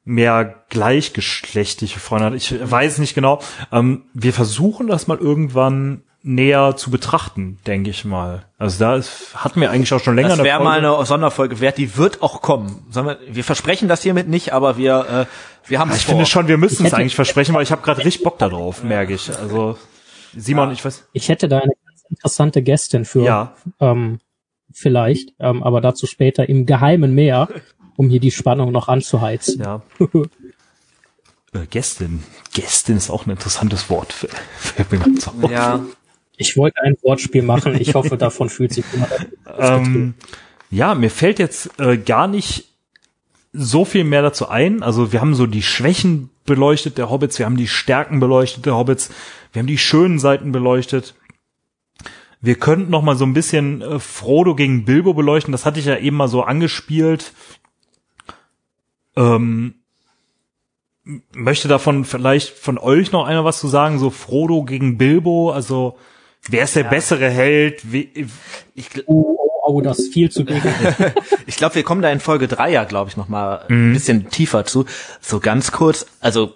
[0.09, 2.33] mehr gleichgeschlechtliche Freunde hat.
[2.33, 3.41] Ich weiß nicht genau.
[3.71, 8.43] Ähm, wir versuchen das mal irgendwann näher zu betrachten, denke ich mal.
[8.57, 10.29] Also da ist, hatten wir eigentlich auch schon länger.
[10.29, 12.85] Das wäre mal eine Sonderfolge wert, die wird auch kommen.
[12.91, 16.15] Wir, wir, versprechen das hiermit nicht, aber wir, äh, wir haben es Ich vor.
[16.15, 19.13] finde schon, wir müssen es eigentlich versprechen, weil ich habe gerade richtig Bock darauf, merke
[19.13, 19.29] ich.
[19.29, 19.77] Also
[20.35, 20.73] Simon, ja.
[20.73, 21.07] ich weiß.
[21.13, 23.23] Ich hätte da eine ganz interessante Gästin für.
[23.23, 23.53] Ja.
[23.79, 24.19] Ähm,
[24.71, 27.47] vielleicht, ähm, aber dazu später im Geheimen mehr
[27.99, 29.61] um hier die Spannung noch anzuheizen.
[29.61, 29.81] Ja.
[31.53, 32.23] äh, Gästin.
[32.53, 34.13] Gästin ist auch ein interessantes Wort.
[34.13, 35.83] Für, für ja.
[36.37, 37.75] Ich wollte ein Wortspiel machen.
[37.77, 39.27] Ich hoffe, davon fühlt sich jemand.
[39.57, 40.13] Ähm,
[40.71, 42.69] ja, mir fällt jetzt äh, gar nicht
[43.51, 44.81] so viel mehr dazu ein.
[44.81, 48.77] Also wir haben so die Schwächen beleuchtet der Hobbits, wir haben die Stärken beleuchtet der
[48.77, 49.09] Hobbits,
[49.51, 51.15] wir haben die schönen Seiten beleuchtet.
[52.39, 55.51] Wir könnten noch mal so ein bisschen äh, Frodo gegen Bilbo beleuchten.
[55.51, 57.33] Das hatte ich ja eben mal so angespielt.
[59.19, 59.75] Ähm,
[61.33, 63.99] möchte davon vielleicht von euch noch einer was zu sagen?
[63.99, 65.97] So Frodo gegen Bilbo, also
[66.47, 66.89] wer ist der ja.
[66.89, 67.91] bessere Held?
[67.91, 68.27] Wie,
[68.75, 70.61] ich, oh, oh, oh, das ist viel zu gegen.
[71.47, 73.91] ich glaube, wir kommen da in Folge drei ja, glaube ich, noch mal mhm.
[73.91, 74.85] ein bisschen tiefer zu.
[75.19, 76.53] So ganz kurz, also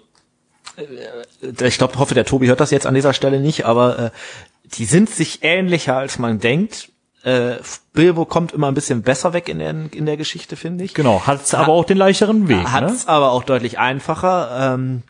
[0.76, 4.10] äh, ich glaube, hoffe, der Tobi hört das jetzt an dieser Stelle nicht, aber äh,
[4.64, 6.90] die sind sich ähnlicher, als man denkt.
[7.24, 7.56] Äh,
[7.94, 10.92] Bilbo kommt immer ein bisschen besser weg in der, in der Geschichte, finde ich.
[10.92, 12.70] Genau, hat's aber auch den leichteren Weg.
[12.70, 13.12] Hat's ne?
[13.12, 14.74] aber auch deutlich einfacher.
[14.74, 15.02] Ähm,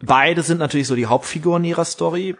[0.00, 2.36] beide sind natürlich so die Hauptfiguren ihrer Story.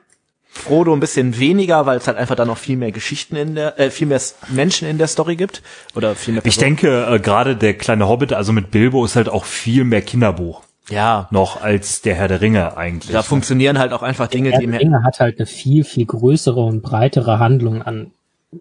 [0.49, 3.81] Frodo ein bisschen weniger, weil es halt einfach da noch viel mehr Geschichten in der,
[3.81, 5.63] äh, viel mehr Menschen in der Story gibt
[5.97, 6.43] oder viel mehr.
[6.43, 6.51] Personen.
[6.51, 10.03] Ich denke, äh, gerade der kleine Hobbit, also mit Bilbo, ist halt auch viel mehr
[10.03, 10.63] Kinderbuch.
[10.89, 11.27] Ja.
[11.31, 13.11] Noch als der Herr der Ringe eigentlich.
[13.11, 13.25] Da ne?
[13.25, 16.07] funktionieren halt auch einfach Dinge, der Herr die Der Ringe hat halt eine viel, viel
[16.07, 18.13] größere und breitere Handlung an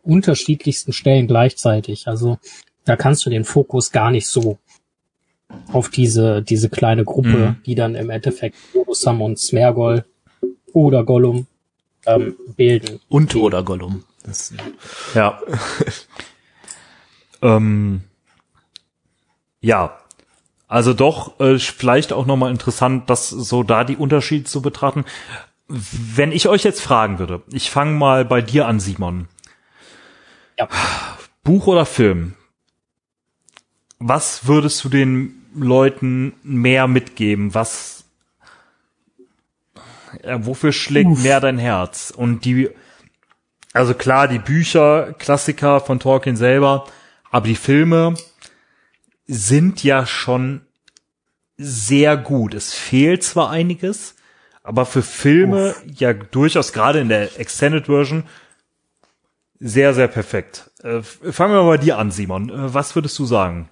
[0.03, 2.07] unterschiedlichsten Stellen gleichzeitig.
[2.07, 2.37] Also
[2.85, 4.57] da kannst du den Fokus gar nicht so
[5.71, 7.55] auf diese, diese kleine Gruppe, mhm.
[7.65, 8.55] die dann im Endeffekt
[8.91, 10.05] Sam und Smergol
[10.73, 11.47] oder Gollum
[12.05, 12.99] ähm, bilden.
[13.09, 14.03] Und oder Gollum.
[14.23, 14.53] Das,
[15.13, 15.41] ja.
[17.41, 18.01] ähm,
[19.59, 19.97] ja.
[20.67, 25.03] Also doch äh, vielleicht auch nochmal interessant, das so da die Unterschiede zu betrachten.
[25.67, 29.27] Wenn ich euch jetzt fragen würde, ich fange mal bei dir an, Simon.
[30.61, 30.67] Ja.
[31.43, 32.35] Buch oder Film?
[33.97, 37.53] Was würdest du den Leuten mehr mitgeben?
[37.55, 38.03] Was,
[40.23, 41.23] ja, wofür schlägt Uff.
[41.23, 42.13] mehr dein Herz?
[42.15, 42.69] Und die,
[43.73, 46.85] also klar, die Bücher, Klassiker von Tolkien selber,
[47.31, 48.15] aber die Filme
[49.25, 50.61] sind ja schon
[51.57, 52.53] sehr gut.
[52.53, 54.15] Es fehlt zwar einiges,
[54.63, 55.83] aber für Filme Uff.
[55.99, 58.25] ja durchaus gerade in der Extended Version
[59.61, 60.71] sehr, sehr perfekt.
[60.83, 62.49] Äh, fangen wir mal bei dir an, Simon.
[62.49, 63.69] Äh, was würdest du sagen?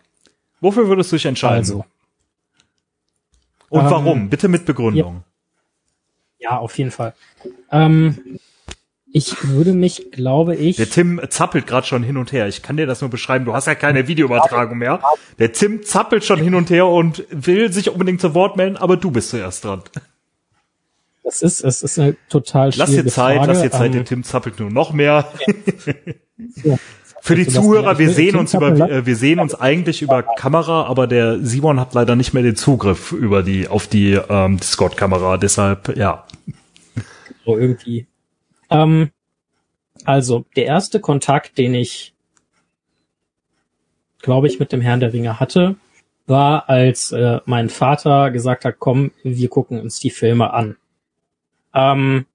[0.62, 1.58] Wofür würdest du dich entscheiden?
[1.58, 1.86] Also.
[3.70, 4.30] Und ähm, warum?
[4.30, 5.24] Bitte mit Begründung.
[6.38, 7.14] Ja, ja auf jeden Fall.
[7.72, 8.40] Ähm,
[9.12, 10.76] ich würde mich, glaube ich.
[10.76, 12.48] Der Tim zappelt gerade schon hin und her.
[12.48, 13.46] Ich kann dir das nur beschreiben.
[13.46, 15.02] Du hast ja keine Videoübertragung mehr.
[15.40, 18.98] Der Tim zappelt schon hin und her und will sich unbedingt zu Wort melden, aber
[18.98, 19.82] du bist zuerst dran.
[21.24, 23.52] Es ist, es ist eine total schwierige Lass dir Zeit, Frage.
[23.52, 25.32] lass dir Zeit, ähm, der Tim zappelt nur noch mehr.
[26.64, 26.78] Ja.
[27.22, 31.06] Für die Zuhörer, wir sehen uns über, äh, wir sehen uns eigentlich über Kamera, aber
[31.06, 35.96] der Simon hat leider nicht mehr den Zugriff über die, auf die ähm, Discord-Kamera, deshalb,
[35.98, 36.26] ja.
[37.46, 38.08] So irgendwie.
[38.70, 39.12] Ähm,
[40.06, 42.16] also, der erste Kontakt, den ich,
[44.22, 45.76] glaube ich, mit dem Herrn der Ringe hatte,
[46.26, 50.78] war, als äh, mein Vater gesagt hat, komm, wir gucken uns die Filme an.
[51.74, 52.26] Ähm,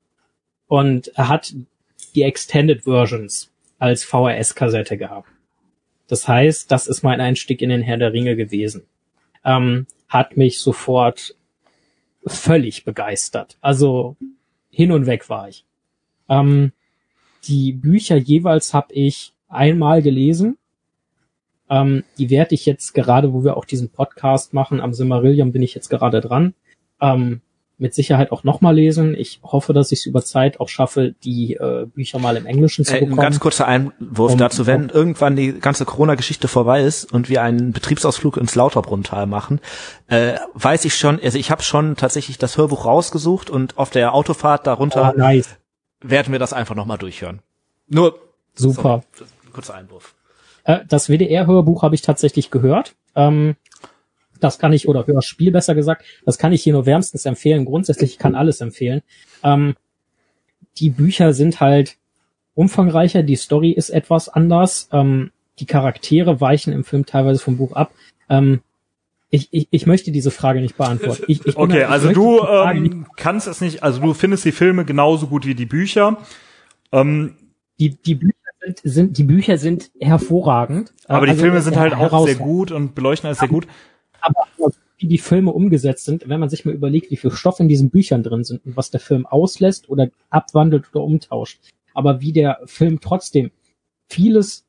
[0.67, 1.55] und er hat
[2.15, 5.29] die Extended Versions als VHS-Kassette gehabt.
[6.07, 8.87] Das heißt, das ist mein Einstieg in den Herr der Ringe gewesen.
[9.45, 11.35] Ähm, hat mich sofort
[12.27, 13.59] völlig begeistert.
[13.61, 14.17] Also
[14.71, 15.65] hin und weg war ich.
[16.29, 16.73] Ähm,
[17.45, 20.57] die Bücher jeweils habe ich einmal gelesen.
[21.69, 25.63] Ähm, die werde ich jetzt gerade, wo wir auch diesen Podcast machen, am Simmerillion bin
[25.63, 26.55] ich jetzt gerade dran.
[27.01, 27.41] Ähm,
[27.85, 29.15] mit Sicherheit auch nochmal lesen.
[29.15, 32.83] Ich hoffe, dass ich es über Zeit auch schaffe, die äh, Bücher mal im Englischen
[32.83, 33.19] zu äh, bekommen.
[33.19, 37.29] Ein ganz kurzer Einwurf um, dazu, wenn um, irgendwann die ganze Corona-Geschichte vorbei ist und
[37.29, 39.61] wir einen Betriebsausflug ins Lauterbrunntal machen,
[40.07, 44.15] äh, weiß ich schon, also ich habe schon tatsächlich das Hörbuch rausgesucht und auf der
[44.15, 45.59] Autofahrt darunter oh, nice.
[46.01, 47.43] werden wir das einfach nochmal durchhören.
[47.87, 48.19] Nur
[48.55, 49.03] super.
[49.13, 50.15] Sorry, kurzer Einwurf.
[50.65, 52.95] Äh, das WDR-Hörbuch habe ich tatsächlich gehört.
[53.15, 53.57] Ähm,
[54.41, 57.65] das kann ich, oder Hörspiel besser gesagt, das kann ich hier nur wärmstens empfehlen.
[57.65, 59.03] Grundsätzlich ich kann alles empfehlen.
[59.43, 59.75] Ähm,
[60.79, 61.97] die Bücher sind halt
[62.55, 67.73] umfangreicher, die Story ist etwas anders, ähm, die Charaktere weichen im Film teilweise vom Buch
[67.73, 67.93] ab.
[68.29, 68.61] Ähm,
[69.31, 71.25] ich, ich, ich möchte diese Frage nicht beantworten.
[71.27, 75.27] Ich, ich okay, also du ähm, kannst es nicht, also du findest die Filme genauso
[75.27, 76.19] gut wie die Bücher.
[76.93, 77.35] Ähm,
[77.81, 80.93] die, die Bücher sind, sind, die Bücher sind hervorragend.
[81.09, 83.67] Aber die also, Filme sind halt auch sehr gut und beleuchten alles sehr gut
[84.25, 87.69] aber wie die Filme umgesetzt sind, wenn man sich mal überlegt, wie viel Stoff in
[87.69, 91.61] diesen Büchern drin sind und was der Film auslässt oder abwandelt oder umtauscht,
[91.93, 93.51] aber wie der Film trotzdem
[94.09, 94.65] vieles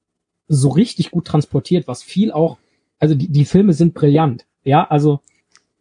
[0.48, 2.58] so richtig gut transportiert, was viel auch,
[3.00, 5.22] also die, die Filme sind brillant, ja, also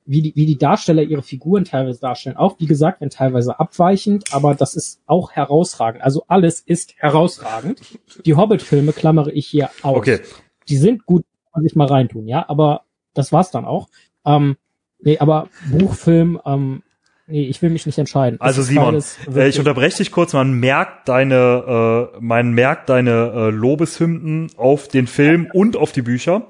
[0.06, 4.32] wie die, wie die Darsteller ihre Figuren teilweise darstellen, auch wie gesagt, wenn teilweise abweichend,
[4.32, 6.02] aber das ist auch herausragend.
[6.02, 7.80] Also alles ist herausragend.
[8.26, 9.96] Die Hobbit-Filme klammere ich hier aus.
[9.96, 10.20] Okay.
[10.68, 12.84] Die sind gut, kann man sich mal reintun, ja, aber
[13.14, 13.88] das war's dann auch.
[14.26, 14.56] Ähm,
[15.00, 16.82] nee, aber Buchfilm, ähm,
[17.26, 18.40] nee, ich will mich nicht entscheiden.
[18.40, 19.02] Also Simon,
[19.34, 24.88] äh, ich unterbreche dich kurz, man merkt deine, äh, man merkt deine äh, Lobeshymnen auf
[24.88, 26.46] den Film und auf die Bücher.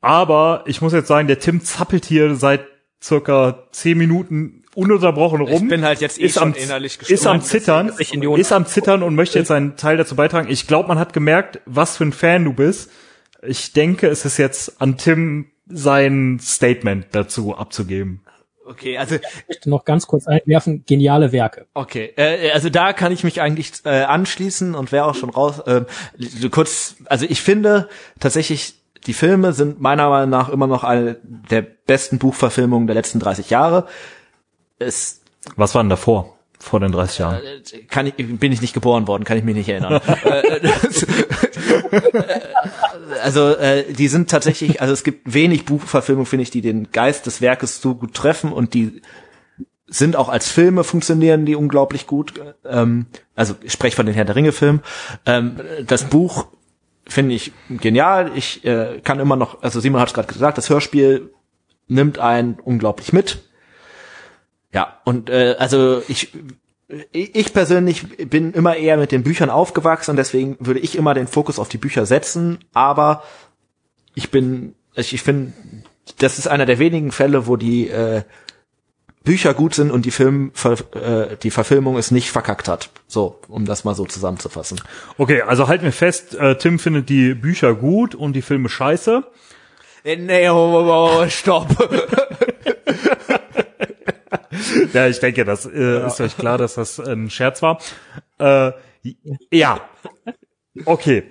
[0.00, 2.62] Aber ich muss jetzt sagen, der Tim zappelt hier seit
[3.02, 5.64] circa zehn Minuten ununterbrochen rum.
[5.64, 9.14] Ich bin halt jetzt eh ist am, innerlich Ist am Zittern, ist am Zittern und
[9.14, 10.48] möchte jetzt einen Teil dazu beitragen.
[10.50, 12.90] Ich glaube, man hat gemerkt, was für ein Fan du bist.
[13.42, 18.22] Ich denke, es ist jetzt an Tim sein Statement dazu abzugeben.
[18.64, 21.66] Okay, also ich möchte noch ganz kurz einwerfen, geniale Werke.
[21.74, 25.58] Okay, äh, also da kann ich mich eigentlich äh, anschließen und wäre auch schon raus.
[25.60, 25.84] Äh,
[26.50, 27.88] kurz, also ich finde
[28.20, 28.74] tatsächlich,
[29.06, 33.50] die Filme sind meiner Meinung nach immer noch eine der besten Buchverfilmungen der letzten 30
[33.50, 33.86] Jahre.
[34.78, 35.22] Es
[35.56, 36.36] Was war denn davor?
[36.60, 37.42] Vor den 30 Jahren?
[37.42, 40.00] Äh, kann ich, bin ich nicht geboren worden, kann ich mich nicht erinnern.
[43.22, 47.26] Also äh, die sind tatsächlich, also es gibt wenig Buchverfilmungen, finde ich, die den Geist
[47.26, 49.02] des Werkes so gut treffen und die
[49.86, 52.34] sind auch als Filme funktionieren die unglaublich gut.
[52.64, 54.82] Ähm, also ich spreche von den Herr der Ringe Filmen.
[55.26, 56.46] Ähm, das Buch
[57.06, 58.32] finde ich genial.
[58.34, 61.30] Ich äh, kann immer noch, also Simon hat es gerade gesagt, das Hörspiel
[61.88, 63.42] nimmt einen unglaublich mit.
[64.72, 66.32] Ja, und äh, also ich
[67.12, 71.26] ich persönlich bin immer eher mit den Büchern aufgewachsen und deswegen würde ich immer den
[71.26, 73.22] Fokus auf die Bücher setzen, aber
[74.14, 75.52] ich bin, ich, ich finde,
[76.18, 78.22] das ist einer der wenigen Fälle, wo die äh,
[79.24, 80.52] Bücher gut sind und die Film,
[80.94, 82.90] äh, die Verfilmung es nicht verkackt hat.
[83.06, 84.80] So, um das mal so zusammenzufassen.
[85.16, 89.24] Okay, also halten wir fest, äh, Tim findet die Bücher gut und die Filme scheiße.
[90.04, 91.68] Äh, nee, oh, oh, oh, stopp.
[94.92, 96.06] ja, ich denke, das äh, ja.
[96.06, 97.78] ist euch klar, dass das ein Scherz war.
[98.38, 98.72] Äh,
[99.50, 99.80] ja.
[100.86, 101.24] Okay,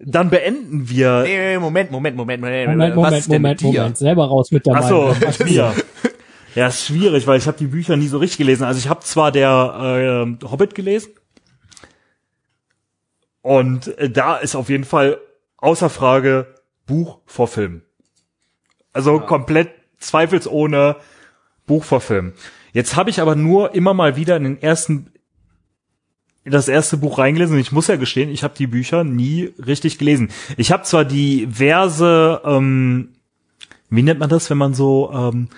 [0.00, 1.22] dann beenden wir.
[1.22, 4.74] Nee, Moment, Moment, Moment, Moment, Moment, was Moment, Moment, Moment, Moment, selber raus mit der
[4.74, 5.14] Ach so,
[5.44, 5.74] Meinung.
[6.54, 8.64] Ja, ist schwierig, weil ich habe die Bücher nie so richtig gelesen.
[8.64, 11.12] Also ich habe zwar der äh, Hobbit gelesen
[13.42, 15.18] und äh, da ist auf jeden Fall
[15.58, 16.54] außer Frage
[16.86, 17.82] Buch vor Film.
[18.92, 19.26] Also ja.
[19.26, 20.96] komplett zweifelsohne
[21.66, 22.32] Buch vor Film.
[22.72, 25.10] Jetzt habe ich aber nur immer mal wieder in den ersten
[26.44, 27.58] das erste Buch reingelesen.
[27.58, 30.30] Ich muss ja gestehen, ich habe die Bücher nie richtig gelesen.
[30.56, 33.10] Ich habe zwar diverse, ähm,
[33.90, 35.48] wie nennt man das, wenn man so ähm,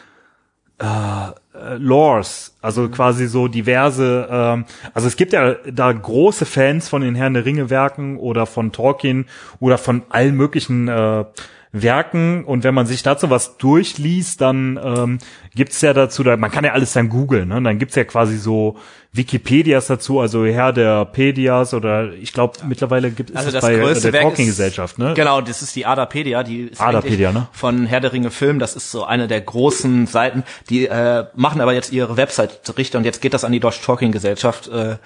[0.78, 4.64] äh, Lores, also quasi so diverse, ähm,
[4.94, 8.72] also es gibt ja da große Fans von den Herrn der Ringe Werken oder von
[8.72, 9.26] Tolkien
[9.60, 11.24] oder von allen möglichen äh,
[11.72, 15.18] Werken und wenn man sich dazu was durchliest, dann ähm,
[15.54, 17.62] gibt's ja dazu, da, man kann ja alles dann googeln, ne?
[17.62, 18.76] dann gibt's ja quasi so
[19.12, 22.66] Wikipedias dazu, also Herr der Pedias oder ich glaube ja.
[22.66, 25.14] mittlerweile gibt es also das bei größte der Talking-Gesellschaft, ne?
[25.14, 27.48] Genau, das ist die Adapedia, die ist Adapedia, ne?
[27.52, 31.62] von Herr der Ringe Film, das ist so eine der großen Seiten, die äh, machen
[31.62, 34.68] aber jetzt ihre Website richter und jetzt geht das an die Deutsche Talking-Gesellschaft.
[34.68, 34.96] Äh,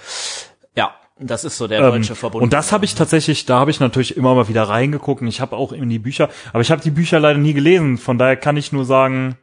[0.76, 2.42] ja, das ist so der deutsche ähm, Verbund.
[2.42, 5.22] Und das habe ich tatsächlich, da habe ich natürlich immer mal wieder reingeguckt.
[5.22, 7.96] Und ich habe auch in die Bücher, aber ich habe die Bücher leider nie gelesen.
[7.96, 9.36] Von daher kann ich nur sagen,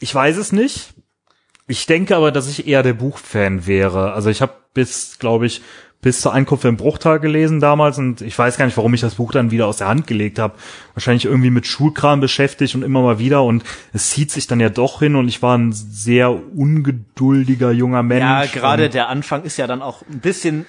[0.00, 0.94] Ich weiß es nicht.
[1.66, 4.12] Ich denke aber, dass ich eher der Buchfan wäre.
[4.12, 5.62] Also ich habe bis, glaube ich,
[6.02, 9.16] bis zur Ankunft im Bruchtal gelesen damals und ich weiß gar nicht, warum ich das
[9.16, 10.54] Buch dann wieder aus der Hand gelegt habe.
[10.94, 14.70] Wahrscheinlich irgendwie mit Schulkram beschäftigt und immer mal wieder und es zieht sich dann ja
[14.70, 18.22] doch hin und ich war ein sehr ungeduldiger junger Mensch.
[18.22, 20.64] Ja, gerade der Anfang ist ja dann auch ein bisschen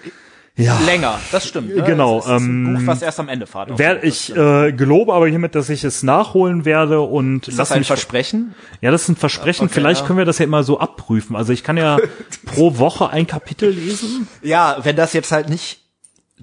[0.56, 0.80] ja.
[0.86, 1.20] länger.
[1.32, 1.76] Das stimmt.
[1.76, 1.84] Ne?
[1.84, 2.20] Genau.
[2.20, 3.72] Es ist ein ähm, Buch, was erst am Ende fahrt.
[3.76, 7.80] Wer, ich äh, gelobe aber hiermit, dass ich es nachholen werde und ist das ein
[7.80, 8.56] mich Versprechen?
[8.82, 9.66] Ja, das ist ein Versprechen.
[9.66, 10.08] Okay, Vielleicht ja.
[10.08, 11.36] können wir das ja immer so abprüfen.
[11.36, 11.98] Also ich kann ja
[12.46, 14.28] pro Woche ein Kapitel lesen.
[14.42, 15.80] Ja, wenn das jetzt halt nicht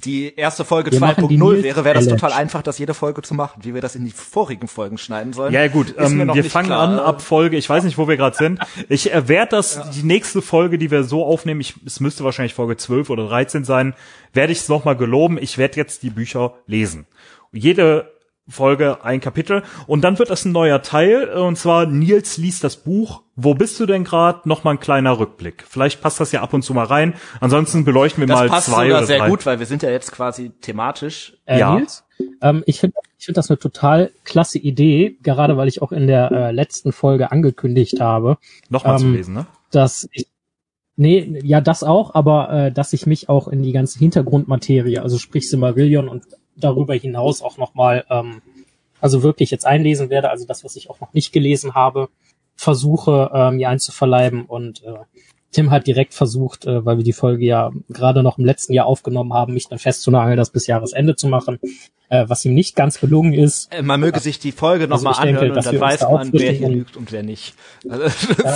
[0.04, 2.94] die erste Folge Wir machen die 2.0 Nils wäre, wäre das total einfach, das jede
[2.94, 3.64] Folge zu machen.
[3.64, 5.52] Wie wir das in die vorigen Folgen schneiden sollen.
[5.52, 6.80] Ja gut, ähm, wir fangen klar.
[6.80, 8.60] an ab Folge, ich weiß nicht, wo wir gerade sind.
[8.88, 12.54] Ich äh, werde das, die nächste Folge, die wir so aufnehmen, ich, es müsste wahrscheinlich
[12.54, 13.94] Folge 12 oder 13 sein,
[14.32, 15.38] werde ich es nochmal geloben.
[15.40, 17.06] Ich werde jetzt die Bücher lesen.
[17.52, 18.12] Jede
[18.48, 22.64] Folge ein Kapitel und dann wird das ein neuer Teil äh, und zwar Nils liest
[22.64, 23.22] das Buch.
[23.36, 24.48] Wo bist du denn gerade?
[24.48, 25.64] Nochmal ein kleiner Rückblick.
[25.68, 27.14] Vielleicht passt das ja ab und zu mal rein.
[27.40, 29.28] Ansonsten beleuchten wir Das mal passt zwei sogar oder sehr drei.
[29.28, 31.36] gut, weil wir sind ja jetzt quasi thematisch.
[31.46, 31.76] Äh, Ja.
[31.76, 32.04] Nils?
[32.42, 36.06] Ähm, ich finde ich find das eine total klasse Idee, gerade weil ich auch in
[36.06, 38.38] der äh, letzten Folge angekündigt habe,
[38.70, 39.46] Nochmal zu Ähm, lesen, ne?
[39.70, 40.26] dass ich
[41.00, 45.16] Nee, ja, das auch, aber äh, dass ich mich auch in die ganze Hintergrundmaterie, also
[45.16, 46.24] sprich Silmarillion und
[46.58, 48.42] darüber hinaus auch nochmal, ähm,
[49.00, 52.08] also wirklich jetzt einlesen werde, also das, was ich auch noch nicht gelesen habe,
[52.56, 54.94] versuche äh, mir einzuverleiben und äh,
[55.50, 58.86] Tim hat direkt versucht, äh, weil wir die Folge ja gerade noch im letzten Jahr
[58.86, 61.58] aufgenommen haben, mich dann festzunageln, das bis Jahresende zu machen,
[62.10, 63.72] äh, was ihm nicht ganz gelungen ist.
[63.72, 66.10] Äh, Man möge sich die Folge Also nochmal denke, anhören und dass dann weiß da
[66.10, 67.54] man, wer hier und- lügt und wer nicht.
[67.88, 68.10] Also,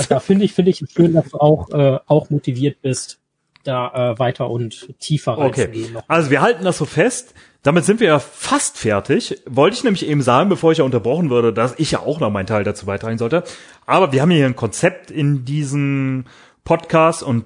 [0.09, 3.21] Da, finde ich, finde ich schön, dass du auch, äh, auch motiviert bist,
[3.65, 5.93] da äh, weiter und tiefer Okay, reinzugehen.
[5.95, 6.03] noch.
[6.09, 7.33] also wir halten das so fest.
[7.63, 9.41] Damit sind wir ja fast fertig.
[9.47, 12.31] Wollte ich nämlich eben sagen, bevor ich ja unterbrochen würde, dass ich ja auch noch
[12.31, 13.45] meinen Teil dazu beitragen sollte.
[13.87, 16.25] Aber wir haben hier ein Konzept in diesem
[16.65, 17.45] Podcast und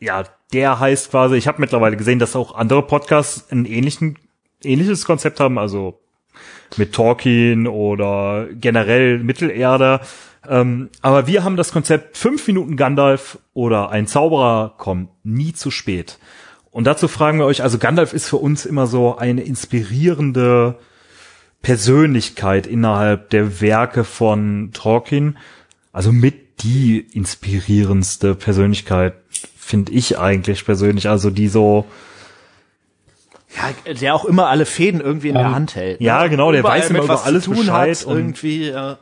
[0.00, 4.18] ja, der heißt quasi, ich habe mittlerweile gesehen, dass auch andere Podcasts ein ähnlichen,
[4.64, 6.00] ähnliches Konzept haben, also
[6.76, 10.00] mit Tolkien oder generell Mittelerde.
[10.48, 15.70] Ähm, aber wir haben das Konzept fünf Minuten Gandalf oder ein Zauberer kommt nie zu
[15.70, 16.18] spät.
[16.72, 20.78] Und dazu fragen wir euch, also Gandalf ist für uns immer so eine inspirierende
[21.60, 25.38] Persönlichkeit innerhalb der Werke von Tolkien.
[25.92, 29.14] Also mit die inspirierendste Persönlichkeit,
[29.56, 31.08] finde ich eigentlich persönlich.
[31.08, 31.84] Also die so,
[33.56, 36.00] ja, der auch immer alle Fäden irgendwie in der Ähm, Hand hält.
[36.00, 36.30] ja, ne?
[36.30, 38.70] genau, der Überall weiß immer mit über alles tun Bescheid hat, und- irgendwie.
[38.70, 38.98] Ja.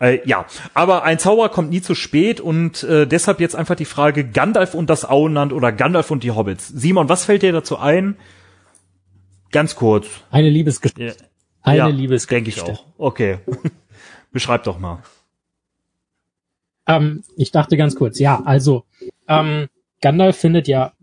[0.00, 3.84] Äh, ja, aber ein Zauberer kommt nie zu spät und äh, deshalb jetzt einfach die
[3.84, 6.68] Frage Gandalf und das Auenland oder Gandalf und die Hobbits.
[6.68, 8.16] Simon, was fällt dir dazu ein?
[9.52, 10.06] Ganz kurz.
[10.30, 11.04] Eine Liebesgeschichte.
[11.04, 11.12] Ja,
[11.62, 12.34] Eine ja, Liebesgeschichte.
[12.34, 12.86] denke ich auch.
[12.96, 13.38] Okay.
[14.32, 15.02] Beschreib doch mal.
[16.86, 18.84] Ähm, ich dachte ganz kurz, ja, also
[19.28, 19.68] ähm,
[20.00, 20.94] Gandalf findet ja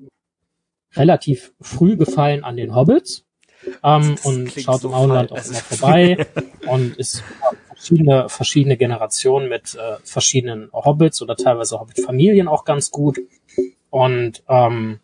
[0.96, 3.26] relativ früh Gefallen an den Hobbits
[3.84, 6.26] ähm, und schaut so im Auenland auch immer vorbei
[6.68, 7.24] und ist
[7.78, 13.20] verschiedene, verschiedene Generationen mit äh, verschiedenen Hobbits oder teilweise Hobbit-Familien auch ganz gut.
[13.90, 15.00] Und ähm,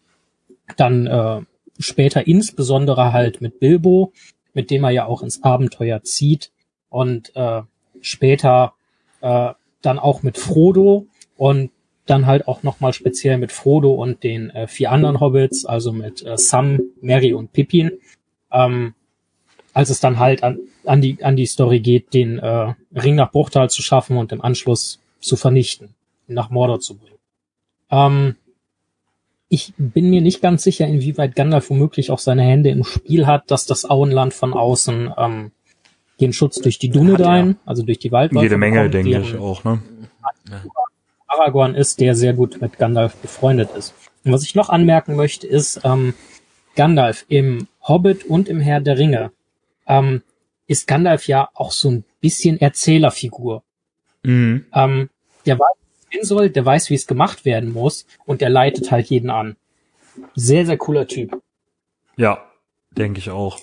[0.77, 1.41] dann äh,
[1.79, 4.11] später insbesondere halt mit Bilbo,
[4.53, 6.51] mit dem er ja auch ins Abenteuer zieht
[6.89, 7.61] und äh,
[8.01, 8.73] später
[9.21, 11.71] äh, dann auch mit Frodo und
[12.05, 16.25] dann halt auch nochmal speziell mit Frodo und den äh, vier anderen Hobbits, also mit
[16.25, 17.91] äh, Sam, Mary und Pippin,
[18.51, 18.93] ähm,
[19.73, 23.31] als es dann halt an, an, die, an die Story geht, den äh, Ring nach
[23.31, 25.95] Bruchtal zu schaffen und im Anschluss zu vernichten,
[26.27, 27.17] nach Mordor zu bringen.
[27.89, 28.35] Ähm,
[29.49, 33.51] ich bin mir nicht ganz sicher, inwieweit Gandalf womöglich auch seine Hände im Spiel hat,
[33.51, 35.51] dass das Auenland von außen ähm,
[36.19, 39.63] den Schutz durch die Dunedain, also durch die Waldläufer Jede Menge, bekommt, denke ich auch,
[39.63, 39.81] ne?
[41.27, 43.93] Aragorn ist, der sehr gut mit Gandalf befreundet ist.
[44.23, 46.13] Und was ich noch anmerken möchte, ist, ähm,
[46.75, 49.31] Gandalf im Hobbit und im Herr der Ringe
[49.87, 50.21] ähm,
[50.67, 53.63] ist Gandalf ja auch so ein bisschen Erzählerfigur.
[54.23, 54.65] Mhm.
[54.73, 55.09] Ähm,
[55.45, 58.49] der weiß, wie es gehen soll, der weiß, wie es gemacht werden muss und der
[58.49, 59.57] leitet halt jeden an.
[60.35, 61.41] Sehr, sehr cooler Typ.
[62.15, 62.43] Ja,
[62.91, 63.59] denke ich auch.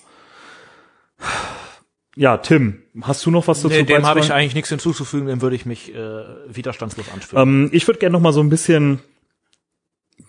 [2.17, 5.43] Ja, Tim, hast du noch was dazu Nee, dem habe ich eigentlich nichts hinzuzufügen, dem
[5.43, 7.43] würde ich mich äh, widerstandslos anfühlen.
[7.43, 9.01] Ähm, ich würde gerne noch mal so ein bisschen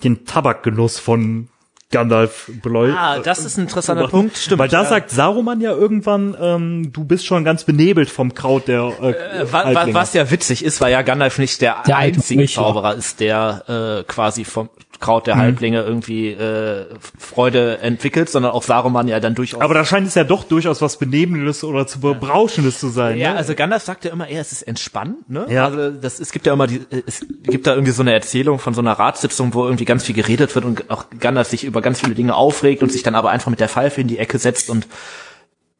[0.03, 1.49] den Tabakgenuss von
[1.91, 2.97] Gandalf beleuchten.
[2.97, 4.59] ah, das ist ein interessanter Punkt, stimmt.
[4.59, 8.67] Weil da Äh, sagt Saruman ja irgendwann, ähm, du bist schon ganz benebelt vom Kraut
[8.67, 11.97] der äh, Äh, wa wa was ja witzig ist, weil ja Gandalf nicht der, Der
[11.97, 12.45] einzige.
[12.47, 14.69] Zauberer ist, der äh, quasi vom
[15.01, 16.85] Kraut der Halblinge irgendwie äh,
[17.17, 19.59] Freude entwickelt, sondern auch Saruman ja dann durchaus.
[19.61, 23.17] Aber da scheint es ja doch durchaus was Benehmendes oder zu Berauschendes zu sein.
[23.17, 23.37] ja, ne?
[23.37, 25.47] also Gandalf sagt ja immer eher, es ist entspannt, ne?
[25.49, 25.65] Ja.
[25.65, 28.73] Also das, es gibt ja immer die, es gibt da irgendwie so eine Erzählung von
[28.73, 31.99] so einer Ratssitzung, wo irgendwie ganz viel geredet wird und auch Gandalf sich über ganz
[31.99, 34.69] viele Dinge aufregt und sich dann aber einfach mit der Pfeife in die Ecke setzt
[34.69, 34.87] und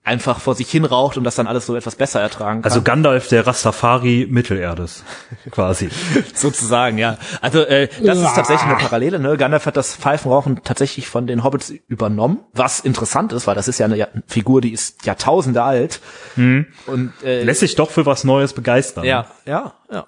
[0.03, 2.71] einfach vor sich hin raucht und das dann alles so etwas besser ertragen kann.
[2.71, 5.03] Also Gandalf, der Rastafari Mittelerdes,
[5.51, 5.89] quasi.
[6.33, 7.17] Sozusagen, ja.
[7.39, 9.19] Also äh, das ist tatsächlich eine Parallele.
[9.19, 9.37] Ne?
[9.37, 13.77] Gandalf hat das Pfeifenrauchen tatsächlich von den Hobbits übernommen, was interessant ist, weil das ist
[13.77, 15.99] ja eine Ja- Figur, die ist Jahrtausende alt.
[16.35, 19.03] Und äh, Lässt sich doch für was Neues begeistern.
[19.03, 20.07] ja, ja, ja.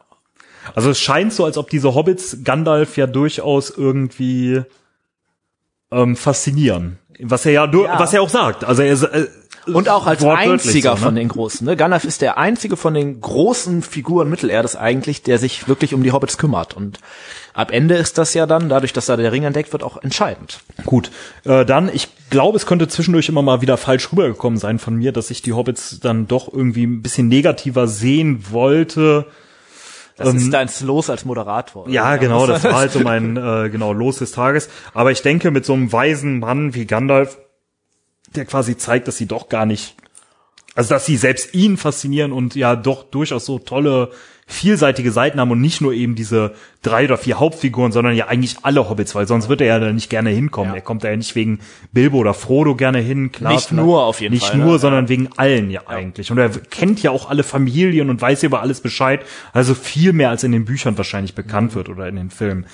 [0.76, 4.64] Also es scheint so, als ob diese Hobbits Gandalf ja durchaus irgendwie
[5.92, 6.98] ähm, faszinieren.
[7.20, 8.00] Was er ja, du, Ja.
[8.00, 8.64] was er auch sagt.
[8.64, 9.28] Also er äh,
[9.66, 11.02] Und auch als einziger so, ne?
[11.02, 11.66] von den Großen.
[11.66, 11.76] Ne?
[11.76, 16.12] Gandalf ist der einzige von den großen Figuren Mittelerdes eigentlich, der sich wirklich um die
[16.12, 16.76] Hobbits kümmert.
[16.76, 17.00] Und
[17.54, 20.60] ab Ende ist das ja dann, dadurch, dass da der Ring entdeckt wird, auch entscheidend.
[20.86, 21.12] Gut,
[21.46, 25.12] äh, dann, ich glaube, es könnte zwischendurch immer mal wieder falsch rübergekommen sein von mir,
[25.12, 29.28] dass ich die Hobbits dann doch irgendwie ein bisschen negativer sehen wollte.
[30.16, 31.88] Das ist dein Los als Moderator.
[31.88, 34.70] Ähm, Ja, genau, das war halt so mein äh, genau Los des Tages.
[34.94, 37.38] Aber ich denke, mit so einem weisen Mann wie Gandalf,
[38.36, 39.96] der quasi zeigt, dass sie doch gar nicht,
[40.76, 44.12] also dass sie selbst ihn faszinieren und ja doch durchaus so tolle,
[44.46, 48.58] vielseitige Seiten haben und nicht nur eben diese drei oder vier Hauptfiguren, sondern ja eigentlich
[48.64, 50.76] alle Hobbits, weil sonst wird er ja da nicht gerne hinkommen.
[50.76, 51.60] Er kommt da ja nicht wegen
[51.92, 53.32] Bilbo oder Frodo gerne hin.
[53.32, 54.80] Klar, Nicht nur auf jeden nicht Fall, Nicht nur, ne?
[54.80, 56.30] sondern wegen allen ja, eigentlich.
[56.30, 59.22] Und er kennt ja auch alle Familien und weiß über alles Bescheid.
[59.54, 62.66] Also viel mehr als in den Büchern wahrscheinlich bekannt wird oder in den Filmen.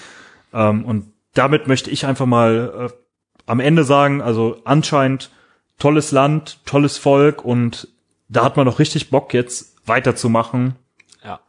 [0.53, 2.93] Ähm, und damit möchte ich einfach mal äh,
[3.45, 5.29] am Ende sagen, also anscheinend
[5.79, 7.87] tolles Land, tolles Volk und
[8.27, 10.75] da hat man noch richtig Bock jetzt weiterzumachen.
[11.23, 11.39] Ja.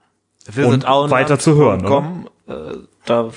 [0.46, 3.30] Wir Und sind Auenland weiter zu hören, Kommen, äh, da,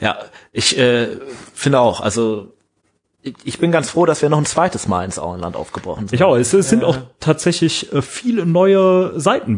[0.00, 0.18] ja,
[0.52, 1.08] ich äh,
[1.52, 2.54] finde auch, also
[3.22, 6.14] ich, bin ganz froh, dass wir noch ein zweites Mal ins Auenland aufgebrochen sind.
[6.14, 6.36] Ich auch.
[6.36, 9.56] Es, es sind auch tatsächlich äh, viele neue Seiten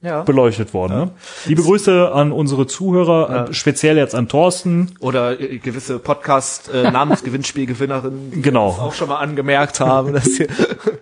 [0.00, 0.22] Ja.
[0.22, 0.92] beleuchtet worden.
[0.96, 1.10] Ne?
[1.46, 4.94] Liebe Grüße an unsere Zuhörer, äh, speziell jetzt an Thorsten.
[5.00, 8.70] Oder äh, gewisse Podcast äh, Namensgewinnspielgewinnerinnen, die Genau.
[8.70, 10.46] das auch schon mal angemerkt haben, dass hier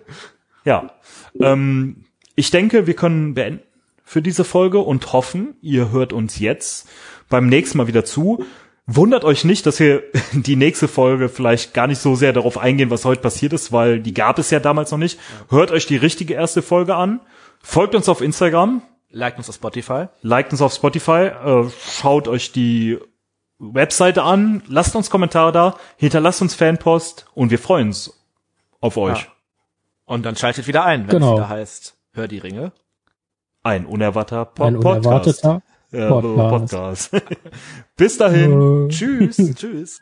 [0.65, 0.89] Ja.
[1.39, 2.05] Ähm,
[2.35, 3.61] ich denke, wir können beenden
[4.03, 6.87] für diese Folge und hoffen, ihr hört uns jetzt
[7.29, 8.43] beim nächsten Mal wieder zu.
[8.87, 10.01] Wundert euch nicht, dass wir
[10.33, 13.99] die nächste Folge vielleicht gar nicht so sehr darauf eingehen, was heute passiert ist, weil
[13.99, 15.19] die gab es ja damals noch nicht.
[15.49, 17.19] Hört euch die richtige erste Folge an.
[17.69, 20.07] Folgt uns auf Instagram, liked uns auf Spotify.
[20.21, 22.97] liked uns auf Spotify, äh, schaut euch die
[23.59, 28.25] Webseite an, lasst uns Kommentare da, hinterlasst uns Fanpost und wir freuen uns
[28.79, 29.19] auf euch.
[29.23, 29.27] Ja.
[30.05, 31.33] Und dann schaltet wieder ein, wenn Genau.
[31.33, 32.71] es wieder heißt, hör die Ringe.
[33.63, 35.43] Ein unerwarteter po Ein Podcast.
[35.43, 35.61] unerwarteter
[35.91, 37.11] Äh, Podcast.
[37.11, 37.25] Podcast.
[37.97, 38.87] Bis dahin.
[38.89, 39.37] Tschüss.
[39.55, 39.99] Tschüss.